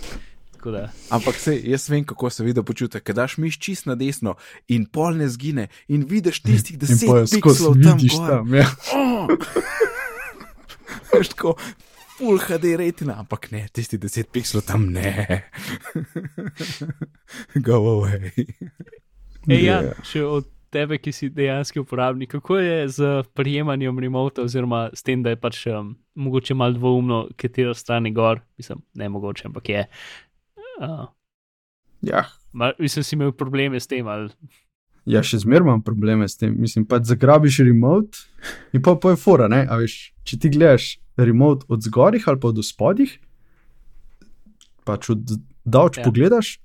Ampak 1.11 1.35
se, 1.41 1.55
jaz 1.65 1.89
vem, 1.91 2.05
kako 2.05 2.31
se 2.31 2.45
video 2.45 2.63
počuti, 2.63 3.01
ker 3.01 3.15
daš 3.15 3.39
miš 3.39 3.59
čist 3.59 3.87
na 3.87 3.95
desno 3.95 4.37
in 4.69 4.85
pol 4.87 5.17
ne 5.17 5.29
zgine 5.29 5.69
in 5.89 6.05
vidiš 6.05 6.43
tistih 6.43 6.79
deset 6.79 7.09
pikslov 7.33 7.79
tam 7.83 7.99
gor. 7.99 8.29
tam. 8.29 8.55
Ja. 8.55 8.67
Oh! 8.95 9.27
Veš 11.15 11.29
tako, 11.33 11.57
full 12.19 12.39
HD 12.39 12.77
retina, 12.79 13.17
ampak 13.19 13.51
ne, 13.51 13.65
tisti 13.73 13.99
10 13.99 14.29
pikslov 14.31 14.63
tam 14.63 14.87
ne. 14.93 15.43
Go 17.67 17.81
away. 17.97 18.31
Ej, 19.49 19.65
ja, 19.65 19.81
Ja. 19.83 19.95
še 20.05 20.23
od 20.23 20.47
tebe, 20.71 20.99
ki 21.03 21.11
si 21.13 21.29
dejanski 21.35 21.81
uporabnik, 21.83 22.31
kako 22.31 22.59
je 22.59 22.89
z 22.89 23.09
prijemanjem 23.35 23.99
remota, 23.99 24.43
oziroma 24.43 24.91
s 24.95 25.03
tem, 25.03 25.23
da 25.23 25.33
je 25.33 25.41
pač 25.41 25.65
um, 25.67 25.97
mogoče 26.15 26.55
malo 26.55 26.77
dvoumno, 26.79 27.29
katero 27.37 27.75
stran 27.75 28.07
je 28.07 28.13
gor, 28.15 28.39
mislim, 28.61 28.83
ne 28.95 29.09
mogoče, 29.09 29.49
ampak 29.51 29.69
je. 29.69 29.87
Uh, 30.81 31.09
Ja, 32.01 32.25
Ma, 32.53 32.73
mislim, 32.79 33.05
si 33.05 33.15
imel 33.15 33.33
probleme 33.33 33.81
s 33.81 33.87
tem. 33.87 34.07
Ali... 34.09 34.31
ja 35.05 35.23
še 35.25 35.41
zmeraj 35.45 35.67
imam 35.67 35.83
probleme 35.85 36.29
s 36.29 36.37
tem. 36.41 36.55
Mislim, 36.59 36.87
pa 36.89 36.99
zagrabiš 37.05 37.61
remote 37.67 38.25
in 38.75 38.83
pa, 38.83 38.97
pa 38.97 39.15
je 39.15 39.21
fora, 39.21 39.49
ne? 39.51 39.63
A 39.69 39.79
veš, 39.81 40.13
če 40.27 40.41
ti 40.41 40.51
gledaš 40.53 40.97
remote 41.21 41.69
od 41.69 41.85
zgorih 41.85 42.27
ali 42.29 42.41
pa 42.41 42.51
od 42.51 42.61
spodih, 42.65 43.19
pač 44.89 45.11
od 45.13 45.37
davč 45.65 46.01
Ja. 46.01 46.03
ja. 46.03 46.09
pogledaš, 46.09 46.57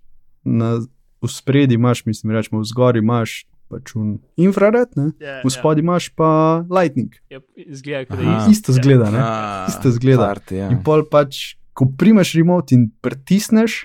na 0.46 0.78
v 1.22 1.30
spredi 1.32 1.76
imaš, 1.76 2.06
mislim, 2.06 2.34
rečemo, 2.36 2.62
v 2.62 2.70
zgori 2.70 3.02
imaš 3.02 3.44
pač 3.70 3.96
un 3.98 4.20
infrared, 4.38 4.94
ne? 4.98 5.10
Ja, 5.20 5.40
v 5.42 5.52
spodaj 5.52 5.82
imaš 5.82 6.10
pa 6.14 6.30
lightning. 6.70 7.18
Ja, 7.34 7.42
izgleda, 7.58 8.06
kot 8.10 8.22
da 8.22 8.24
je 8.24 8.36
isto. 8.38 8.52
Isto 8.54 8.78
zgleda, 8.78 9.10
ne? 9.14 9.22
Ah, 9.22 9.66
Isto 9.70 9.92
zgleda. 9.96 10.30
Party, 10.34 10.62
ja. 10.62 10.70
In 10.74 10.82
pol 10.86 11.06
pač, 11.10 11.58
ko 11.74 11.90
primaš 11.98 12.36
remote 12.38 12.78
in 12.78 12.88
pritisneš, 13.02 13.84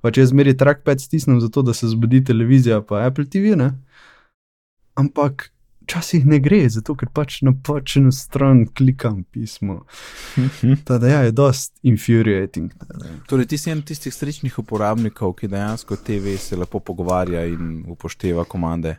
pač 0.00 0.18
jaz 0.18 0.32
zmeri 0.32 0.56
trackpad 0.56 1.00
stisnem 1.00 1.40
zato, 1.40 1.62
da 1.62 1.74
se 1.74 1.88
zbudi 1.88 2.24
televizija 2.24 2.82
pa 2.82 3.04
Apple 3.06 3.28
TV, 3.30 3.56
ne? 3.56 3.72
Ampak 4.94 5.50
včasih 5.90 6.26
ne 6.26 6.38
gre, 6.38 6.60
zato 6.70 6.94
ker 6.94 7.08
pač 7.12 7.40
na 7.42 7.52
počeno 7.66 8.12
stran 8.14 8.62
klikam 8.66 9.24
pismo. 9.24 9.84
Tada 10.88 11.08
ja, 11.08 11.20
je 11.26 11.32
dost 11.34 11.78
infuriating. 11.82 12.70
tada. 12.78 13.10
Torej, 13.26 13.50
ti 13.50 13.58
si 13.58 13.70
en 13.70 13.82
tistih 13.82 14.14
srečnih 14.14 14.58
uporabnikov, 14.62 15.34
ki 15.38 15.50
dejansko 15.50 15.98
TV 16.06 16.36
se 16.38 16.56
lepo 16.56 16.80
pogovarja 16.80 17.44
in 17.50 17.84
upošteva 17.90 18.44
komande. 18.44 18.96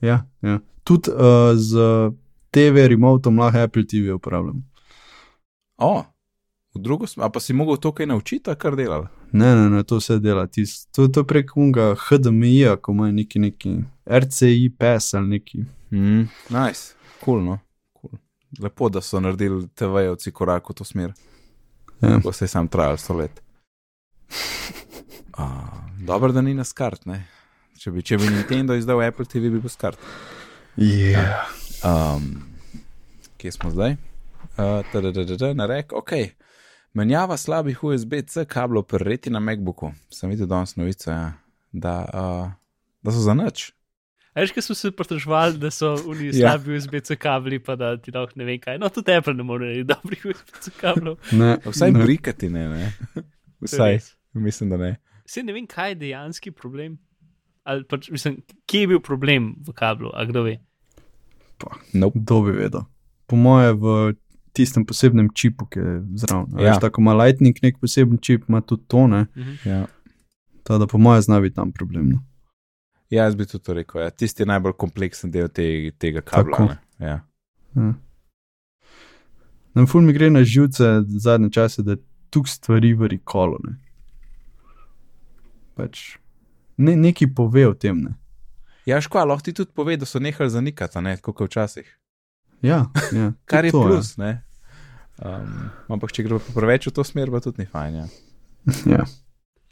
Ja, 0.00 0.24
ja. 0.42 0.58
Tudi 0.84 1.12
uh, 1.12 1.52
z 1.56 2.12
TV 2.52 2.88
remotom 2.88 3.38
lahko 3.38 3.64
Apple 3.68 3.86
TV 3.86 4.14
uporabljam. 4.14 4.64
O, 5.76 6.04
v 6.74 6.82
drugo 6.82 7.06
smer, 7.06 7.30
pa 7.30 7.40
si 7.40 7.54
mogel 7.54 7.76
to 7.76 7.92
kaj 7.92 8.06
naučiti, 8.06 8.54
kar 8.58 8.76
delal. 8.76 9.06
Ne, 9.32 9.54
ne, 9.54 9.68
ne, 9.70 9.82
to 9.82 9.98
vse 9.98 10.18
dela. 10.18 10.46
Tis, 10.46 10.86
to, 10.86 11.08
to 11.08 11.24
prek 11.24 11.56
unga 11.56 11.94
HDMI, 11.98 12.76
ko 12.82 12.92
ima 12.92 13.10
neki, 13.12 13.38
neki 13.38 13.76
RCI 14.06 14.70
PES 14.78 15.14
ali 15.14 15.28
neki. 15.28 15.64
Mm, 15.90 16.26
nice, 16.50 16.94
cool, 17.24 17.44
no. 17.44 17.58
Cool. 18.00 18.18
Lepo, 18.60 18.88
da 18.88 19.00
so 19.00 19.20
naredili 19.20 19.68
TV-jevci 19.74 20.32
korak 20.32 20.70
v 20.70 20.74
to 20.74 20.84
smer. 20.84 21.14
Ja. 22.02 22.18
Ko 22.22 22.32
se 22.32 22.44
je 22.44 22.48
sam 22.48 22.68
trajal 22.68 22.96
sto 22.96 23.14
let. 23.14 23.42
Uh, 25.38 25.46
dobro, 26.06 26.32
da 26.32 26.42
ni 26.42 26.54
na 26.54 26.64
skart, 26.64 27.06
ne. 27.06 27.24
Če 27.78 27.90
bi, 27.90 28.02
če 28.02 28.18
bi 28.18 28.30
Nintendo 28.30 28.74
izdal 28.74 29.02
Apple 29.02 29.26
TV, 29.26 29.50
bi 29.50 29.62
bil 29.62 29.70
skart. 29.70 29.98
Yeah. 30.76 31.46
Um, 31.86 32.46
kje 33.38 33.52
smo 33.52 33.70
zdaj? 33.70 33.96
Uh, 34.56 34.82
tadadadada, 34.92 35.54
na 35.54 35.66
rek, 35.66 35.92
ok. 35.92 36.12
Menjava 36.94 37.34
slabih 37.36 37.82
USB-C 37.82 38.44
kablov 38.46 38.86
pri 38.86 39.02
reti 39.02 39.30
na 39.30 39.40
MacBooku. 39.42 39.90
Sem 40.14 40.30
videl 40.30 40.46
danes 40.46 40.76
novico, 40.78 41.10
ja, 41.10 41.32
da, 41.74 41.94
uh, 42.06 42.52
da 43.02 43.14
so 43.14 43.18
za 43.24 43.34
nič. 43.34 43.72
Veš, 44.34 44.52
kaj 44.54 44.62
smo 44.62 44.74
se 44.78 44.90
pritoževali, 44.94 45.58
da 45.58 45.70
so 45.74 45.94
oni 46.06 46.30
Ja. 46.38 46.54
slabi 46.54 46.76
USB-C 46.78 47.16
kabli, 47.18 47.58
pa 47.58 47.74
da 47.78 47.96
ti 47.98 48.14
lahko 48.14 48.38
ne 48.38 48.46
vem 48.46 48.60
kaj. 48.62 48.78
No, 48.78 48.90
tudi 48.94 49.14
Apple 49.14 49.34
ne 49.34 49.42
more 49.46 49.66
narediti 49.66 49.90
dobrih 49.90 50.22
USB-C 50.30 50.70
kablov. 50.78 51.18
Ne, 51.40 51.56
Vsaj 51.66 51.92
ne. 51.92 52.04
brikati 52.04 52.50
ne, 52.50 52.68
ne. 52.68 52.92
Vsaj, 53.66 53.98
mislim, 54.32 54.70
da 54.70 54.78
ne. 54.78 54.92
Saj 55.26 55.46
ne 55.46 55.54
vem, 55.56 55.66
kaj 55.66 55.96
je 55.96 56.00
dejanski 56.06 56.50
problem. 56.54 56.98
Ali 57.64 57.86
pač, 57.90 58.10
mislim, 58.12 58.38
kje 58.70 58.80
je 58.84 58.88
bil 58.94 59.00
problem 59.02 59.54
v 59.66 59.72
kablu, 59.74 60.10
a 60.14 60.26
kdo 60.30 60.42
ve? 60.46 60.58
Nope. 61.94 62.18
Kdo 62.22 62.42
bi 62.46 62.54
vedel? 62.58 62.86
Po 63.26 63.36
moje 63.40 63.72
v 63.72 64.14
tistem 64.54 64.84
posebnem 64.86 65.28
čipu, 65.30 65.66
ki 65.66 65.80
je 65.80 65.94
zraven. 66.16 66.46
Ja. 66.54 66.68
Veš, 66.68 66.80
tako 66.80 67.00
ima 67.00 67.14
Lightning 67.14 67.56
nek 67.62 67.78
poseben 67.78 68.18
čip, 68.18 68.46
ima 68.48 68.60
tudi 68.60 68.84
tone, 68.86 69.26
Mhm. 69.34 69.54
Ja. 69.64 69.86
tako 70.62 70.78
da 70.78 70.86
po 70.86 70.98
moje 70.98 71.22
zna 71.22 71.40
biti 71.40 71.56
tam 71.56 71.72
problem. 71.72 72.08
No. 72.08 72.22
ja, 73.10 73.24
jaz 73.24 73.34
bi 73.34 73.46
tudi 73.46 73.64
to 73.64 73.74
rekel. 73.74 74.00
Ja. 74.00 74.10
Tisti 74.10 74.42
je 74.42 74.46
najbolj 74.46 74.72
kompleksen 74.74 75.30
del 75.30 75.48
te, 75.48 75.66
tega 75.92 76.20
kabla. 76.22 76.76
Ja. 76.98 77.20
Ja. 77.74 77.92
Na 79.74 79.86
ful 79.86 80.00
mi 80.00 80.12
gre 80.12 80.30
na 80.30 80.44
živce 80.44 80.84
zadnje 81.08 81.50
čase, 81.50 81.82
da 81.82 81.96
tu 82.30 82.44
stvari 82.44 82.94
v 82.94 83.06
rekolu. 83.08 83.58
Ne. 83.64 83.74
Pač 85.74 86.16
ne, 86.76 86.94
neki 86.96 87.26
pove 87.28 87.66
o 87.66 87.74
tem. 87.74 87.98
Ne. 87.98 88.14
Ja, 88.86 89.00
škoda, 89.00 89.24
lahko 89.24 89.42
ti 89.42 89.52
tudi 89.52 89.72
pove, 89.72 89.96
da 89.96 90.06
so 90.06 90.18
nehali 90.18 90.50
zanikati, 90.50 91.00
ne 91.00 91.16
kot 91.16 91.40
včasih. 91.40 91.86
Ja, 92.64 92.80
ja, 93.12 93.32
Kar 93.50 93.68
je 93.68 93.74
to, 93.74 93.82
plus, 93.84 94.14
ne. 94.20 94.38
Um, 95.20 95.68
ampak 95.92 96.14
če 96.16 96.24
gre 96.26 96.40
pa 96.42 96.56
preveč 96.56 96.88
v 96.88 96.94
to 96.96 97.04
smer, 97.06 97.30
pa 97.30 97.42
tudi 97.44 97.62
ni 97.62 97.68
fajn. 97.70 98.00
Ja. 98.00 98.08
Ja. 98.08 98.14
Ja. 98.98 99.04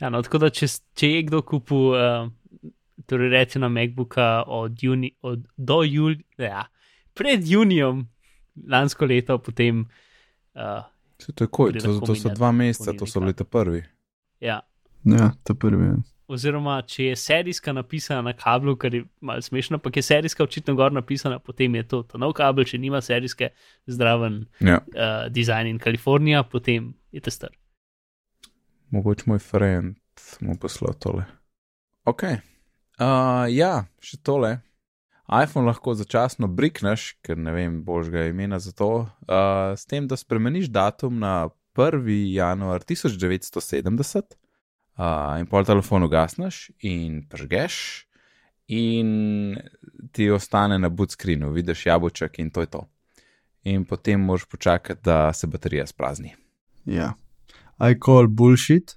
Ja, 0.02 0.08
no, 0.10 0.18
tako 0.26 0.40
da, 0.42 0.48
če, 0.50 0.66
če 0.98 1.08
je 1.08 1.18
kdo 1.28 1.44
kupil, 1.46 1.92
uh, 1.94 2.72
torej 3.06 3.28
rečeno 3.30 3.68
MacBooka 3.70 4.42
od 4.50 4.82
juni, 4.82 5.12
od, 5.22 5.44
do 5.56 5.76
julija, 5.86 6.24
ja, 6.42 6.64
pred 7.14 7.46
junijem 7.46 8.00
lansko 8.68 9.06
leto, 9.06 9.38
potem, 9.38 9.84
uh, 10.58 10.82
Se 11.22 11.30
to 11.32 11.46
je 11.46 11.52
koj, 11.54 11.70
Gre 11.70 11.84
to, 11.84 12.00
to 12.02 12.16
so 12.18 12.32
dva 12.34 12.50
meseca, 12.50 12.96
to 12.98 13.06
so 13.06 13.22
leta 13.22 13.46
prvi. 13.46 13.84
ja. 14.42 14.58
ja, 15.06 15.30
to 15.46 15.54
prvi. 15.54 15.92
Oziroma, 16.32 16.78
če 16.88 17.10
je 17.10 17.16
serijska 17.16 17.72
napisana 17.76 18.22
na 18.24 18.32
kablu, 18.32 18.72
kar 18.80 18.94
je 18.94 19.02
malo 19.20 19.42
smešno, 19.44 19.76
ampak 19.76 19.96
je 19.96 20.02
serijska 20.02 20.44
očitno 20.44 20.74
gor 20.74 20.92
napisana, 20.92 21.38
potem 21.38 21.74
je 21.74 21.82
to, 21.88 22.02
to 22.08 22.18
nov 22.18 22.32
kabel, 22.38 22.64
če 22.64 22.78
nima 22.80 23.00
serijske 23.04 23.50
zdraven 23.86 24.46
Ja. 24.60 24.78
uh, 24.80 25.26
dizajn 25.32 25.68
in 25.74 25.78
Kalifornija, 25.78 26.42
potem 26.48 26.94
je 27.12 27.20
to 27.20 27.30
star. 27.30 27.52
Mogoče 28.90 29.28
moj 29.28 29.38
friend 29.44 29.96
mu 30.40 30.56
poslal 30.60 30.94
tole. 31.00 31.24
Ok. 32.08 32.22
Uh, 33.00 33.48
ja, 33.52 33.84
še 34.00 34.16
tole. 34.24 34.58
iPhone 35.32 35.68
lahko 35.68 35.94
začasno 35.96 36.48
brikneš, 36.48 37.12
ker 37.24 37.38
ne 37.40 37.52
vem 37.52 37.80
božjega 37.84 38.26
imena 38.28 38.58
za 38.60 38.72
to, 38.72 38.90
uh, 39.28 39.72
s 39.76 39.84
tem, 39.88 40.08
da 40.08 40.16
spremeniš 40.16 40.68
datum 40.72 41.20
na 41.20 41.48
1. 41.76 42.08
januar 42.32 42.84
1970 42.84 44.36
uh, 44.98 45.40
in 45.40 45.46
pol 45.46 45.64
telefon 45.64 46.02
ugasneš 46.02 46.70
in 46.80 47.22
pržgeš, 47.28 48.06
in 48.68 49.56
ti 50.12 50.30
ostane 50.30 50.78
na 50.78 50.88
boot 50.88 51.10
screenu, 51.10 51.50
vidiš 51.52 51.86
jabolček 51.86 52.38
in 52.38 52.50
to 52.50 52.60
je 52.60 52.66
to. 52.66 52.86
In 53.64 53.84
potem 53.84 54.20
moraš 54.20 54.44
počakati, 54.44 55.00
da 55.04 55.32
se 55.32 55.46
baterija 55.46 55.86
sprazni. 55.86 56.34
Ja. 56.84 57.12
I 57.78 57.94
call 58.04 58.26
bullshit, 58.26 58.96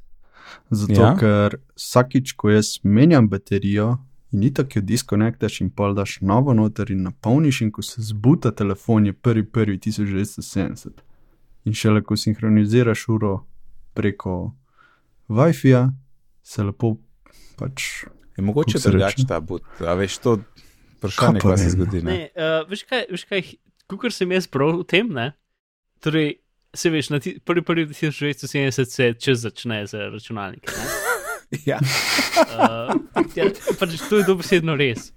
zato 0.69 1.01
Ja. 1.01 1.07
ja. 1.07 1.15
ker 1.17 1.57
vsakič, 1.75 2.33
ko 2.33 2.49
jaz 2.49 2.79
menjam 2.83 3.29
baterijo 3.29 3.97
in 4.31 4.39
ni 4.39 4.53
tako 4.53 4.79
jo 4.79 4.81
diskonektaš 4.81 5.61
in 5.61 5.69
pol 5.69 5.93
daš 5.95 6.17
novo 6.21 6.53
noter 6.53 6.91
in 6.91 7.03
napolniš, 7.03 7.61
in 7.61 7.71
ko 7.71 7.81
se 7.81 8.01
zbuta 8.01 8.51
telefon, 8.51 9.05
je 9.05 9.13
1.1.1970. 9.13 10.89
In 11.65 11.73
šele 11.73 12.03
ko 12.03 12.17
sinhroniziraš 12.17 13.07
uro 13.09 13.45
preko 13.93 14.53
WiFi-ja, 15.29 15.89
se 16.43 16.63
lepo 16.63 16.97
pač. 17.57 18.05
Je 18.37 18.43
mogoče 18.43 18.79
drugače 18.83 19.25
ta 19.27 19.39
but, 19.39 19.63
a 19.79 19.93
veš 19.95 20.17
to 20.23 20.37
vprašanje, 20.99 21.39
Kaj 21.39 21.57
se 21.57 21.69
zgodi. 21.69 22.01
Ne? 22.03 22.11
Ne, 22.11 22.29
uh, 22.35 22.65
veš 22.69 22.83
kaj, 22.83 23.05
veš 23.11 23.23
kaj, 23.29 23.43
kukor 23.89 24.13
sem 24.13 24.31
jaz 24.35 24.47
prav 24.51 24.75
v 24.81 24.87
tem, 24.89 25.09
ne? 25.15 25.31
Torej, 26.03 26.35
se 26.75 26.91
veš, 26.91 27.09
na 27.13 27.19
ti- 27.23 27.37
prvi 27.39 27.63
prvi 27.63 27.87
1970 27.93 28.91
se 28.91 29.13
čez 29.13 29.45
začne 29.47 29.85
z 29.87 30.09
računalniki. 30.13 30.67
ne. 30.71 30.87
Ja. 31.65 31.77
Uh, 31.77 32.89
ja, 33.37 33.45
pač 33.79 33.91
to 34.09 34.17
je 34.17 34.25
dobesedno 34.27 34.73
res. 34.75 35.11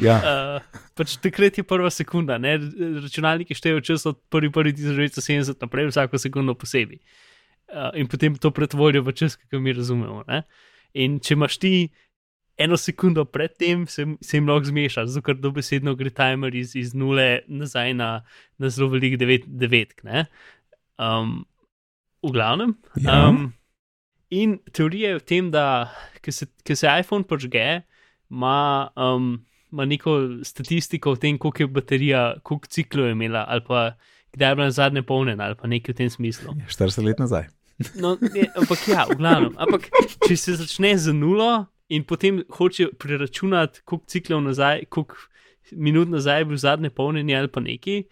Ja. 0.00 0.16
Uh, 0.18 0.80
pač 0.96 1.18
takrat 1.22 1.60
je 1.60 1.62
prva 1.68 1.90
sekunda, 1.92 2.38
ne? 2.40 2.56
računalniki 3.04 3.54
štejejo 3.54 3.84
čas 3.84 4.06
od 4.08 4.18
1.1.1970 4.32 5.60
naprej, 5.60 5.92
vsako 5.92 6.18
sekundo 6.18 6.56
posebej. 6.58 6.96
Uh, 6.98 7.33
in 7.94 8.08
potem 8.10 8.36
to 8.36 8.50
pretvorijo 8.54 9.02
v 9.02 9.14
čas, 9.16 9.36
ki 9.36 9.48
ga 9.50 9.60
mi 9.60 9.72
razumemo. 9.72 10.24
Ne? 10.28 10.42
In 10.94 11.18
če 11.20 11.34
imaš 11.34 11.58
ti 11.62 11.74
eno 12.60 12.76
sekundo 12.78 13.24
predtem, 13.24 13.86
se, 13.90 14.06
se 14.22 14.36
jim 14.36 14.48
lahko 14.48 14.70
zmeša, 14.70 15.06
zato 15.10 15.24
ker 15.26 15.38
dobesedno 15.42 15.96
gre 15.98 16.12
timer 16.14 16.54
iz, 16.54 16.76
iz 16.78 16.94
nule 16.94 17.42
nazaj 17.48 17.94
na, 17.98 18.10
na 18.58 18.70
zelo 18.70 18.92
velik 18.92 19.18
devet, 19.18 19.48
devetk. 19.48 20.04
ne. 20.06 20.26
Um, 20.98 21.42
v 22.22 22.30
glavnem. 22.32 22.76
Ja. 23.02 23.28
Um, 23.28 23.48
in 24.30 24.58
teorija 24.72 25.14
je 25.14 25.18
v 25.18 25.26
tem, 25.26 25.50
da 25.50 25.90
ko 26.24 26.32
se, 26.32 26.46
ko 26.66 26.76
se 26.78 26.88
iPhone 26.88 27.26
počge, 27.28 27.82
ima 28.30 28.88
um, 28.96 29.34
ima 29.74 29.84
neko 29.84 30.12
statistiko 30.46 31.10
o 31.10 31.16
tem, 31.16 31.38
koliko 31.38 31.62
je 31.62 31.66
baterija, 31.66 32.22
koliko 32.42 32.70
ciklov 32.70 33.06
je 33.06 33.12
imela, 33.12 33.44
ali 33.48 33.64
pa 33.66 33.96
kdaj 34.32 34.50
je 34.50 34.54
bila 34.54 34.70
zadnje 34.70 35.02
polnjena, 35.02 35.44
ali 35.44 35.58
pa 35.58 35.66
nekaj 35.66 35.92
v 35.92 35.96
tem 35.96 36.10
smislu. 36.10 36.54
40 36.70 37.04
let 37.04 37.18
nazaj. 37.18 37.48
No, 37.98 38.14
ne, 38.20 38.48
ampak 38.54 38.88
ja, 38.88 39.04
v 39.10 39.18
glavnem. 39.18 39.54
Ampak 39.58 39.88
če 40.28 40.36
se 40.38 40.56
začne 40.60 40.94
z 40.98 41.14
nulo 41.16 41.66
in 41.92 42.04
potem 42.06 42.42
hoče 42.54 42.92
preračunati, 43.00 43.82
koliko 43.84 44.10
ciklov 44.10 44.44
nazaj, 44.44 44.86
koliko 44.94 45.18
minut 45.72 46.08
nazaj 46.08 46.40
je 46.40 46.44
bil 46.44 46.60
zadnje 46.60 46.90
polnjenje 46.90 47.36
ali 47.38 47.48
pa 47.48 47.60
neki. 47.60 48.04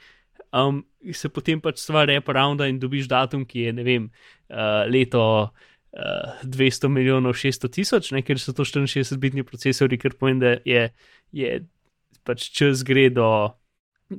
Um, 0.52 0.82
se 1.12 1.28
potem 1.32 1.60
pač 1.60 1.80
stvar 1.80 2.06
repa 2.10 2.34
ravna 2.36 2.68
in 2.68 2.80
dobiš 2.80 3.08
datum, 3.08 3.46
ki 3.48 3.68
je 3.68 3.72
ne 3.72 3.84
vem, 3.86 4.10
uh, 4.50 4.84
leto 4.90 5.22
uh, 5.48 6.42
200 6.44 6.90
milijonov 6.92 7.36
600 7.40 7.72
tisoč, 7.72 8.12
ker 8.26 8.40
so 8.40 8.52
to 8.52 8.66
64-bitni 8.68 9.46
procesori, 9.48 9.98
kar 9.98 10.16
pomeni, 10.18 10.42
da 10.42 10.54
je, 10.68 10.84
je 11.32 11.56
pač 12.28 12.50
čas 12.52 12.84
gre 12.84 13.08
do, 13.10 13.28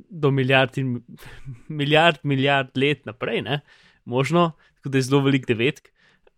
do 0.10 0.32
milijard, 0.34 0.78
in, 0.82 0.98
milijard, 1.70 2.22
milijard 2.24 2.74
let 2.78 3.06
naprej, 3.06 3.44
ne, 3.46 3.62
možno, 4.06 4.54
tako 4.84 4.90
da 4.90 4.98
je 4.98 5.02
zelo 5.04 5.22
velik 5.22 5.48
devetk 5.48 5.88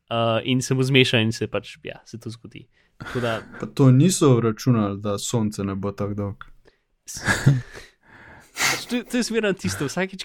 uh, 0.07 0.15
in 0.43 0.61
se 0.61 0.73
mu 0.73 0.83
zmeša 0.83 1.19
in 1.19 1.31
se 1.31 1.47
pač, 1.47 1.77
ja, 1.83 1.97
se 2.05 2.17
to 2.17 2.29
zgodi. 2.29 2.67
Tako 2.97 3.19
Da, 3.19 3.41
Pa 3.59 3.65
to 3.67 3.89
niso 3.91 4.39
računali, 4.39 5.01
da 5.01 5.17
sonce 5.17 5.63
ne 5.63 5.75
bo 5.75 5.91
tako 5.91 6.13
dolgo. 6.13 6.45
Pač 8.55 8.85
To, 8.85 9.03
to 9.03 9.17
je 9.17 9.23
zmerno 9.23 9.49
tisto, 9.53 9.83
vsakeč, 9.83 10.23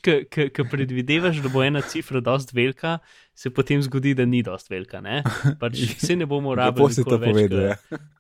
ki 0.53 0.65
predvidevaš, 0.65 1.41
da 1.41 1.49
bo 1.49 1.65
ena 1.65 1.81
cifra 1.83 2.21
dost 2.21 2.53
velika, 2.53 2.99
se 3.35 3.51
potem 3.51 3.83
zgodi, 3.83 4.13
da 4.15 4.25
ni 4.25 4.43
dost 4.43 4.71
velika. 4.71 5.01
Ne? 5.01 5.23
Pač 5.59 5.81
vse 5.97 6.15
ne 6.15 6.27
bomo 6.27 6.55
rabili. 6.55 6.93
si 6.93 7.03
to 7.03 7.17
nikoli 7.17 7.21
več, 7.21 7.33
povedal. 7.33 7.61
Ja. 7.63 7.77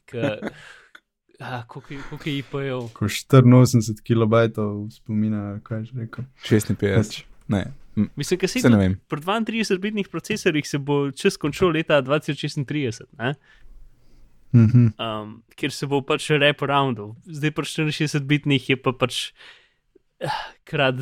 ke- 0.06 0.40
ke- 0.40 0.50
a, 1.46 1.62
Koliko 1.64 1.94
je- 1.94 2.00
je 2.26 2.38
IPO? 2.38 2.80
Ko 2.90 3.04
84 3.06 4.02
kilobajtov 4.02 4.88
spomina, 4.90 5.60
kaj 5.62 5.84
že 5.84 5.92
rekel. 6.00 6.24
56. 6.42 6.96
Pač, 6.96 7.22
Ne, 7.48 7.64
Mislim, 8.16 8.40
da 8.40 8.48
se 8.48 8.70
ne 8.70 8.76
vem. 8.76 9.00
pri 9.08 9.20
32-bitnih 9.20 10.08
procesorjih 10.08 10.68
se 10.68 10.78
bo 10.78 11.10
čez 11.10 11.36
končal 11.36 11.72
leta 11.74 12.02
2036, 12.02 13.02
ne? 13.18 13.34
mhm. 14.52 14.86
um, 14.98 15.42
kjer 15.56 15.72
se 15.72 15.86
bo 15.86 16.02
pač 16.02 16.30
rep 16.30 16.62
roundov. 16.62 17.14
Zdaj 17.26 17.54
pa 17.54 17.62
64-bitnih 17.62 18.70
je 18.70 18.76
pa 18.82 18.92
pač 18.92 19.20
eh, 20.20 20.40
krat 20.64 20.94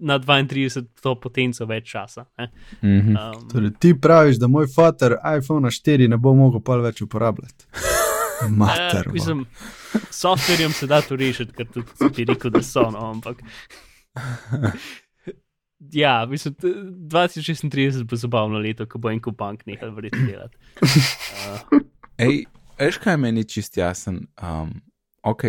na 0.00 0.18
32 0.18 0.86
to 1.02 1.14
potenco 1.20 1.66
več 1.66 1.90
časa. 1.92 2.26
Ne? 2.38 2.50
Mhm. 2.82 3.16
Um, 3.16 3.48
Torej, 3.52 3.74
ti 3.80 3.94
praviš, 4.00 4.40
da 4.42 4.48
moj 4.48 4.68
fater 4.74 5.18
iPhone 5.36 5.70
4 5.70 6.08
ne 6.08 6.16
bo 6.16 6.34
mogel 6.34 6.64
pa 6.64 6.80
več 6.80 7.02
uporabljati. 7.04 7.68
Mater. 8.60 9.06
Eh, 9.06 9.12
mislim, 9.12 9.46
s 10.10 10.20
softverjem 10.20 10.72
se 10.72 10.86
da 10.86 11.00
to 11.00 11.16
rešiti, 11.16 11.52
ker 11.56 11.68
tudi 11.72 12.10
bi 12.16 12.24
rekel, 12.28 12.50
da 12.52 12.62
so, 12.62 12.90
no, 12.90 13.10
ampak. 13.14 13.40
Ja, 15.78 16.26
mislim, 16.26 16.54
t- 16.54 16.74
2036 17.08 18.04
bo 18.04 18.16
zabavno 18.16 18.58
leto, 18.58 18.86
ko 18.86 18.98
bo 18.98 19.10
en 19.10 19.20
kupank 19.20 19.66
nehal 19.66 19.92
verjetno 19.94 20.26
delati. 20.26 20.56
Uh, 20.82 21.80
Ej, 22.26 22.44
veš 22.80 22.98
kaj 23.02 23.16
meni 23.20 23.44
čist 23.44 23.76
jasen? 23.76 24.22
Um, 24.40 24.72
ok, 25.22 25.44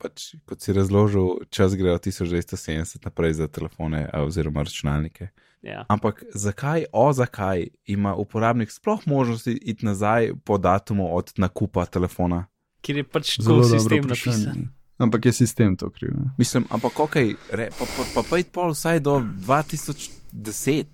pač 0.00 0.30
kot 0.48 0.64
si 0.64 0.72
razložil, 0.72 1.44
čas 1.50 1.76
gre 1.76 1.92
od 1.92 2.06
1270 2.06 3.04
naprej 3.04 3.36
za 3.42 3.48
telefone 3.48 4.06
a, 4.12 4.22
oziroma 4.24 4.64
računalnike. 4.64 5.28
ja. 5.62 5.84
Ampak 5.88 6.24
zakaj, 6.34 6.86
o 6.92 7.12
zakaj 7.12 7.68
ima 7.84 8.14
uporabnik 8.14 8.70
sploh 8.70 9.04
možnosti 9.06 9.52
iti 9.52 9.86
nazaj 9.86 10.32
po 10.44 10.58
datumu 10.58 11.16
od 11.16 11.32
nakupa 11.36 11.84
telefona? 11.86 12.46
Ker 12.80 12.96
je 12.96 13.04
pač 13.04 13.36
Zelo 13.40 13.62
tako 13.62 13.68
sistem 13.68 14.04
napisan. 14.06 14.68
Ampak 14.98 15.26
je 15.26 15.32
sistem 15.32 15.76
to 15.76 15.90
kriv. 15.90 16.10
ne. 16.10 16.30
Mislim, 16.38 16.64
ampak 16.70 17.00
ok, 17.00 17.14
re, 17.52 17.70
pa, 17.78 17.84
pa, 17.86 18.02
pa 18.14 18.22
pojdi 18.22 18.48
pol 18.52 18.72
vsaj 18.72 19.00
do 19.00 19.20
2010, 19.46 20.86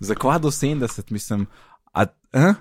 zakaj 0.00 0.40
do 0.40 0.50
70, 0.50 1.10
mislim. 1.10 1.46
A, 1.92 2.06
eh? 2.32 2.54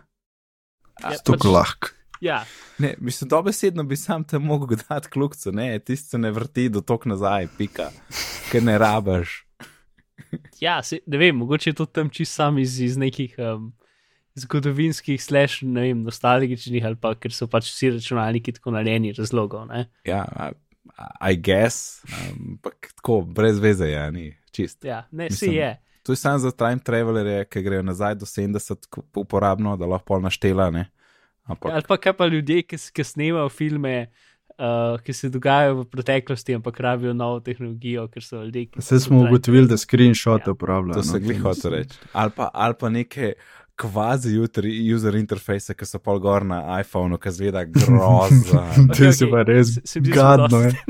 Ja, 1.01 1.17
Tako 1.17 1.37
pač- 1.37 1.51
lahko. 1.51 1.87
Ja, 2.21 2.45
Ne, 2.77 2.95
mislim, 2.99 3.29
dobesedno 3.29 3.83
bi 3.83 3.95
sam 3.95 4.23
te 4.23 4.39
mogel 4.39 4.77
dati 4.89 5.09
kljukcu, 5.09 5.51
ne, 5.51 5.79
tisti 5.79 6.09
se 6.09 6.17
ne 6.17 6.31
vrti 6.31 6.69
do 6.69 6.81
tok 6.81 7.05
nazaj, 7.05 7.47
pika, 7.57 7.89
ker 8.51 8.63
ne 8.63 8.77
rabaš. 8.77 9.45
ja 10.59 10.83
se, 10.83 10.99
ne 11.05 11.17
vem, 11.17 11.35
mogoče 11.35 11.69
je 11.69 11.73
to 11.73 11.85
tam 11.85 12.09
čist 12.09 12.33
sam 12.33 12.57
iz, 12.57 12.79
iz 12.81 12.97
nekih 12.97 13.35
um, 13.37 13.73
zgodovinskih, 14.35 15.23
slash, 15.23 15.63
ne 15.63 15.81
vem, 15.81 16.03
nostalgičnih 16.03 16.85
ali 16.85 16.95
pa 16.95 17.13
ker 17.15 17.33
so 17.33 17.47
pač 17.47 17.69
vsi 17.69 17.91
računalniki 17.97 18.55
tako 18.57 18.71
narejeni 18.71 19.13
razlogov. 19.13 19.67
Ne? 19.69 19.85
Ja, 20.05 20.25
I, 21.21 21.35
guess, 21.37 22.03
ampak 22.29 22.93
tako, 22.95 23.21
brez 23.23 23.59
veze, 23.59 23.87
ja, 23.87 24.11
ni 24.11 24.35
čist. 24.51 24.83
Ja, 24.83 25.07
ne, 25.11 25.23
Mislim, 25.23 25.51
se 25.51 25.55
je. 25.55 25.71
To 26.03 26.11
je 26.11 26.17
samo 26.17 26.39
za 26.39 26.51
time 26.51 26.79
travelerje, 26.79 27.45
ki 27.45 27.61
grejo 27.61 27.81
nazaj 27.81 28.15
do 28.15 28.25
70 28.25 28.87
ko- 28.87 29.01
uporabno, 29.15 29.77
da 29.77 29.85
lahko 29.85 30.19
naštela, 30.19 30.69
ne. 30.69 30.89
Ampak, 31.43 31.71
Ali 31.71 31.83
pa 31.87 31.97
kaj 31.97 32.13
pa 32.13 32.25
ljudje, 32.25 32.61
ki, 32.63 32.77
ki 32.93 33.03
snemajo 33.03 33.49
filme, 33.49 34.07
uh, 34.49 34.99
ki 34.99 35.13
se 35.13 35.29
dogajajo 35.29 35.75
v 35.75 35.85
preteklosti, 35.85 36.55
ampak 36.55 36.79
rabijo 36.79 37.13
novo 37.13 37.39
tehnologijo, 37.39 38.07
ker 38.07 38.23
so 38.23 38.43
ljudje. 38.43 38.67
Vse 38.75 38.99
smo 38.99 39.21
ugotovili, 39.21 39.67
da 39.67 39.77
screenshote 39.77 40.43
Ja. 40.47 40.51
uporabljajo. 40.51 40.93
to 40.93 41.03
se 41.03 41.19
glih 41.19 41.41
hoče 41.41 41.69
reči. 41.69 41.97
Ali 42.13 42.31
pa, 42.31 42.49
ali 42.53 42.73
pa 42.79 42.89
neke 42.89 43.33
kvazi 43.75 44.35
jutri 44.35 44.71
user 44.93 45.15
interface, 45.17 45.73
ki 45.73 45.87
so 45.87 45.99
pol 45.99 46.21
gor 46.21 46.45
na 46.45 46.61
iPhonu, 46.79 47.17
ki 47.17 47.33
zgleda 47.33 47.65
grozno. 47.65 48.63
Se 48.93 49.07
okej, 49.09 49.31
pa 49.31 49.43
res 49.49 49.77
gadno. 50.13 50.61
je. 50.67 50.73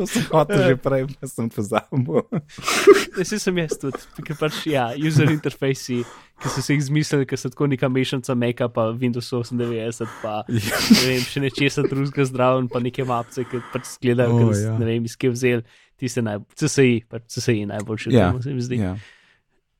to 0.00 0.06
sem 0.06 0.24
hotel 0.32 0.62
že 0.72 0.76
prej, 0.80 1.04
pa 1.20 1.26
sem 1.28 1.46
pozabil. 1.52 2.24
Vse 3.20 3.38
sem 3.42 3.60
jaz 3.60 3.76
tudi, 3.76 4.00
ker 4.24 4.38
pač 4.38 4.64
ja, 4.70 4.88
user 4.96 5.28
interfejsi, 5.32 6.00
ki 6.40 6.52
so 6.52 6.64
se 6.64 6.74
jih 6.74 6.82
izmislili, 6.84 7.28
ker 7.28 7.40
so 7.40 7.50
tako 7.52 7.68
neka 7.70 7.90
mešanica 7.92 8.36
Maca, 8.38 8.70
pa 8.72 8.88
Windows 8.96 9.28
98, 9.28 10.08
pa 10.22 10.40
ne 10.48 11.04
vem, 11.04 11.22
še 11.26 11.44
nečesa 11.44 11.84
drugega 11.84 12.26
zdraven, 12.30 12.70
pa 12.72 12.82
neke 12.82 13.04
mapce, 13.06 13.44
ki 13.48 13.62
pač 13.74 13.96
gledajo, 14.02 14.48
oh, 14.48 14.52
ja. 14.54 14.70
ja. 14.70 14.76
ne 14.80 14.88
vem, 14.88 15.08
iz 15.08 15.18
kje 15.20 15.34
vzel, 15.34 15.64
ti 16.00 16.08
se 16.08 16.24
naj, 16.24 16.40
CSI, 16.56 17.02
pač 17.10 17.28
CSI 17.28 17.64
najboljši, 17.70 18.14
Ja, 18.14 18.30
yeah. 18.30 18.44
se 18.44 18.56
mi 18.56 18.64
zdi. 18.64 18.80
Ja. 18.80 18.94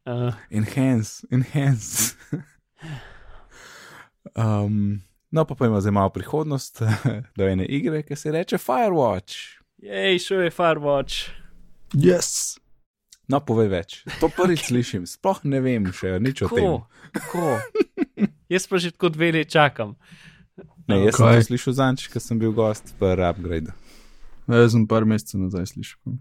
Uh, 0.06 0.32
Enhance, 0.50 1.26
enhance. 1.30 2.16
um, 4.34 5.00
no, 5.30 5.44
pa 5.44 5.54
pojmo 5.54 5.80
zdaj 5.80 5.92
malo 5.92 6.10
prihodnost 6.10 6.80
do 7.36 7.48
ene 7.48 7.66
igre, 7.66 8.02
ki 8.02 8.16
se 8.16 8.32
reče 8.32 8.58
Firewatch. 8.58 9.34
jej, 9.78 10.18
šel 10.18 10.40
je 10.42 10.50
Firewatch. 10.50 11.28
Yes. 11.94 12.58
No, 13.28 13.40
povej 13.40 13.68
več. 13.68 13.90
To 14.20 14.28
prvič 14.28 14.66
slišim, 14.70 15.06
sploh 15.06 15.38
ne 15.44 15.60
vem 15.60 15.86
še 15.92 16.16
nič 16.18 16.42
o 16.42 16.48
tem. 16.50 16.64
Kako? 16.64 16.86
Kako? 17.12 18.26
Jaz 18.50 18.66
pa 18.66 18.78
že 18.82 18.90
tako 18.90 19.08
dve 19.14 19.30
leti 19.32 19.52
čakam. 19.54 19.94
Ne, 20.90 21.04
jaz 21.06 21.14
sem 21.20 21.26
Kaj? 21.26 21.38
to 21.38 21.46
slišal 21.52 21.74
zanč, 21.78 22.08
ker 22.10 22.22
sem 22.22 22.38
bil 22.40 22.50
gost 22.56 22.94
pri 22.98 23.22
upgrade. 23.28 23.70
Jaz 24.50 24.72
sem 24.74 24.82
par 24.90 25.06
mesecev 25.06 25.38
nazaj 25.44 25.70
slišal. 25.70 26.18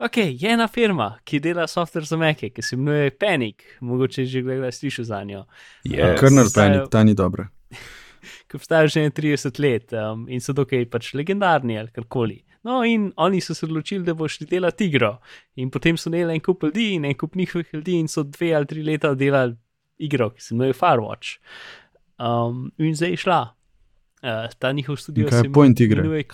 Ok, 0.00 0.16
je 0.16 0.48
ena 0.48 0.64
firma, 0.68 1.18
ki 1.24 1.40
dela 1.40 1.66
software 1.68 2.06
za 2.08 2.16
Mac, 2.16 2.40
ki 2.54 2.62
se 2.62 2.76
imenuje 2.76 3.10
Panic, 3.10 3.56
mogoče 3.80 4.24
že 4.24 4.40
kdaj 4.42 4.72
slišal 4.72 5.04
za 5.04 5.18
njo. 5.24 5.42
Yes. 5.84 6.20
Kernel 6.20 6.44
Obstajajo- 6.44 6.76
Panic, 6.78 6.90
ta 6.90 7.04
ni 7.04 7.14
dobra. 7.14 7.48
ki 8.48 8.56
obstajajo 8.56 8.88
že 8.88 9.10
30 9.10 9.60
let 9.60 9.92
um, 9.92 10.24
in 10.28 10.40
so 10.40 10.52
dokaj 10.52 10.86
pač 10.90 11.12
legendarni 11.14 11.78
ali 11.78 11.88
karkoli. 11.92 12.40
No, 12.64 12.82
in 12.84 13.12
oni 13.16 13.40
so 13.40 13.54
se 13.54 13.66
odločili, 13.66 14.04
da 14.04 14.14
bo 14.14 14.28
šli 14.28 14.46
delati 14.46 14.84
igro. 14.86 15.18
In 15.56 15.70
potem 15.70 15.96
so 15.96 16.10
imeli 16.10 16.34
en 16.34 16.40
kup 16.40 16.62
ljudi 16.62 16.90
in 16.94 17.04
en 17.04 17.14
kup 17.16 17.34
njihovih 17.34 17.68
ljudi 17.72 17.94
in 18.00 18.08
so 18.08 18.22
dve 18.22 18.54
ali 18.54 18.66
tri 18.66 18.82
leta 18.82 19.14
delali 19.14 19.56
igro, 19.98 20.30
ki 20.30 20.42
se 20.42 20.54
imenuje 20.54 20.72
Firewatch. 20.76 21.38
Um, 22.20 22.70
in 22.78 22.94
zdaj 22.94 23.10
je 23.10 23.16
šla. 23.16 23.40
Uh, 24.22 24.28
ta 24.58 24.72
njihov 24.72 24.96
studio 24.96 25.24
In 25.24 25.30
kaj 25.30 25.38
je 25.38 25.42
se 25.42 25.52
point 25.52 25.80
igre? 25.80 26.00
imenuje. 26.04 26.24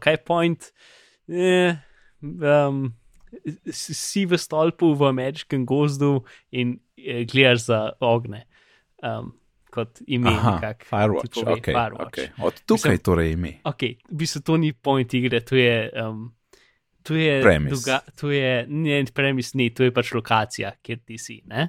Kaj 0.00 0.12
je 0.12 0.16
point? 0.26 0.64
Eh, 1.28 1.76
um, 2.22 2.92
si 3.70 4.26
v 4.26 4.38
stolpu 4.38 4.94
v 4.94 5.08
ameriškem 5.08 5.66
gozdu 5.66 6.24
in 6.50 6.78
eh, 6.96 7.24
gledaš 7.24 7.66
za 7.68 7.80
ogne. 8.00 8.44
Um, 9.02 9.34
kot 9.70 10.00
ime. 10.06 10.30
Aha, 10.32 10.54
nekako 10.56 10.84
ti 10.84 10.88
Firewatch, 10.88 11.34
pove 11.34 11.52
okay, 11.52 11.74
Firewatch. 11.74 12.06
okay. 12.08 12.28
Od 12.40 12.60
tukaj 12.66 12.90
Mislim- 12.96 13.04
torej 13.04 13.32
ime. 13.32 13.52
Ok, 13.64 13.82
v 14.08 14.16
bistvu 14.16 14.40
to 14.40 14.56
ni 14.56 14.72
point 14.72 15.14
igre, 15.14 15.40
to 15.40 15.56
je. 15.56 15.90
Um, 16.00 16.32
to 17.02 17.14
je, 17.14 17.42
Premise. 17.42 17.74
Doga, 17.76 18.00
to 18.16 18.30
je 18.30 18.66
ne 18.66 19.04
premis, 19.14 19.52
ni, 19.54 19.68
to 19.70 19.84
je 19.84 19.92
pač 19.94 20.10
lokacija, 20.14 20.72
kjer 20.82 20.98
ti 21.06 21.18
si. 21.18 21.42
ne. 21.46 21.68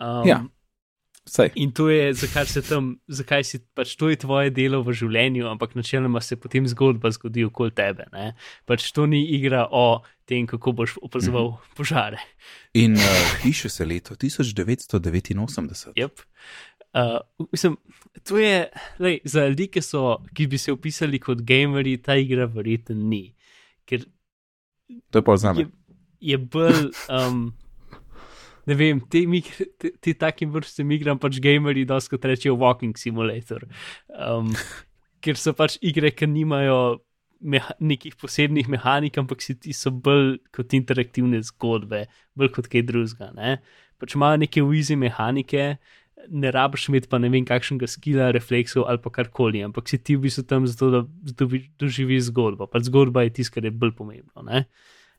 Um, 0.00 0.26
Ja. 0.26 0.42
Sej. 1.30 1.52
In 1.62 1.70
to 1.70 1.86
je, 1.90 2.14
zakaj 2.14 2.46
se 2.50 2.62
tam, 2.66 2.96
zakaj 3.06 3.44
si 3.46 3.60
pač 3.74 3.94
to 3.94 4.08
je 4.10 4.16
tvoje 4.18 4.50
delo 4.50 4.80
v 4.82 4.90
življenju, 4.98 5.46
ampak 5.46 5.76
načeloma 5.78 6.18
se 6.26 6.34
potem 6.34 6.66
zgodba 6.66 7.12
zgodi 7.14 7.44
okoli 7.46 7.70
tebe. 7.70 8.08
Ne? 8.10 8.32
Pač 8.66 8.88
to 8.96 9.06
ni 9.06 9.22
igra 9.36 9.68
o 9.70 10.02
tem, 10.26 10.48
kako 10.50 10.72
boš 10.72 10.96
opazoval 10.98 11.52
mm 11.52 11.54
-hmm. 11.54 11.76
požare. 11.76 12.18
In 12.74 12.98
uh, 12.98 13.02
piše 13.42 13.68
se 13.68 13.84
leto 13.86 14.14
1989. 14.14 15.94
Yep. 15.94 16.26
Uh, 16.94 17.46
mislim, 17.52 17.76
to 18.26 18.38
je, 18.38 18.68
lej, 18.98 19.20
za 19.24 19.46
ljudi, 19.46 19.68
ki, 19.68 19.82
so, 19.82 20.18
ki 20.34 20.46
bi 20.46 20.58
se 20.58 20.72
opisali 20.72 21.18
kot 21.18 21.42
gameri, 21.42 22.02
ta 22.02 22.14
igra 22.16 22.44
verjetno 22.44 22.94
ni. 22.94 23.34
Ker 23.84 24.04
To 25.10 25.18
je 25.18 25.38
za 25.38 25.52
me. 25.52 25.60
je, 25.60 25.68
je 26.20 26.38
bolj. 26.38 26.90
Um, 27.06 27.54
ne 28.66 28.76
vem, 28.78 29.00
te, 29.00 29.24
mig- 29.30 29.52
te, 29.80 29.92
te 30.00 30.14
takim 30.14 30.52
vrstem 30.54 30.90
igram 30.96 31.20
pač 31.20 31.40
gameri, 31.42 31.86
dosti 31.88 32.14
kot 32.14 32.26
rečejo 32.28 32.56
Walking 32.60 32.96
Simulator. 33.00 33.64
Um, 34.12 34.52
ker 35.24 35.38
so 35.40 35.54
pač 35.56 35.78
igre, 35.84 36.12
ki 36.12 36.28
nimajo 36.30 36.80
meha, 37.40 37.74
nekih 37.80 38.16
posebnih 38.20 38.68
mehanik, 38.68 39.16
ampak 39.20 39.42
si 39.44 39.56
ti 39.56 39.72
so 39.76 39.92
bolj 39.92 40.38
kot 40.54 40.74
interaktivne 40.76 41.40
zgodbe, 41.48 42.04
bolj 42.36 42.52
kot 42.56 42.68
kaj 42.72 42.84
drugega. 42.88 43.30
Ne? 43.36 43.56
Pač 44.00 44.16
imajo 44.16 44.40
neke 44.44 44.64
wizi 44.64 44.98
mehanike. 45.00 45.78
ne 46.28 46.50
rabiš 46.52 46.90
imeti 46.90 47.08
pa 47.08 47.16
ne 47.16 47.30
vem 47.32 47.46
kakšnega 47.48 47.86
skila, 47.88 48.26
refleksov 48.36 48.84
ali 48.84 49.00
pa 49.00 49.08
karkoli, 49.08 49.62
ampak 49.64 49.88
si 49.88 49.96
ti 49.96 50.18
v 50.18 50.26
bistvu 50.26 50.42
tam 50.44 50.66
zato, 50.68 50.90
da 50.92 51.46
doživiš 51.80 52.26
zgodbo. 52.28 52.66
Pač 52.68 52.90
zgodba 52.90 53.24
je 53.24 53.32
tisto, 53.40 53.54
kar 53.54 53.64
je 53.64 53.72
bolj 53.72 53.94
pomembno. 53.96 54.44
Ne? 54.44 54.66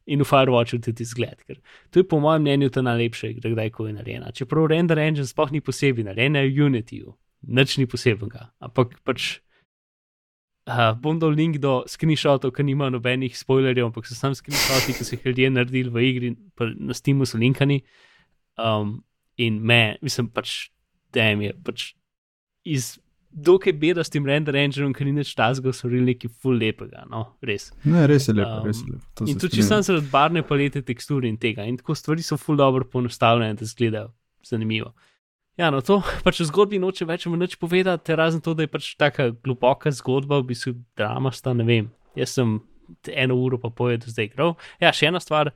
In 0.10 0.24
v 0.24 0.26
Firewatchu 0.26 0.80
tudi 0.82 1.06
izgled, 1.06 1.44
ker 1.46 1.60
to 1.94 2.02
je 2.02 2.08
po 2.08 2.18
mojem 2.20 2.42
mnenju 2.42 2.72
ta 2.74 2.82
najlepša 2.82 3.28
igra, 3.36 3.52
kdajkoli 3.54 3.94
narejena. 3.94 4.32
Čeprav 4.34 4.72
render 4.72 5.00
engine 5.00 5.28
sploh 5.30 5.52
ni 5.54 5.62
posebej 5.62 6.08
narejen, 6.08 6.40
je 6.40 6.50
v 6.50 6.66
Unityju, 6.66 7.14
nič 7.54 7.78
ni 7.78 7.86
posebnega, 7.86 8.50
ampak 8.60 8.98
pač. 9.06 9.40
Uh, 10.62 10.94
bom 10.94 11.18
dal 11.18 11.34
link 11.34 11.58
do 11.58 11.82
screenshotov, 11.90 12.54
ki 12.54 12.64
nima 12.64 12.90
nobenih 12.94 13.34
spoilerjev, 13.34 13.90
ampak 13.90 14.06
so 14.06 14.18
samo 14.18 14.38
screenshoti, 14.38 14.94
ki 14.94 15.06
so 15.06 15.18
jih 15.18 15.26
ljudje 15.26 15.50
naredili 15.50 15.90
v 15.90 16.04
igri, 16.06 16.30
na 16.78 16.94
Steamu 16.94 17.26
so 17.26 17.42
linkani. 17.42 17.82
Um, 18.62 19.02
in 19.42 19.58
me, 19.66 19.98
mislim, 20.06 20.30
pač, 20.30 20.70
da 21.14 21.34
je 21.34 21.54
pač 21.66 21.92
iz 22.64 23.00
dokaj 23.32 23.74
bedastim 23.80 24.26
render 24.28 24.56
engineom, 24.60 24.94
ker 24.94 25.08
ni 25.08 25.14
nič 25.16 25.34
tazga, 25.38 25.72
so 25.76 25.90
rekli 25.90 26.14
nekaj 26.14 26.32
full 26.44 26.60
lepega, 26.60 27.06
no, 27.10 27.24
res. 27.48 27.70
Ne, 27.88 28.04
res 28.10 28.28
je 28.28 28.36
lepo, 28.36 28.60
Um, 28.62 28.68
res 28.68 28.82
je 28.82 28.92
lepo. 28.92 29.06
To 29.20 29.28
In 29.30 29.40
tudi 29.40 29.60
če 29.60 29.68
sem 29.68 29.86
zaradi 29.88 30.12
barvne 30.12 30.44
palete, 30.48 30.82
teksture 30.86 31.30
in 31.30 31.38
tega, 31.42 31.66
in 31.68 31.78
tako 31.80 31.96
stvari 31.96 32.26
so 32.26 32.38
full 32.38 32.60
dobro 32.60 32.88
poenostavljene, 32.92 33.56
da 33.60 33.68
izgledajo 33.68 34.12
zanimivo. 34.48 34.92
Ja, 35.60 35.72
no, 35.72 35.82
to 35.86 36.02
pač 36.26 36.42
o 36.44 36.48
zgodbi 36.50 36.80
noče 36.82 37.08
več 37.08 37.28
v 37.28 37.40
nič 37.40 37.58
povedati, 37.62 38.16
razen 38.18 38.44
to, 38.44 38.56
da 38.58 38.68
je 38.68 38.72
pač 38.72 38.94
taka 39.00 39.32
globoka 39.32 39.92
zgodba, 39.96 40.42
v 40.42 40.52
bistvu 40.52 40.76
dramasta, 41.00 41.56
ne 41.56 41.68
vem. 41.68 41.92
Jaz 42.20 42.36
sem 42.36 42.60
eno 43.08 43.38
uro 43.40 43.60
pa 43.62 43.72
poje 43.72 44.02
do 44.04 44.12
zdaj 44.12 44.32
igral. 44.32 44.58
Ja, 44.84 44.92
še 44.92 45.08
ena 45.08 45.22
stvar, 45.24 45.54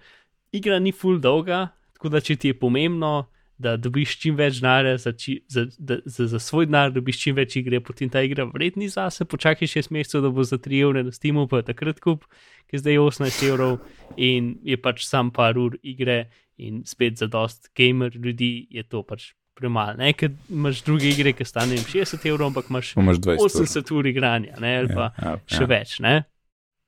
igra 0.55 0.79
ni 0.79 0.95
full 0.95 1.19
dolga, 1.19 1.75
tako 1.97 2.13
da 2.13 2.23
če 2.23 2.37
ti 2.39 2.53
je 2.53 2.59
pomembno, 2.59 3.25
da 3.57 3.77
dobiš 3.77 4.17
čim 4.19 4.35
več 4.35 4.57
denarja 4.59 4.97
za, 4.97 5.13
či- 5.13 5.41
za, 5.47 5.65
da- 5.79 6.01
za, 6.05 6.27
za 6.27 6.39
svoj 6.39 6.65
denar, 6.65 6.91
dobiš 6.91 7.21
čim 7.21 7.35
več 7.35 7.55
igre, 7.55 7.79
potem 7.79 8.09
ta 8.09 8.19
igra 8.21 8.43
vredni 8.45 8.89
zase, 8.89 9.23
počakaj 9.25 9.67
6 9.67 9.91
mesecev, 9.91 10.21
da 10.21 10.29
bo 10.29 10.43
za 10.43 10.57
3 10.57 10.81
evre 10.81 11.03
na 11.03 11.11
Steamu, 11.11 11.47
pa 11.47 11.57
je 11.57 11.69
takrat 11.69 11.99
kup, 11.99 12.25
ki 12.67 12.75
je 12.75 12.79
zdaj 12.79 12.99
18 12.99 13.47
evrov 13.47 13.77
in 14.17 14.57
je 14.61 14.75
pač 14.77 15.05
sam 15.05 15.31
par 15.31 15.55
ur 15.57 15.77
igre 15.81 16.25
in 16.57 16.83
spet 16.83 17.17
za 17.17 17.27
dost 17.27 17.71
gamer 17.73 18.11
ljudi 18.15 18.67
je 18.69 18.83
to 18.83 19.03
pač 19.03 19.31
premalo. 19.55 19.95
Ne, 19.95 20.11
ker 20.13 20.33
imaš 20.49 20.83
druge 20.83 21.07
igre, 21.07 21.31
ki 21.31 21.45
stanejo 21.45 21.79
60 21.85 22.27
evrov, 22.27 22.49
ampak 22.49 22.67
imaš 22.69 22.93
imaš 22.97 23.19
20 23.19 23.39
ur. 23.39 23.49
80 23.63 23.91
ur 23.91 24.07
igranja, 24.07 24.59
ne, 24.59 24.77
ali 24.77 24.91
pa 24.91 25.13
ja, 25.15 25.37
še 25.47 25.63
več. 25.65 25.99
Ne? 25.99 26.25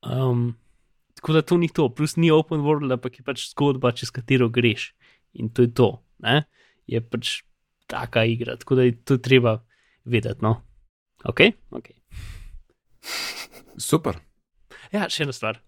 Um, 0.03 0.49
tako 1.15 1.33
da 1.33 1.41
to 1.41 1.57
ni 1.57 1.69
to, 1.69 1.87
plus 1.89 2.15
ni 2.15 2.27
open 2.31 2.59
world, 2.59 2.91
ampak 2.91 3.19
je 3.19 3.23
pač 3.23 3.47
zgodba, 3.49 3.91
čez 3.91 4.11
katero 4.11 4.49
greš. 4.49 4.91
In 5.33 5.47
to 5.49 5.63
je 5.63 5.71
to. 5.71 5.89
Ne? 6.19 6.43
Je 6.87 7.01
pač 7.03 7.41
taka 7.87 8.23
igra, 8.25 8.55
tako 8.57 8.75
da 8.75 8.83
je 8.83 8.95
to 8.97 9.17
treba 9.17 9.57
vedeti. 10.05 10.39
No? 10.41 10.61
Ok, 11.25 11.41
ok. 11.71 11.89
Super. 13.77 14.17
Ja, 14.93 15.07
še 15.11 15.25
ena 15.25 15.35
stvar. 15.35 15.59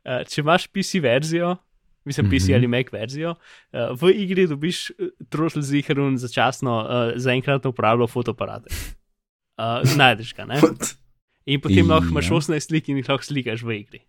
Uh, 0.00 0.22
če 0.28 0.40
imaš 0.42 0.66
PC 0.72 1.00
verzijo, 1.04 1.54
mislim, 2.08 2.30
PC 2.30 2.50
Mhm. 2.50 2.54
ali 2.56 2.66
Mac 2.68 2.92
verzijo, 2.92 3.34
uh, 3.36 3.90
v 3.96 4.12
igri 4.16 4.46
dobiš 4.48 4.90
trošil 5.28 5.62
zihrun 5.62 6.16
začasno, 6.18 6.76
uh, 6.80 7.12
zaenkrat 7.20 7.66
uporabljal 7.68 8.08
fotoaparate. 8.08 8.72
Uh, 9.60 9.82
Znajdeš 9.84 10.34
ga, 10.34 10.46
ne? 10.48 10.60
In 11.50 11.60
potem 11.60 11.84
Ja. 11.84 11.96
lahko 11.96 12.12
imaš 12.12 12.30
18 12.30 12.68
slik 12.68 12.88
in 12.88 12.96
jih 12.96 13.08
lahko 13.08 13.24
slikaš 13.24 13.62
v 13.64 13.80
igri. 13.80 14.00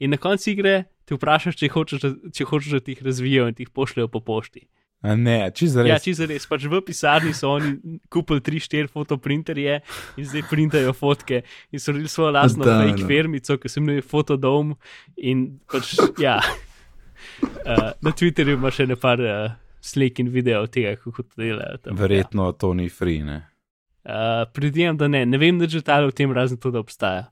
In 0.00 0.10
na 0.10 0.16
koncu 0.16 0.50
igre 0.50 0.86
te 1.04 1.14
vprašaš, 1.14 1.56
če 1.56 1.68
hočeš, 1.68 2.00
če 2.32 2.44
hočeš, 2.48 2.72
da 2.72 2.80
ti 2.80 2.92
jih 2.96 3.02
razvijajo 3.04 3.48
in 3.48 3.54
ti 3.54 3.62
jih 3.62 3.70
pošljajo 3.70 4.08
po 4.08 4.20
pošti. 4.20 4.64
A 5.02 5.14
ne, 5.16 5.48
čisto 5.56 5.80
Ja, 5.80 5.94
res. 5.96 6.04
čisto 6.04 6.26
res. 6.28 6.44
Pač 6.44 6.66
v 6.68 6.80
pisarni 6.84 7.32
so 7.32 7.54
oni 7.56 8.00
kupili 8.12 8.40
3-4 8.44 8.90
fotoprinterje 8.92 9.78
in 10.20 10.24
zdaj 10.28 10.42
printajo 10.50 10.92
fotke 10.92 11.42
in 11.72 11.80
so 11.80 11.92
naredili 11.94 12.08
svojo 12.12 12.30
lastno 12.36 12.64
Da, 12.68 12.74
fake 12.82 13.00
no. 13.00 13.06
firmico, 13.08 13.56
ki 13.56 13.68
se 13.68 13.80
imenuje 13.80 14.02
Fotodome. 14.04 14.76
In 15.16 15.58
pač, 15.64 15.94
ja. 16.20 16.36
Uh, 17.40 17.90
na 18.04 18.12
Twitterju 18.12 18.58
imaš 18.60 18.82
še 18.82 18.86
nekaj 18.92 19.24
uh, 19.24 19.56
slik 19.80 20.20
in 20.20 20.28
videov 20.28 20.68
tega, 20.68 20.96
kako 21.00 21.24
to 21.24 21.40
delajo. 21.40 21.80
Tam, 21.80 21.96
Verjetno 21.96 22.52
to 22.52 22.74
ni 22.76 22.88
free, 22.92 23.22
ne. 23.24 23.40
Ja. 24.04 24.44
Uh, 24.44 24.44
Predvidevam, 24.52 24.96
da 25.00 25.08
ne. 25.08 25.24
Ne 25.28 25.38
vem, 25.40 25.56
da 25.60 25.68
že 25.68 25.80
tale 25.84 26.08
v 26.08 26.16
tem 26.16 26.32
razen 26.32 26.60
to, 26.60 26.68
da 26.72 26.80
obstaja. 26.80 27.30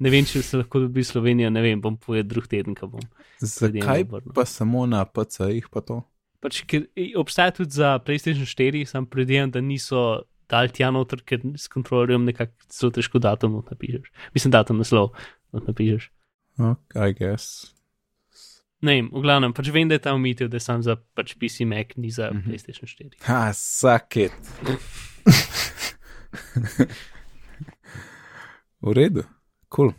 Ne 0.00 0.08
vem, 0.08 0.24
če 0.24 0.40
se 0.40 0.56
lahko 0.56 0.80
dobi 0.86 1.04
Slovenijo, 1.04 1.50
ne 1.52 1.60
vem, 1.60 1.80
bom 1.80 1.96
povedal 2.00 2.28
drug 2.28 2.48
teden, 2.48 2.72
ko 2.76 2.88
bom. 2.88 3.04
Zakaj 3.44 4.06
pa 4.32 4.44
samo 4.48 4.86
na 4.88 5.04
PC-jih 5.04 5.68
pa 5.72 5.84
to? 5.84 6.00
Pač, 6.40 6.62
ker 6.64 6.86
obstaja 7.20 7.50
tudi 7.52 7.70
za 7.76 7.98
PlayStation 8.00 8.46
4, 8.48 8.86
sam 8.88 9.04
predvidevam, 9.06 9.50
da 9.52 9.60
niso 9.60 10.24
dal 10.48 10.68
tja 10.72 10.88
noter, 10.90 11.20
ker 11.22 11.38
s 11.54 11.68
kontrolerjem 11.70 12.24
nekako 12.24 12.52
zelo 12.72 12.90
težko 12.96 13.18
datum 13.22 13.60
napišeš. 13.68 14.08
Mislim, 14.34 14.50
datum 14.54 14.78
naslov 14.80 15.12
napišeš. 15.52 16.08
Okay, 16.58 17.10
I 17.10 17.14
guess. 17.14 17.74
Ne 18.80 18.94
vem, 18.96 19.10
v 19.12 19.20
glavnem, 19.20 19.52
pač 19.52 19.68
vem, 19.68 19.88
da 19.88 19.94
je 19.98 20.02
ta 20.06 20.14
omitev, 20.16 20.48
da 20.48 20.56
je 20.56 20.64
sam 20.64 20.80
za 20.82 20.96
pač 21.14 21.34
PC 21.36 21.64
Mac, 21.68 21.92
ni 22.00 22.08
za 22.10 22.30
Mhm. 22.32 22.48
PlayStation 22.48 22.86
4. 22.88 23.20
Ha, 23.28 23.52
suck 23.52 24.16
it. 24.16 24.32
v 28.80 28.92
redu, 28.96 29.22
kul. 29.68 29.92
Cool. 29.92 29.94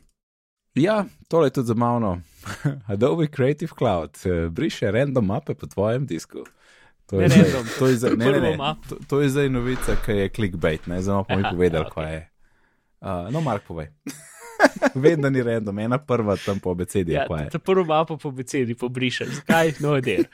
Ja, 0.75 1.05
tole 1.29 1.47
je 1.47 1.51
tudi 1.59 1.67
zabavno. 1.67 2.21
Adobe 2.93 3.27
Creative 3.27 3.73
Cloud 3.77 4.17
eh, 4.25 4.49
briše 4.49 4.91
random 4.91 5.25
mape 5.25 5.53
po 5.53 5.67
tvojem 5.67 6.05
disku. 6.05 6.43
To 7.09 7.17
Ne 7.17 7.23
je, 7.23 7.29
zdaj, 7.29 7.43
random, 7.43 7.67
to 7.79 7.87
je, 7.87 7.95
zdaj, 7.95 8.11
ne, 8.17 8.31
ne, 8.31 8.39
ne, 8.39 8.75
to, 8.89 8.95
to 9.07 9.21
je 9.21 9.29
zdaj 9.29 9.49
novica, 9.49 9.95
ki 10.05 10.11
je 10.11 10.29
clickbait, 10.29 10.87
ne 10.87 11.01
znamo 11.01 11.23
pa 11.23 11.35
mi 11.35 11.43
povedali, 11.53 11.85
ja, 11.85 11.91
kaj 11.91 12.13
je. 12.13 12.21
Uh, 13.01 13.31
no, 13.33 13.41
Mark, 13.41 13.63
povej. 13.67 13.91
Da 15.17 15.29
ni 15.29 15.41
random, 15.41 15.79
ena 15.79 15.97
prva 15.97 16.35
tam 16.37 16.59
po 16.59 16.71
abecedi, 16.71 17.15
Ja, 17.17 17.25
ta 17.49 17.59
prvo 17.59 17.81
mapo 17.85 18.17
po 18.17 18.29
becedi 18.31 18.75
pobrišeš. 18.77 19.29
Zakaj? 19.41 19.73
No, 19.81 19.95
idea. 19.97 20.27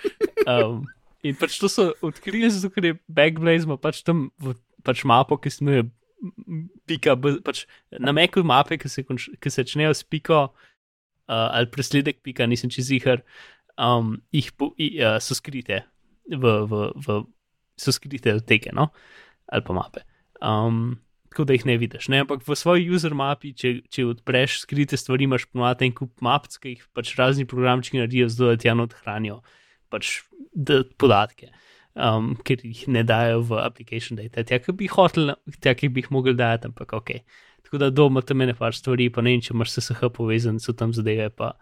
Um, 0.43 0.83
in 1.23 1.35
pač 1.39 1.55
to 1.61 1.69
so 1.71 1.93
odkrili, 2.03 2.49
zato 2.51 2.67
ker 2.73 2.85
je 2.85 2.97
Backblaze 3.07 3.63
ima 3.63 3.77
pač 3.79 4.01
tam 4.03 4.27
v, 4.43 4.51
pač 4.83 5.05
mapo, 5.07 5.37
ki 5.39 5.47
se 5.47 5.63
imenuje 5.63 5.87
pika, 6.89 7.15
pač 7.45 7.63
na 7.93 8.11
meku 8.11 8.43
mape, 8.43 8.75
ki 8.81 8.91
se, 8.91 9.05
konč, 9.07 9.29
ki 9.39 9.53
se 9.53 9.63
začnejo 9.63 9.95
s 9.95 10.03
piko 10.03 10.49
ali 11.27 11.69
presledek 11.71 12.21
pika, 12.23 12.47
nisem 12.47 12.71
čez 12.73 12.91
jihar, 12.91 13.23
um, 13.77 14.17
jih 14.31 14.51
po, 14.57 14.71
i, 14.79 14.93
uh, 15.01 15.17
so 15.23 15.35
skrite 15.37 15.83
v, 16.27 16.53
v, 16.67 16.87
v 16.95 17.19
so 17.77 17.93
skrite 17.93 18.39
teke, 18.47 18.73
no, 18.75 18.89
ali 19.51 19.65
pa 19.65 19.75
mape. 19.77 20.03
Um, 20.41 20.97
tako 21.37 21.45
da 21.45 21.53
jih 21.53 21.65
ne 21.69 21.77
vidiš. 21.77 22.07
Ne? 22.09 22.23
Ampak 22.25 22.41
v 22.47 22.55
svoji 22.57 22.89
user 22.89 23.13
mapi, 23.13 23.53
če, 23.53 23.73
če 23.93 24.07
odpreš 24.09 24.61
skrite 24.63 24.97
stvari, 24.97 25.27
imaš 25.27 25.45
ponovadi 25.51 25.85
en 25.85 25.93
kup 25.93 26.23
map, 26.25 26.49
ki 26.49 26.73
jih 26.73 26.85
pač 26.97 27.13
razni 27.19 27.45
programčki 27.45 27.99
naredijo, 27.99 28.29
zato 28.33 28.49
da 28.49 28.61
ti 28.61 28.71
eno 28.71 28.87
odhranijo 28.89 29.41
pač 29.93 30.21
podatke. 30.97 31.51
Um, 31.97 32.35
ker 32.45 32.61
jih 32.61 32.83
ne 32.93 33.01
dajo 33.05 33.43
v 33.49 33.61
application 33.61 34.19
data, 34.19 34.43
tja, 34.45 34.59
ki 34.61 34.73
bi 34.77 34.85
jih 34.85 34.97
hotel, 34.97 35.31
tja, 35.61 35.73
ki 35.77 35.89
bi 35.89 36.03
jih 36.03 36.11
mogli 36.13 36.35
dati, 36.37 36.69
ampak 36.69 36.93
ok. 36.93 37.13
Tako 37.67 37.81
da 37.83 37.89
doma 37.91 38.21
tam 38.23 38.41
je 38.41 38.47
nekaj 38.47 38.77
stvari, 38.79 39.09
pa 39.11 39.21
ne 39.21 39.33
vem, 39.35 39.41
če 39.43 39.51
imaš 39.51 39.73
SSH 39.75 40.07
povezan, 40.15 40.61
so 40.63 40.71
tam 40.71 40.93
zadeve, 40.95 41.27
pa 41.35 41.57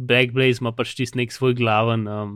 Backblaze 0.00 0.62
ima 0.62 0.72
pač 0.72 0.94
čist 0.96 1.18
nek 1.18 1.32
svoj 1.34 1.58
glaven. 1.58 2.06
Um, 2.08 2.30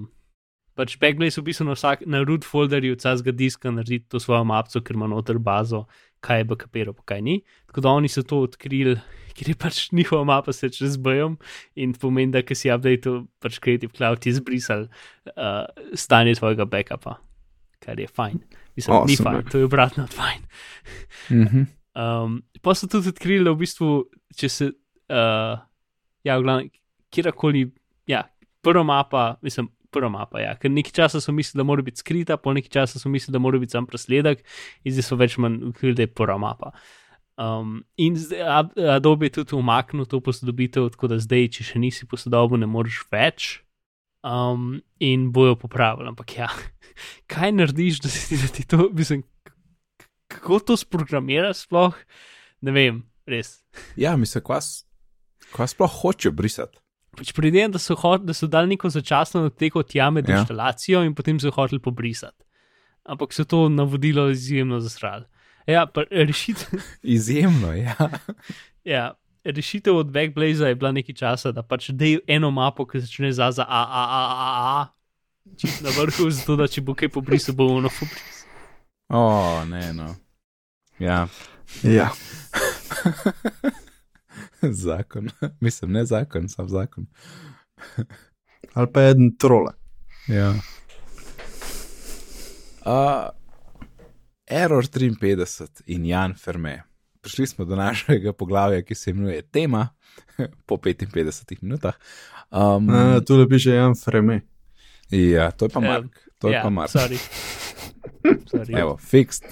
pač 0.76 0.98
Backblaze 1.00 1.40
v 1.40 1.46
bistvu 1.46 1.64
na, 1.70 1.76
vsak, 1.78 2.02
na 2.04 2.20
root 2.26 2.44
folderju 2.44 2.98
vsakega 2.98 3.32
diska 3.38 3.72
naredi 3.72 4.02
to 4.12 4.20
svojo 4.20 4.42
mapco, 4.44 4.82
ker 4.84 4.98
ima 4.98 5.08
noter 5.08 5.40
bazo, 5.40 5.86
kaj 6.24 6.42
je 6.42 6.48
backupiral, 6.50 6.96
pa 6.98 7.14
kaj 7.14 7.22
ni. 7.24 7.38
Tako 7.70 7.84
da 7.86 7.94
oni 8.00 8.10
so 8.12 8.20
to 8.20 8.42
odkrili, 8.44 8.98
ker 9.36 9.48
je 9.48 9.56
pač 9.64 9.86
njihova 9.96 10.26
mapa 10.28 10.52
se 10.52 10.68
čez 10.68 10.98
bojom 11.00 11.38
in 11.80 11.94
pomeni, 11.96 12.34
da 12.36 12.42
si 12.52 12.68
update 12.72 13.14
pač 13.40 13.56
Creative 13.64 13.96
Cloud 13.96 14.28
izbrisal 14.28 14.90
uh, 15.32 15.64
stanje 15.96 16.36
tvojega 16.36 16.68
backupa, 16.68 17.16
kar 17.80 17.96
je 18.00 18.12
fajn. 18.12 18.44
Mislim, 18.76 18.92
awesome. 18.92 19.08
ni 19.08 19.16
fajn, 19.16 19.48
to 19.48 19.62
je 19.62 19.70
obratno 19.70 20.04
od 20.04 20.12
fajn. 20.12 20.44
Mhm. 21.30 21.64
Um, 21.94 22.42
pa 22.62 22.74
so 22.74 22.88
tudi 22.90 23.12
odkrili, 23.12 23.44
da 23.46 23.54
v 23.54 23.62
bistvu, 23.62 23.90
če 24.34 24.50
se, 24.50 24.70
uh, 25.14 25.54
ja, 26.26 26.36
v 26.38 26.42
glavnem, 26.42 26.72
kjerkoli, 27.14 27.68
ja, 28.10 28.24
prva 28.64 28.82
mapa, 28.86 29.26
mislim, 29.46 29.68
prva 29.94 30.10
mapa, 30.10 30.40
ja, 30.42 30.56
ker 30.58 30.72
nekaj 30.74 30.96
časa 30.96 31.22
so 31.22 31.32
mislili, 31.32 31.62
da 31.62 31.68
mora 31.68 31.84
biti 31.86 32.02
skrita, 32.02 32.36
po 32.40 32.54
nekaj 32.56 32.72
časa 32.80 32.98
so 32.98 33.12
mislili, 33.12 33.36
da 33.36 33.42
mora 33.42 33.60
biti 33.62 33.76
sam 33.76 33.86
presledek, 33.86 34.42
in 34.82 34.96
zdaj 34.96 35.06
so 35.06 35.18
več 35.20 35.38
manj 35.38 35.60
odkrili, 35.70 35.94
da 36.00 36.06
je 36.06 36.10
prva 36.10 36.38
mapa. 36.42 36.72
Um, 37.38 37.82
in 37.98 38.16
zdaj 38.18 38.42
Ad- 38.42 38.78
Adobe 38.96 39.26
je 39.26 39.40
tudi 39.40 39.56
umaknil 39.58 40.06
to 40.06 40.20
posodobitev, 40.22 40.90
tako 40.94 41.10
da 41.14 41.18
zdaj, 41.22 41.48
če 41.56 41.68
še 41.70 41.82
nisi 41.82 42.06
posodobil, 42.10 42.60
ne 42.62 42.70
moreš 42.70 43.04
več. 43.14 43.52
Um, 44.24 44.78
in 45.04 45.28
bojo 45.36 45.54
popravili, 45.60 46.08
ampak 46.08 46.38
ja, 46.38 46.48
kaj 47.32 47.52
narediš, 47.54 48.00
da, 48.02 48.10
si, 48.10 48.38
da 48.40 48.50
ti 48.50 48.64
to, 48.66 48.88
mislim, 48.90 49.22
kako 50.34 50.60
to 50.60 50.76
sprogramiraš 50.76 51.64
sploh, 51.66 51.96
ne 52.64 52.74
vem, 52.74 53.02
res. 53.26 53.60
Ja, 53.96 54.16
mislim, 54.16 54.44
kva, 54.44 54.60
kva 55.54 55.66
sploh 55.70 56.00
hoče 56.02 56.32
brisati. 56.34 56.78
Pač 57.14 57.30
Predvidevam, 57.30 57.70
da 57.74 57.78
so, 57.78 57.94
hot, 57.94 58.24
da 58.26 58.34
so 58.34 58.48
dali 58.50 58.72
neko 58.74 58.90
začasno 58.90 59.46
teko 59.54 59.84
tja 59.86 60.08
med 60.10 60.28
Ja. 60.28 60.34
ja. 60.34 60.40
inštalacijo 60.42 61.04
in 61.06 61.14
potem 61.14 61.38
so 61.38 61.52
jo 61.52 61.54
hoteli 61.54 61.78
pobrisati. 61.82 62.40
ampak 63.04 63.32
so 63.32 63.44
to 63.44 63.68
navodilo 63.68 64.30
izjemno 64.30 64.80
zasrali. 64.80 65.24
Ja, 65.66 65.86
rešitev, 66.10 66.80
Izjemno, 67.02 67.72
ja. 67.72 67.94
ja, 68.94 69.12
rešitev 69.44 69.96
od 69.96 70.10
Backblaze 70.12 70.66
je 70.68 70.74
bila 70.74 70.92
nekaj 70.92 71.14
časa, 71.14 71.52
da 71.52 71.62
pač 71.62 71.90
dej 71.90 72.18
eno 72.26 72.50
mapo, 72.50 72.86
ki 72.86 73.00
začne 73.00 73.32
za 73.32 73.50
za 73.52 73.62
a, 73.68 73.82
a, 73.84 74.04
a, 74.04 74.22
a, 74.24 74.48
a, 74.80 75.54
čist 75.60 75.82
na 75.84 75.90
vrhu, 75.92 76.30
zato 76.30 76.56
da 76.56 76.68
če 76.68 76.80
bo 76.80 76.94
kaj 76.94 77.08
pobrisal, 77.08 77.54
bo 77.54 77.66
ono 77.76 77.88
pobrisal. 77.88 78.48
O, 79.08 79.64
ne, 79.68 79.92
no. 79.92 80.14
Ja, 81.04 81.28
Ja. 81.82 82.10
zakon. 84.84 85.30
Mislim, 85.60 85.92
ne 85.92 86.04
zakon, 86.04 86.48
sam 86.48 86.68
zakon. 86.68 87.06
Ali 88.74 88.92
pa 88.92 89.02
eden 89.02 89.36
trole. 89.36 89.72
Ja. 90.28 90.54
Uh, 92.84 93.28
Error 94.46 94.84
53 94.84 95.82
in 95.86 96.04
Jan 96.06 96.34
Ferme. 96.34 96.82
Prišli 97.20 97.46
smo 97.46 97.64
do 97.64 97.76
našega 97.76 98.32
poglavja, 98.32 98.82
ki 98.82 98.94
se 98.94 99.10
imenuje 99.10 99.42
Tema, 99.42 99.88
po 100.66 100.76
55 100.76 101.62
minutah. 101.62 101.94
Um, 102.50 102.88
Uh, 102.88 103.20
tu 103.26 103.36
le 103.36 103.48
piše 103.48 103.70
Jan 103.70 103.94
Freme. 103.94 104.40
ja, 105.10 105.50
to 105.50 105.64
je 105.64 105.68
pa 105.68 105.80
Ja, 105.80 105.90
Mark. 105.90 106.18
To 106.38 106.48
je 106.48 106.54
ja, 106.54 106.62
pa 106.62 106.70
Mark. 106.70 106.90
Sorry. 106.90 107.18
sorry. 108.46 108.80
Evo, 108.80 108.96
fixed. 108.96 109.44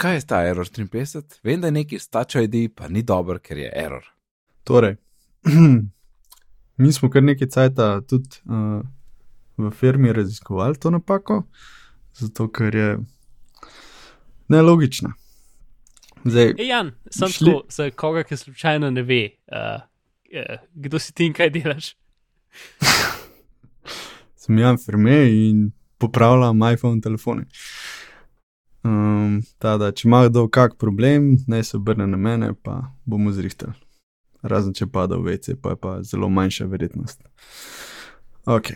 Kaj 0.00 0.14
je 0.14 0.20
ta 0.26 0.42
Error 0.48 0.66
53? 0.66 1.40
Vem, 1.44 1.60
da 1.60 1.68
je 1.68 1.72
neki 1.72 1.98
stač 1.98 2.34
ID, 2.40 2.70
pa 2.74 2.88
ni 2.88 3.02
dober, 3.04 3.36
ker 3.38 3.58
je 3.60 3.68
error. 3.76 4.04
Torej, 4.64 4.96
mi 6.80 6.92
smo 6.92 7.10
kar 7.12 7.22
nekaj 7.22 7.48
cajta 7.52 7.88
tudi 8.08 8.40
uh, 8.48 8.80
v 9.60 9.70
firmi 9.76 10.12
raziskovali 10.16 10.80
to 10.80 10.90
napako, 10.90 11.42
zato 12.16 12.48
ker 12.48 12.76
je 12.76 12.94
nelogična. 14.48 15.12
Zdaj, 16.24 16.54
Ej, 16.56 16.66
Jan, 16.68 16.94
sem 17.10 17.28
Šli- 17.28 17.52
tako, 17.52 17.66
za 17.68 17.90
koga, 17.90 18.24
ki 18.24 18.36
slučajno 18.36 18.90
ne 18.90 19.02
ve, 19.02 19.20
uh, 19.52 19.82
uh, 20.32 20.64
kdo 20.74 20.98
si 20.98 21.12
ti 21.12 21.28
in 21.28 21.36
kaj 21.36 21.50
delaš. 21.50 21.92
sem 24.40 24.58
Jan 24.58 24.80
Ferme 24.80 25.20
in 25.28 25.72
popravljam 25.98 26.72
iPhone 26.72 27.00
telefone. 27.00 27.44
Um, 28.84 29.42
tada, 29.60 29.90
če 29.92 30.08
ima 30.08 30.22
kdo 30.28 30.46
kak 30.48 30.78
problem, 30.80 31.34
naj 31.48 31.66
se 31.68 31.76
obrne 31.76 32.06
na 32.08 32.16
mene, 32.16 32.54
pa 32.64 32.94
bomo 33.04 33.32
zrihtali. 33.32 33.76
Razen 34.40 34.72
če 34.72 34.88
pada 34.88 35.18
v 35.20 35.34
WC, 35.34 35.58
pa 35.60 35.74
je 35.74 35.80
pa 35.80 35.98
zelo 36.06 36.30
manjša 36.32 36.64
verjetnost. 36.70 37.20
Ok, 38.48 38.72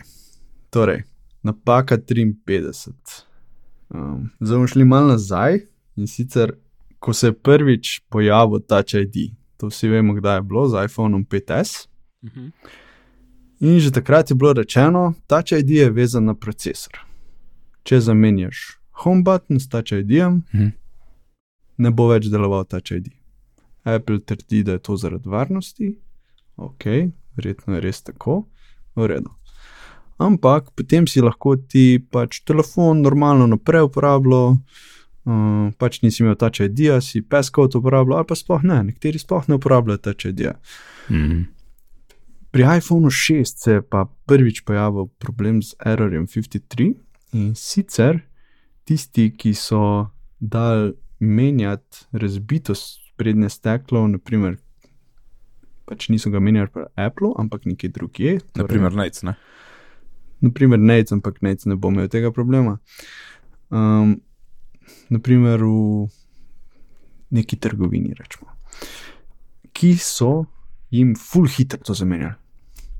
torej, 0.69 1.01
napaka 1.41 1.97
53. 1.97 2.93
Um, 3.89 4.29
zdaj 4.39 4.59
bomo 4.59 4.69
šli 4.69 4.85
malo 4.85 5.15
nazaj 5.15 5.63
in 5.97 6.07
sicer, 6.07 6.53
ko 7.01 7.13
se 7.13 7.33
je 7.33 7.37
prvič 7.37 7.99
pojavil 8.13 8.61
Touch 8.61 8.93
ID, 9.01 9.33
to 9.57 9.71
vsi 9.73 9.89
vemo, 9.89 10.13
kdaj 10.13 10.37
je 10.37 10.45
bilo 10.45 10.67
z 10.69 10.85
iPhoneom 10.85 11.25
5S. 11.25 11.87
Uh 12.21 12.29
-huh. 12.29 12.51
In 13.59 13.79
že 13.79 13.91
takrat 13.91 14.29
je 14.29 14.35
bilo 14.35 14.53
rečeno, 14.53 15.13
Touch 15.27 15.51
ID 15.51 15.69
je 15.69 15.89
vezan 15.89 16.25
na 16.25 16.33
procesor. 16.33 16.93
Če 17.83 17.99
zamenjaš 17.99 18.84
Home 19.03 19.23
button 19.23 19.59
s 19.59 19.67
Touch 19.69 19.91
ID-jem, 19.91 20.43
Mhm. 20.53 20.71
ne 21.77 21.91
bo 21.91 22.07
več 22.07 22.29
deloval 22.31 22.65
Touch 22.65 22.91
ID. 22.91 23.11
Apple 23.85 24.19
trdi, 24.19 24.63
da 24.63 24.71
je 24.71 24.79
to 24.79 24.95
zaradi 24.97 25.29
varnosti, 25.29 25.95
ok, 26.57 26.85
verjetno 27.37 27.75
je 27.75 27.81
res 27.81 28.01
tako, 28.01 28.45
v 28.95 29.07
redu. 29.07 29.29
Ampak 30.17 30.71
potem 30.75 31.07
si 31.07 31.21
lahko 31.21 31.57
ti 31.57 31.99
pač 31.99 32.39
telefon 32.47 33.01
normalno 33.03 33.47
naprej 33.51 33.83
uporabljal, 33.89 34.55
uh, 35.25 35.71
pač 35.77 35.99
nisi 36.01 36.23
imel 36.23 36.35
Touch 36.35 36.61
ID-ja, 36.63 37.01
si 37.01 37.21
peskot 37.21 37.75
uporabljal, 37.75 38.17
ali 38.17 38.25
pa 38.29 38.35
sploh 38.35 38.63
ne, 38.63 38.79
nekateri 38.83 39.19
sploh 39.19 39.49
ne 39.49 39.55
uporabljajo 39.59 39.97
Touch 40.07 40.25
ID-ja. 40.31 40.55
Mhm. 41.11 41.41
Pri 42.51 42.63
iPhonu 42.77 43.11
6 43.11 43.59
se 43.59 43.71
je 43.71 43.81
pa 43.81 44.05
prvič 44.25 44.63
pojavil 44.63 45.09
problem 45.19 45.59
z 45.61 45.75
Errorjem 45.85 46.25
53 46.27 46.93
in 47.33 47.51
sicer 47.55 48.21
tisti, 48.85 49.31
ki 49.37 49.53
so 49.53 50.09
dal 50.39 50.93
menjati 51.19 52.05
razbitost 52.11 53.01
prednje 53.17 53.49
steklo, 53.49 54.07
naprimer, 54.07 54.57
pač 55.85 56.09
niso 56.09 56.29
ga 56.29 56.39
menjali 56.39 56.69
pri 56.73 56.85
Apple, 56.95 57.31
ampak 57.39 57.65
nekje 57.65 57.89
drugje. 57.89 58.39
torej- 58.39 58.61
Naprimer, 58.65 58.93
najc, 58.93 59.23
ne? 59.23 59.35
naprimer 60.41 60.79
Nec, 60.79 61.11
ampak 61.11 61.41
Nec 61.41 61.65
ne 61.65 61.75
bo 61.75 61.89
imel 61.89 62.07
tega 62.11 62.31
problema. 62.31 62.77
Um, 63.71 64.21
naprimer 65.09 65.59
v 65.63 66.07
neki 67.31 67.57
trgovini, 67.57 68.13
rečemo, 68.13 68.51
ki 69.73 69.95
so 69.97 70.45
jim 70.91 71.15
full 71.15 71.47
hitro 71.47 71.79
to 71.79 71.93
zamenjali. 71.93 72.35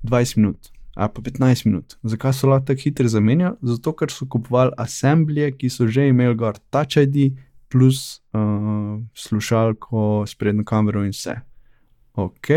20 0.03 0.37
minut 0.37 0.71
ali 0.95 1.09
pa 1.13 1.21
15 1.21 1.65
minut. 1.65 1.97
Zakaj 2.03 2.33
so 2.33 2.47
lahko 2.47 2.65
tako 2.65 2.81
hitro 2.83 3.07
zamenjali? 3.07 3.55
Zato, 3.61 3.93
ker 3.93 4.11
so 4.11 4.25
kupovali 4.25 4.71
assemblije, 4.77 5.51
ki 5.57 5.69
so 5.69 5.87
že 5.87 6.07
imeli 6.07 6.35
gor 6.35 6.57
Touch 6.69 6.97
ID 6.97 7.35
plus 7.69 8.21
uh, 8.33 9.03
slušalko, 9.13 10.23
sprednjo 10.27 10.63
kamero 10.63 11.03
in 11.03 11.11
vse. 11.11 11.35
Ok, 12.15 12.47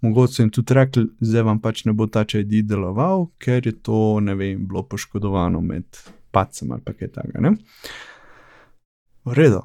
mogoče 0.00 0.42
jim 0.42 0.50
tudi 0.50 0.74
rekli, 0.74 1.06
zdaj 1.20 1.42
vam 1.42 1.60
pač 1.60 1.84
ne 1.84 1.92
bo 1.92 2.06
ta 2.06 2.24
ID 2.24 2.64
deloval, 2.64 3.28
ker 3.38 3.66
je 3.66 3.72
to, 3.72 4.20
ne 4.20 4.34
vem, 4.34 4.66
bilo 4.66 4.82
poškodovano 4.82 5.60
med 5.60 5.84
pacem 6.30 6.72
ali 6.72 6.80
pa 6.80 6.92
kaj 6.92 7.12
takega. 7.12 7.52
V 9.24 9.34
redu, 9.36 9.60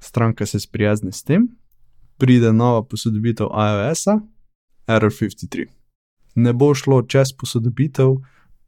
stranka 0.00 0.46
se 0.46 0.60
sprijazne 0.60 1.12
s 1.12 1.22
tem, 1.22 1.48
pride 2.18 2.52
nova 2.52 2.82
posodobitev 2.82 3.46
iOS-a, 3.46 4.20
Error 4.86 5.12
53. 5.12 5.79
Ne 6.40 6.52
bo 6.52 6.72
šlo 6.74 7.02
čez 7.02 7.32
posodobitev, 7.36 8.16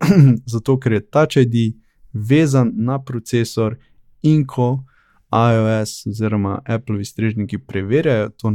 zato 0.52 0.78
ker 0.80 0.98
je 0.98 1.06
Touch 1.06 1.40
ID 1.40 1.74
vezan 2.12 2.72
na 2.76 2.98
procesor 2.98 3.76
in 4.22 4.46
ko 4.46 4.84
iOS 5.32 6.06
oziroma 6.06 6.58
Apple 6.64 7.04
strežniki 7.04 7.58
preverjajo 7.58 8.28
to 8.36 8.52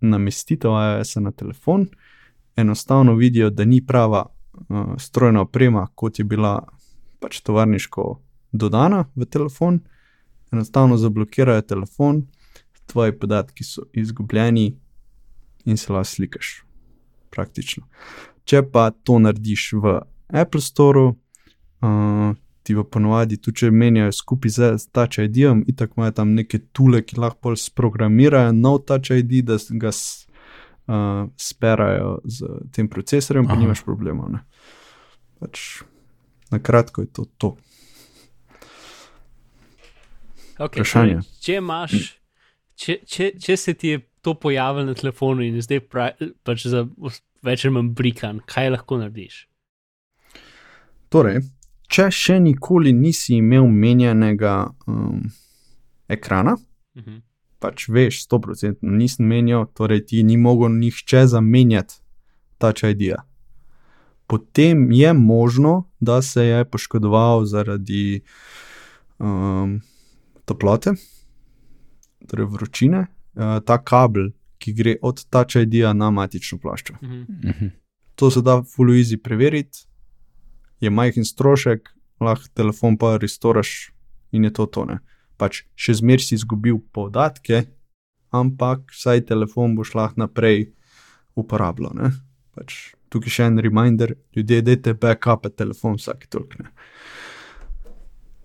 namestitev 0.00 0.70
iOS-a 0.70 1.20
na 1.20 1.32
telefon, 1.32 1.86
enostavno 2.56 3.14
vidijo, 3.14 3.50
da 3.50 3.64
ni 3.64 3.86
prava 3.86 4.26
uh, 4.26 4.94
strojna 4.98 5.40
oprema, 5.40 5.86
kot 5.94 6.18
je 6.18 6.24
bila 6.24 6.68
pač 7.20 7.40
tovarniško 7.40 8.18
dodana 8.52 9.04
v 9.14 9.26
telefon, 9.26 9.80
enostavno 10.52 10.96
zablokirajo 10.96 11.62
telefon, 11.62 12.22
tvoji 12.86 13.18
podatki 13.18 13.64
so 13.64 13.82
izgubljeni 13.92 14.72
in 15.64 15.76
se 15.76 15.92
lahko 15.92 16.04
slikaš. 16.04 16.64
Praktično. 17.30 17.84
Če 18.48 18.62
pa 18.72 18.88
to 19.04 19.18
narediš 19.20 19.72
v 19.76 19.98
Apple 20.32 20.62
Store, 20.64 21.10
uh, 21.84 22.30
ti 22.64 22.76
pa 22.76 22.84
ponovadi, 22.84 23.36
tudi 23.40 23.64
če 23.64 23.70
menjajo 23.72 24.14
skupaj 24.16 24.54
z 24.56 24.88
Touch 24.92 25.20
ID-jem, 25.20 25.62
in 25.68 25.76
tako 25.76 26.00
imajo 26.00 26.16
tam 26.20 26.32
neke 26.36 26.62
tule, 26.72 27.02
ki 27.04 27.20
lahko 27.20 27.52
sprogramirajo 27.56 28.54
nov 28.56 28.86
Touch 28.88 29.12
ID, 29.12 29.42
da 29.50 29.58
ga 29.84 29.92
s, 29.92 30.24
uh, 30.88 31.28
sperajo 31.36 32.18
z 32.24 32.48
tem 32.72 32.88
procesorjem, 32.88 33.48
pa 33.48 33.56
Aha. 33.56 33.60
nimaš 33.60 33.84
problemov. 33.84 34.32
Ne. 34.32 34.42
Pač, 35.40 35.84
na 36.52 36.60
kratko 36.60 37.04
je 37.04 37.12
to. 37.12 37.28
to. 37.36 37.54
Okay, 40.58 40.80
Vprašanje. 40.80 41.20
torej, 41.20 41.40
če 41.44 41.60
imaš, 41.60 41.98
če, 42.74 43.00
če, 43.06 43.32
če 43.38 43.56
se 43.60 43.76
ti 43.78 43.92
je 43.94 44.00
to 44.24 44.34
pojavilo 44.34 44.88
na 44.88 44.96
telefonu 44.98 45.44
in 45.46 45.60
zdaj 45.62 45.84
pra, 45.86 46.10
pač 46.42 46.66
za 46.66 46.88
več 47.42 47.64
ali 47.64 47.74
manj 47.74 47.92
brikan, 47.94 48.40
kaj 48.46 48.72
lahko 48.74 48.98
narediš? 49.00 49.46
Torej, 51.08 51.40
če 51.88 52.08
še 52.12 52.38
nikoli 52.40 52.92
nisi 52.92 53.38
imel 53.38 53.68
menjanega 53.68 54.56
um, 54.86 55.22
ekrana, 56.08 56.56
Uh 56.98 57.04
-huh. 57.04 57.20
pač 57.60 57.88
veš, 57.88 58.26
100% 58.26 58.76
nisem 58.82 59.26
menjal, 59.26 59.66
torej 59.74 60.06
ti 60.06 60.22
ni 60.22 60.36
mogel 60.36 60.68
nihče 60.68 61.26
zamenjati 61.26 61.94
Touch 62.58 62.84
ID-ja. 62.84 63.22
Potem 64.26 64.92
je 64.92 65.12
možno, 65.12 65.90
da 66.00 66.22
se 66.22 66.44
je 66.44 66.64
poškodoval 66.64 67.44
zaradi 67.44 68.20
um, 69.18 69.80
toplote, 70.44 70.92
torej 72.26 72.46
vročine, 72.46 73.06
uh, 73.34 73.60
ta 73.64 73.78
kabel, 73.84 74.30
ki 74.68 74.76
gre 74.78 74.96
od 75.02 75.24
Touch 75.32 75.56
ID-ja 75.56 75.92
na 75.96 76.10
matično 76.14 76.58
ploščo. 76.62 76.94
Uh 77.00 77.08
-huh. 77.08 77.26
Mhm. 77.44 77.66
To 78.18 78.30
se 78.30 78.42
da 78.42 78.62
full 78.62 78.90
easy 78.90 79.16
preveriti, 79.16 79.86
je 80.80 80.90
majhen 80.90 81.24
strošek, 81.24 81.88
lahko 82.20 82.48
telefon 82.54 82.96
pa 82.98 83.16
restoraš 83.16 83.92
in 84.32 84.44
je 84.44 84.52
to 84.52 84.66
tone. 84.66 84.98
Pač 85.38 85.62
še 85.78 85.94
zmeraj 85.94 86.28
si 86.28 86.34
izgubil 86.34 86.80
podatke, 86.92 87.64
ampak 88.34 88.90
vsaj 88.90 89.24
telefon 89.26 89.76
boš 89.76 89.94
lahko 89.94 90.20
naprej 90.24 90.72
uporabljal. 91.38 91.94
ne. 91.94 92.10
Pač, 92.54 92.94
tukaj 93.08 93.30
še 93.30 93.48
en 93.52 93.62
reminder, 93.62 94.16
ljudje, 94.36 94.62
dajte 94.62 94.94
backup 94.94 95.46
telefon 95.56 95.96
vsak 95.96 96.26
toliko. 96.26 96.64
ne. 96.64 96.70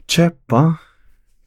Če 0.05 0.29
pa, 0.47 0.77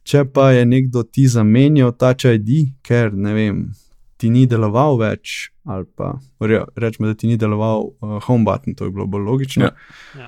če 0.03 0.25
pa 0.33 0.51
je 0.51 0.65
nekdo 0.65 1.03
ti 1.03 1.27
zamenjal 1.27 1.93
Touch 1.95 2.27
ID, 2.27 2.73
ker 2.83 3.13
ne 3.13 3.33
vem, 3.33 3.71
ti 4.17 4.29
ni 4.29 4.45
deloval 4.45 4.97
več, 4.97 5.51
ali 5.63 5.85
pa 5.95 6.15
re, 6.39 6.63
rečemo, 6.75 7.07
da 7.07 7.13
ti 7.13 7.27
ni 7.27 7.37
deloval 7.37 7.91
uh, 7.91 8.17
home 8.23 8.43
button, 8.43 8.73
to 8.73 8.85
je 8.85 8.91
bilo 8.91 9.05
bolj 9.05 9.21
logično. 9.23 9.63
Ja. 9.63 9.73
Ja. 10.17 10.27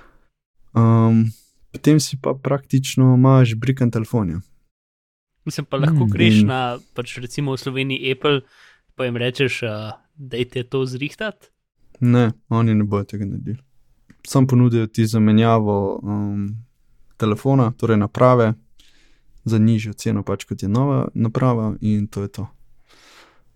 Um, 0.74 1.26
potem 1.72 2.00
si 2.00 2.18
pa 2.18 2.34
praktično 2.34 3.16
imaš 3.16 3.56
brikan 3.56 3.92
telefon. 3.92 4.30
ja. 4.30 4.40
Mislim 5.46 5.66
pa 5.66 5.78
lahko 5.78 6.06
Mm, 6.06 6.10
greš 6.10 6.36
in- 6.36 6.48
na, 6.48 6.60
pač 6.94 7.18
recimo 7.18 7.52
v 7.52 7.58
Sloveniji 7.58 8.12
Apple, 8.12 8.42
pa 8.96 9.06
jim 9.06 9.18
rečeš, 9.18 9.64
uh, 9.64 9.92
da 10.16 10.38
je 10.38 10.64
to 10.64 10.86
zrihtati. 10.86 11.48
Ne, 12.00 12.32
oni 12.50 12.76
ne 12.76 12.84
bodo 12.84 13.04
tega 13.06 13.26
naredili. 13.26 13.58
Sam 14.24 14.48
ponudijo 14.48 14.88
ti 14.88 15.06
zamenjavo 15.06 15.76
um, 15.98 16.56
telefona, 17.18 17.72
torej 17.72 17.98
naprave, 17.98 18.54
za 19.44 19.58
nižjo 19.58 19.94
ceno, 19.94 20.24
pač 20.24 20.44
kot 20.44 20.64
je 20.64 20.70
nova 20.70 21.08
naprava, 21.14 21.74
in 21.82 22.08
to 22.08 22.22
je 22.22 22.28
to. 22.30 22.48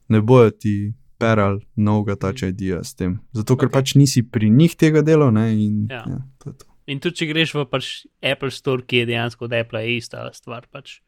Ne 0.08 0.22
bojo 0.22 0.52
ti 0.52 0.94
peral 1.18 1.62
novega 1.76 2.16
Touch 2.20 2.44
ID-ja 2.44 2.84
s 2.84 2.96
tem. 2.96 3.20
Zato, 3.32 3.56
ker 3.56 3.68
Ok. 3.68 3.72
okay. 3.72 3.80
pač 3.80 3.96
nisi 3.96 4.24
pri 4.24 4.50
njih 4.50 4.76
tega 4.76 5.02
dela, 5.02 5.32
ne, 5.32 5.48
in 5.56 5.88
Ja. 5.90 6.04
ja. 6.04 6.04
Ja, 6.08 6.22
to 6.44 6.54
to. 6.54 6.66
In 6.88 7.00
tudi 7.00 7.22
če 7.22 7.30
greš 7.30 7.54
v 7.56 7.64
pač 7.72 7.90
Apple 8.20 8.52
Store, 8.52 8.84
ki 8.84 9.04
je 9.04 9.10
dejansko 9.14 9.48
od 9.48 9.54
Apple, 9.56 9.80
je 9.86 9.98
ista 9.98 10.28
stvar. 10.36 10.68
Pač. 10.72 11.00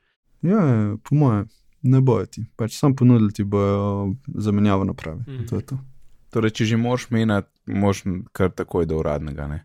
Ja, 0.45 0.61
ja, 0.61 0.95
po 1.03 1.17
moje, 1.19 1.45
ne 1.83 1.99
bojo 2.01 2.25
ti. 2.31 2.45
Pač 2.55 2.77
sam 2.79 2.95
ponudili 2.95 3.33
ti 3.35 3.43
bojo 3.43 4.15
zamenjavo 4.31 4.87
naprave. 4.87 5.25
Mm. 5.27 5.47
To 5.51 5.59
je 5.59 5.65
to. 5.73 5.79
Torej, 6.31 6.55
če 6.55 6.65
že 6.71 6.77
moraš 6.79 7.09
menjati, 7.11 7.51
moraš 7.67 8.03
kar 8.35 8.51
takoj 8.55 8.87
do 8.87 8.99
uradnega, 8.99 9.47
ne? 9.51 9.59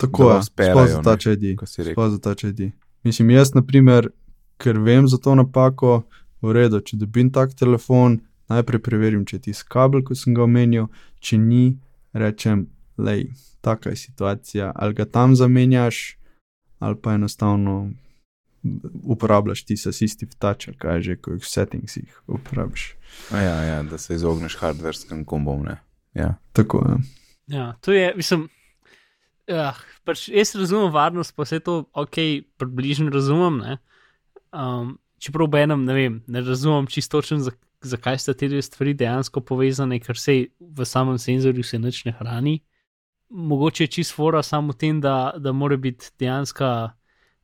Tako 0.00 0.30
je, 0.30 0.40
perajo, 0.56 0.74
sploh 0.74 0.92
za 0.92 1.00
Touch 1.02 1.26
ID. 1.32 1.44
Sploh 1.64 2.10
za 2.10 2.20
Touch 2.20 2.44
ID. 2.44 2.72
Mislim, 3.04 3.30
jaz, 3.30 3.54
na 3.56 3.62
primer, 3.64 4.10
ker 4.60 4.80
vem 4.80 5.08
za 5.08 5.20
to 5.20 5.34
napako, 5.34 6.02
v 6.44 6.52
redu, 6.58 6.80
če 6.80 7.00
dobim 7.00 7.30
tak 7.32 7.54
telefon, 7.58 8.20
najprej 8.52 8.82
preverim, 8.84 9.24
če 9.24 9.38
je 9.38 9.46
tisti 9.48 9.68
kabel, 9.72 10.04
ko 10.04 10.16
sem 10.18 10.36
ga 10.36 10.44
omenil, 10.44 10.90
če 11.24 11.38
ni, 11.40 11.64
rečem, 12.12 12.68
lej, 13.00 13.30
taka 13.64 13.94
je 13.94 14.02
situacija, 14.04 14.72
ali 14.76 14.94
ga 14.94 15.08
tam 15.08 15.34
zamenjaš, 15.36 16.18
ali 16.84 17.00
pa 17.00 17.16
enostavno 17.16 17.90
uporabljaš 19.02 19.64
ti 19.64 19.76
assistive 19.88 20.32
touch, 20.38 20.72
kaj 20.78 21.02
že, 21.04 21.16
ko 21.20 21.36
jih 21.36 21.42
v 21.44 21.48
settingsih 21.48 22.20
uporabiš. 22.26 22.94
A 23.32 23.40
Ja, 23.40 23.56
ja, 23.62 23.82
da 23.82 23.98
se 23.98 24.14
izogneš 24.14 24.56
hardverskim 24.56 25.24
kombom. 25.24 25.64
Ne? 25.64 25.76
Ja. 26.14 26.34
Tako 26.52 26.84
je. 26.88 26.96
Ja, 27.56 27.74
to 27.80 27.92
je, 27.92 28.12
mislim. 28.16 28.48
Ja, 29.46 29.74
pač 30.04 30.28
jaz 30.32 30.54
razumem 30.56 30.92
varnost, 30.92 31.36
pa 31.36 31.44
vse 31.44 31.60
to, 31.60 31.84
ok, 31.92 32.16
približno 32.56 33.12
razumem. 33.12 33.58
ne. 33.60 33.78
Um, 34.52 34.98
čeprav 35.24 35.48
ob 35.48 35.54
enem, 35.56 35.84
ne 35.88 35.94
vem, 35.96 36.18
ne 36.28 36.42
razumem 36.44 36.86
čisto 36.92 37.18
točno, 37.18 37.38
za, 37.46 37.52
zakaj 37.84 38.18
sta 38.20 38.34
te 38.36 38.48
dve 38.52 38.60
stvari 38.62 38.92
dejansko 38.98 39.40
povezane, 39.40 39.98
ker 40.00 40.18
se 40.20 40.34
v 40.60 40.86
samem 40.88 41.18
senzorju 41.18 41.64
se 41.64 41.80
nič 41.80 42.02
ne 42.08 42.12
hrani. 42.18 42.58
Mogoče 43.30 43.84
je 43.84 43.92
čisto 43.98 44.18
fora 44.18 44.42
samo 44.44 44.74
v 44.74 44.78
tem, 44.78 45.00
da, 45.00 45.32
da 45.40 45.52
mora 45.52 45.76
biti 45.80 46.12
dejansko, 46.20 46.68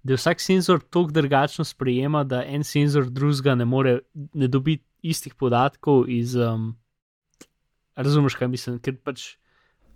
da 0.03 0.16
vsak 0.16 0.41
senzor 0.41 0.81
tako 0.85 1.11
drugačno 1.12 1.64
sprejema, 1.64 2.22
da 2.24 2.45
en 2.45 2.64
senzor 2.64 3.09
drugega 3.11 3.57
ne 3.59 3.64
more, 3.64 3.99
ne 4.35 4.49
dobi 4.49 4.78
istih 5.03 5.35
podatkov 5.35 6.05
iz. 6.12 6.37
Um, 6.37 6.74
razumeš, 7.97 8.37
kaj 8.37 8.49
mislim, 8.49 8.78
ker 8.85 8.97
pač 9.05 9.35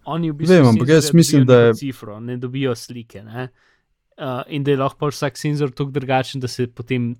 oni 0.04 0.30
v 0.32 0.40
bistvu. 0.40 0.56
Vem, 0.56 0.66
ampak 0.72 0.88
jaz 0.88 1.12
mislim, 1.14 1.46
da 1.46 1.60
je- 1.68 1.74
Cifro, 1.80 2.18
ne 2.20 2.36
dobijo 2.36 2.74
slike. 2.74 3.22
Ne? 3.24 3.48
Uh, 4.18 4.42
in 4.48 4.64
da 4.64 4.70
je 4.74 4.80
lahko 4.80 4.98
pač 5.06 5.14
vsak 5.16 5.38
senzor 5.40 5.72
tako 5.72 5.90
drugačen, 5.90 6.40
da 6.40 6.48
se 6.48 6.66
potem 6.66 7.14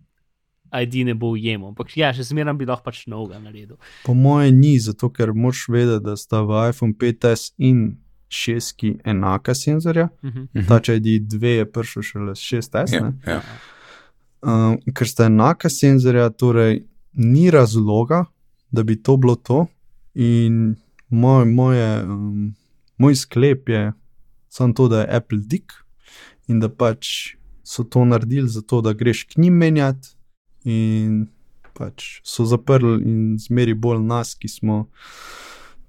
ID 0.73 1.05
ne 1.07 1.15
bo 1.15 1.31
ujemal. 1.35 1.73
Ampak 1.73 1.97
ja, 1.97 2.13
še 2.15 2.27
zmeraj 2.27 2.57
bi 2.59 2.69
lahko 2.69 2.89
pač 2.91 3.05
novega 3.11 3.41
naredil. 3.43 3.77
Po 4.05 4.15
moje 4.15 4.53
ni, 4.53 4.79
zato 4.83 5.11
ker 5.13 5.35
moš 5.35 5.69
vedeti, 5.69 6.05
da 6.07 6.17
sta 6.17 6.43
v 6.47 6.69
iPhone 6.71 6.97
5S 6.99 7.53
in 7.59 7.85
6 8.35 9.01
enaka 9.05 9.55
senzorja. 9.55 10.09
Uh 10.23 10.31
-huh. 10.31 10.67
Touch 10.69 10.89
ID 10.89 11.23
2 11.23 11.47
je 11.47 11.73
prišel 11.73 12.03
šele 12.03 12.35
s 12.35 12.41
6S. 12.41 12.95
Ja, 12.95 13.01
ne. 13.01 13.13
ja. 13.27 13.43
Um, 14.43 14.79
ker 14.95 15.09
sta 15.09 15.27
enaka 15.27 15.69
senzorja, 15.71 16.31
torej 16.31 16.85
ni 17.13 17.51
razloga, 17.51 18.25
da 18.71 18.83
bi 18.83 19.03
to 19.03 19.17
bilo 19.17 19.35
to. 19.35 19.67
In 20.15 20.77
moj, 21.09 21.45
moje, 21.45 22.03
um, 22.05 22.55
moj 22.99 23.15
sklep 23.15 23.69
je 23.69 23.93
samo 24.49 24.73
to, 24.73 24.89
da 24.89 25.01
je 25.01 25.17
Apple 25.17 25.39
dik 25.39 25.73
in 26.49 26.61
da 26.61 26.69
pač 26.69 27.35
so 27.65 27.85
to 27.85 28.05
naredili 28.05 28.49
zato, 28.49 28.81
da 28.81 28.93
greš 28.93 29.25
k 29.25 29.37
njim 29.37 29.55
menjati. 29.55 30.14
In 30.65 31.27
pač 31.75 32.21
so 32.25 32.47
zaprli 32.49 33.03
in 33.03 33.39
zmeri 33.39 33.75
bolj 33.75 34.03
nas, 34.07 34.35
ki 34.39 34.49
smo 34.49 34.85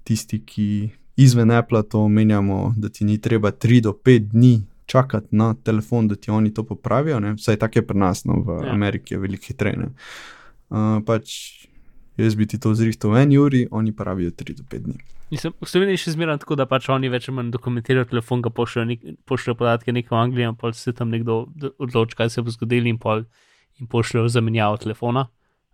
tisti, 0.06 0.40
ki 0.42 0.68
izven 1.16 1.50
Apple 1.50 1.82
to 1.88 2.08
menjamo, 2.08 2.74
da 2.76 2.88
ti 2.88 3.04
ni 3.04 3.18
treba 3.18 3.52
3 3.52 3.80
do 3.80 3.92
5 3.92 4.30
dni 4.32 4.54
čakati 4.86 5.36
na 5.36 5.54
telefon, 5.54 6.08
da 6.08 6.14
ti 6.14 6.30
oni 6.30 6.54
to 6.54 6.62
popravijo. 6.62 7.20
Ne? 7.20 7.34
Vsaj 7.34 7.56
tako 7.56 7.78
je 7.78 7.86
pri 7.86 7.98
nas, 7.98 8.24
no, 8.24 8.42
v 8.46 8.62
Ja. 8.64 8.72
Ameriki 8.72 9.14
je 9.14 9.18
veliko 9.18 9.48
hitreje. 9.48 9.90
Uh, 10.70 11.02
pač 11.06 11.66
jaz 12.16 12.34
bi 12.34 12.46
ti 12.46 12.58
to 12.58 12.74
zrihtal 12.74 13.10
v 13.10 13.22
eni 13.22 13.38
uri, 13.38 13.66
oni 13.70 13.92
pa 13.92 14.04
rabijo 14.04 14.30
3 14.30 14.56
do 14.56 14.64
5 14.70 14.78
dni. 14.78 14.98
Mislim, 15.30 15.52
v 15.58 15.66
Sloveniji 15.66 15.98
še 15.98 16.12
zmeraj 16.14 16.38
tako, 16.44 16.54
da 16.54 16.68
pač 16.70 16.86
oni 16.88 17.10
več 17.10 17.26
ali 17.26 17.34
manj 17.40 17.50
dokumentirajo 17.50 18.06
telefon, 18.06 18.42
ga 18.46 18.50
pošljajo, 18.54 18.86
nek, 18.86 19.00
pošljajo 19.26 19.58
podatke 19.58 19.92
neko 19.92 20.14
v 20.14 20.20
Anglijo, 20.22 20.52
in 20.52 20.58
pol 20.58 20.72
se 20.72 20.94
tam 20.94 21.10
nekdo 21.10 21.48
odloči, 21.82 22.14
kaj 22.14 22.30
se 22.30 22.44
bo 22.46 22.54
zgodilo, 22.54 22.86
in 22.86 22.98
pol 23.02 23.24
jim 23.76 23.86
pošljajo 23.86 24.28
zamenjavo 24.30 24.76
telefona. 24.78 25.26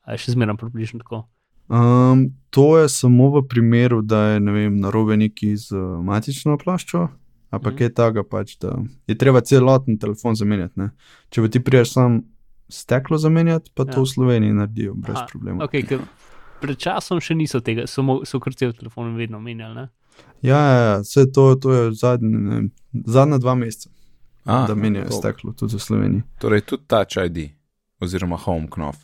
A 0.03 0.13
je 0.13 0.19
še 0.19 0.33
zmeraj 0.33 0.57
približno 0.57 0.99
tako. 0.99 1.25
Um, 1.69 2.25
to 2.51 2.77
je 2.77 2.89
samo 2.91 3.31
v 3.31 3.43
primeru, 3.45 4.03
da 4.03 4.19
je 4.27 4.41
ne 4.41 4.53
vem, 4.53 4.77
narobe 4.77 5.17
neki 5.17 5.57
z 5.57 5.73
uh, 5.73 6.01
matično 6.01 6.59
plaščo, 6.59 7.09
a 7.51 7.59
pa 7.59 7.71
Mhm. 7.71 7.77
kaj 7.77 7.89
takega, 7.91 8.23
pač, 8.25 8.59
da 8.59 8.75
je 9.07 9.15
treba 9.15 9.41
celoten 9.41 9.97
telefon 9.97 10.35
zamenjati. 10.35 10.75
Ne? 10.77 10.91
Če 11.31 11.41
pa 11.41 11.49
ti 11.49 11.61
priješ 11.61 11.93
sam 11.93 12.23
steklo 12.69 13.19
zamenjati, 13.19 13.71
pa 13.71 13.83
Ja. 13.83 13.93
to 13.93 14.03
v 14.03 14.07
Sloveniji 14.07 14.53
naredijo 14.53 14.95
brez 14.97 15.17
Aha, 15.17 15.27
problema. 15.27 15.65
Okay, 15.65 15.99
pred 16.61 16.77
časom 16.77 17.21
še 17.21 17.35
niso 17.35 17.61
tega, 17.61 17.87
so, 17.87 18.03
mo- 18.03 18.25
so 18.25 18.41
krce 18.41 18.67
v 18.67 18.73
telefonu 18.75 19.15
vedno 19.15 19.39
menjali. 19.39 19.75
Ne? 19.77 19.89
Ja, 20.43 20.59
ja, 20.59 20.81
ja, 20.83 20.99
vse 20.99 21.27
to, 21.29 21.55
to 21.55 21.73
je 21.73 21.93
zadnje, 21.95 22.29
ne 22.31 22.51
vem, 22.51 22.67
zadnja 23.07 23.39
dva 23.39 23.55
meseca, 23.55 23.89
A, 24.45 24.67
da 24.67 24.75
menjajo 24.75 25.07
to. 25.07 25.13
steklo 25.15 25.53
tudi 25.53 25.73
v 25.73 25.81
Sloveniji. 25.81 26.23
Torej, 26.39 26.61
tudi 26.63 26.83
Touch 26.87 27.17
ID 27.19 27.53
oziroma 28.03 28.37
Home 28.37 28.67
Knopf. 28.67 28.99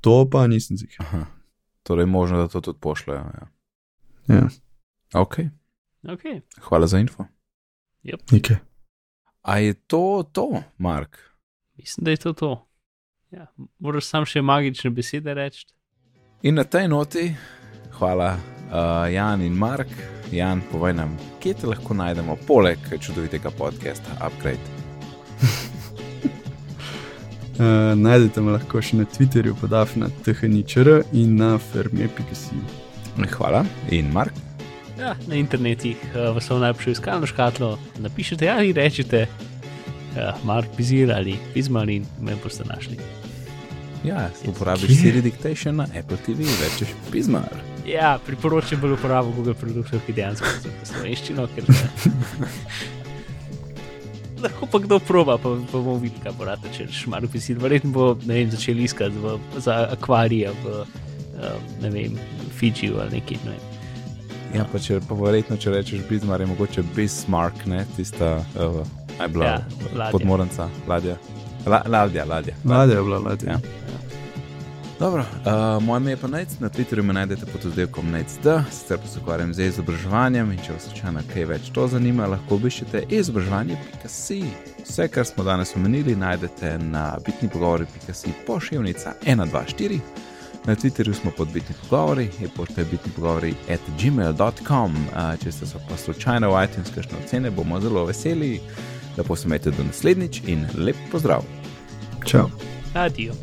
To 0.00 0.28
pa 0.30 0.46
nisem 0.46 0.76
zigar. 0.76 0.96
Aha. 1.00 1.26
Torej, 1.82 2.06
možno, 2.06 2.38
da 2.38 2.48
to 2.48 2.60
tudi 2.60 2.78
pošljajo. 2.80 3.20
Ja. 3.20 3.46
Ja, 4.28 4.48
Ok, 5.14 5.36
Okay. 6.04 6.40
hvala 6.60 6.86
za 6.86 6.98
info. 6.98 7.24
nekaj. 8.30 8.56
A 9.42 9.58
je 9.58 9.74
to 9.74 10.24
to, 10.32 10.62
Mark? 10.78 11.18
Mislim, 11.76 12.04
da 12.04 12.10
je 12.10 12.16
to 12.16 12.32
to. 12.32 12.68
Ja, 13.30 13.46
moraš 13.78 14.04
sam 14.04 14.24
še 14.24 14.42
magične 14.42 14.90
besede 14.90 15.34
reči. 15.34 15.66
In 16.42 16.54
na 16.54 16.64
tej 16.64 16.88
noti, 16.88 17.34
hvala 17.92 18.34
uh, 18.34 19.12
Jan 19.12 19.42
in 19.42 19.52
Mark. 19.52 19.88
Jan, 20.32 20.62
povej 20.72 20.94
nam, 20.94 21.16
kje 21.40 21.54
te 21.54 21.66
lahko 21.66 21.94
najdemo, 21.94 22.36
poleg 22.46 22.78
čudovitega 23.00 23.50
podcasta 23.50 24.16
Upgrade. 24.20 24.81
Uh, 27.52 27.92
najdete 28.00 28.40
me 28.40 28.54
lahko 28.54 28.80
še 28.80 28.96
na 28.96 29.04
Twitterju, 29.04 29.52
podaf 29.60 29.92
na 30.00 30.08
THNIČR 30.24 31.02
in 31.12 31.36
na 31.36 31.58
ferme.si. 31.60 32.56
Hvala 33.34 33.60
in 33.92 34.08
Mark. 34.12 34.32
Ja, 34.96 35.12
na 35.28 35.36
internetih 35.36 36.00
uh, 36.14 36.30
vas 36.32 36.48
bom 36.48 36.62
najprej 36.64 36.96
iskalno 36.96 37.28
škatlo, 37.28 37.74
napišete 38.00 38.48
ali 38.48 38.72
rečete, 38.72 39.26
uh, 39.28 40.32
Mark 40.48 40.72
Bizir 40.78 41.12
ali 41.12 41.36
Bizmar 41.52 41.92
in 41.92 42.08
me 42.24 42.38
boste 42.40 42.64
našli. 42.64 42.96
Ja, 44.04 44.30
uporabiš? 44.48 44.96
Siri 45.02 45.20
Dictation 45.20 45.76
na 45.76 45.86
Apple 45.92 46.16
TV, 46.24 46.48
rečeš 46.64 46.96
Bizmar. 47.12 47.52
Ja, 47.86 48.16
priporočam 48.26 48.80
bolj 48.80 48.96
uporabo 48.96 49.30
Google 49.36 49.54
produktov, 49.54 50.00
ki 50.06 50.16
dejansko 50.16 50.56
so 50.56 50.72
za 50.72 50.88
slovenščino, 50.94 51.46
ker. 51.52 51.68
Lahko 54.42 54.66
pa 54.66 54.78
kdo 54.82 54.98
proba, 54.98 55.36
pa, 55.38 55.54
pa 55.70 55.78
bomo 55.78 55.98
videli, 56.02 56.22
kaj 56.24 56.34
bo 56.38 56.46
rata, 56.48 56.70
če 56.74 56.88
Mark 57.10 57.30
Bizir. 57.32 57.58
Verjetno 57.62 57.92
bo, 57.94 58.06
vem, 58.26 58.50
začel 58.50 58.80
iskati 58.82 59.18
v, 59.22 59.36
za 59.62 59.86
akvarije 59.94 60.50
v, 60.64 60.80
uh, 60.82 61.60
ne 61.82 61.90
vem, 61.94 62.16
Fidžiju 62.58 62.98
ali 63.00 63.20
nekje, 63.20 63.38
ne 63.46 63.54
vem. 63.54 63.68
Ja, 64.52 64.66
pa 64.68 64.78
če 64.82 64.98
pa 65.08 65.16
verjetno, 65.16 65.56
če 65.56 65.70
rečeš 65.72 66.02
Bizmar, 66.10 66.42
je 66.42 66.50
mogoče 66.50 66.82
Bismarck, 66.96 67.62
ne 67.70 67.84
tista, 67.96 68.34
uh, 68.58 68.82
aj 69.18 69.28
bila 69.32 69.44
Ja, 69.46 69.52
ja, 69.52 69.92
ladja. 69.94 70.10
podmorenca, 70.12 70.68
ladja. 70.90 71.16
La, 71.66 71.82
ladja, 71.86 72.26
ladja. 72.26 72.54
Ladja 72.66 72.98
je 72.98 73.02
bila 73.06 73.18
ladja. 73.22 73.54
Ja. 73.56 73.60
Dobro, 75.02 75.20
uh, 75.20 75.82
moje 75.82 76.00
ime 76.00 76.10
je 76.10 76.16
pa 76.16 76.26
Nec, 76.26 76.48
na 76.60 76.68
Twitterju 76.68 77.02
me 77.02 77.12
najdete 77.12 77.46
pod 77.46 77.66
oddelkom 77.66 78.10
NECD, 78.10 78.46
sicer 78.70 78.98
pa 78.98 79.06
se 79.06 79.18
ukvarjam 79.20 79.54
z 79.54 79.66
izobraževanjem 79.66 80.52
in 80.52 80.58
če 80.62 80.72
vas 80.72 80.82
slučajno 80.82 81.22
kaj 81.32 81.44
več 81.44 81.70
to 81.74 81.86
zanima, 81.90 82.26
lahko 82.30 82.54
obiščete 82.54 83.02
izobraževanje.si. 83.10 84.38
Vse, 84.84 85.08
kar 85.08 85.26
smo 85.26 85.44
danes 85.44 85.74
omenili, 85.76 86.14
najdete 86.16 86.76
na 86.78 87.18
bitni 87.26 87.48
pogovori.si 87.50 88.30
pošiljnica 88.46 89.14
124. 89.26 89.98
Na 90.70 90.76
Twitterju 90.76 91.14
smo 91.18 91.34
pod 91.36 91.50
bitni 91.50 91.74
pogovori, 91.82 92.28
je 92.40 92.48
pošte 92.56 92.84
bitni 92.84 93.10
pogovori 93.16 93.54
at 93.74 93.88
gmail.com. 93.98 94.94
Če 95.42 95.52
ste 95.52 95.66
pa 95.88 95.98
slučajno 95.98 96.52
v 96.54 96.62
iTunes, 96.64 96.94
kakšne 96.94 97.24
ocene, 97.24 97.50
bomo 97.50 97.80
zelo 97.80 98.04
veseli. 98.06 98.60
Lepo 99.18 99.36
se 99.36 99.50
imejte 99.50 99.74
do 99.74 99.82
naslednjič 99.90 100.44
in 100.46 100.68
lep 100.78 101.08
pozdrav. 101.10 101.42
Čau. 102.22 102.46
Adijo. 102.94 103.34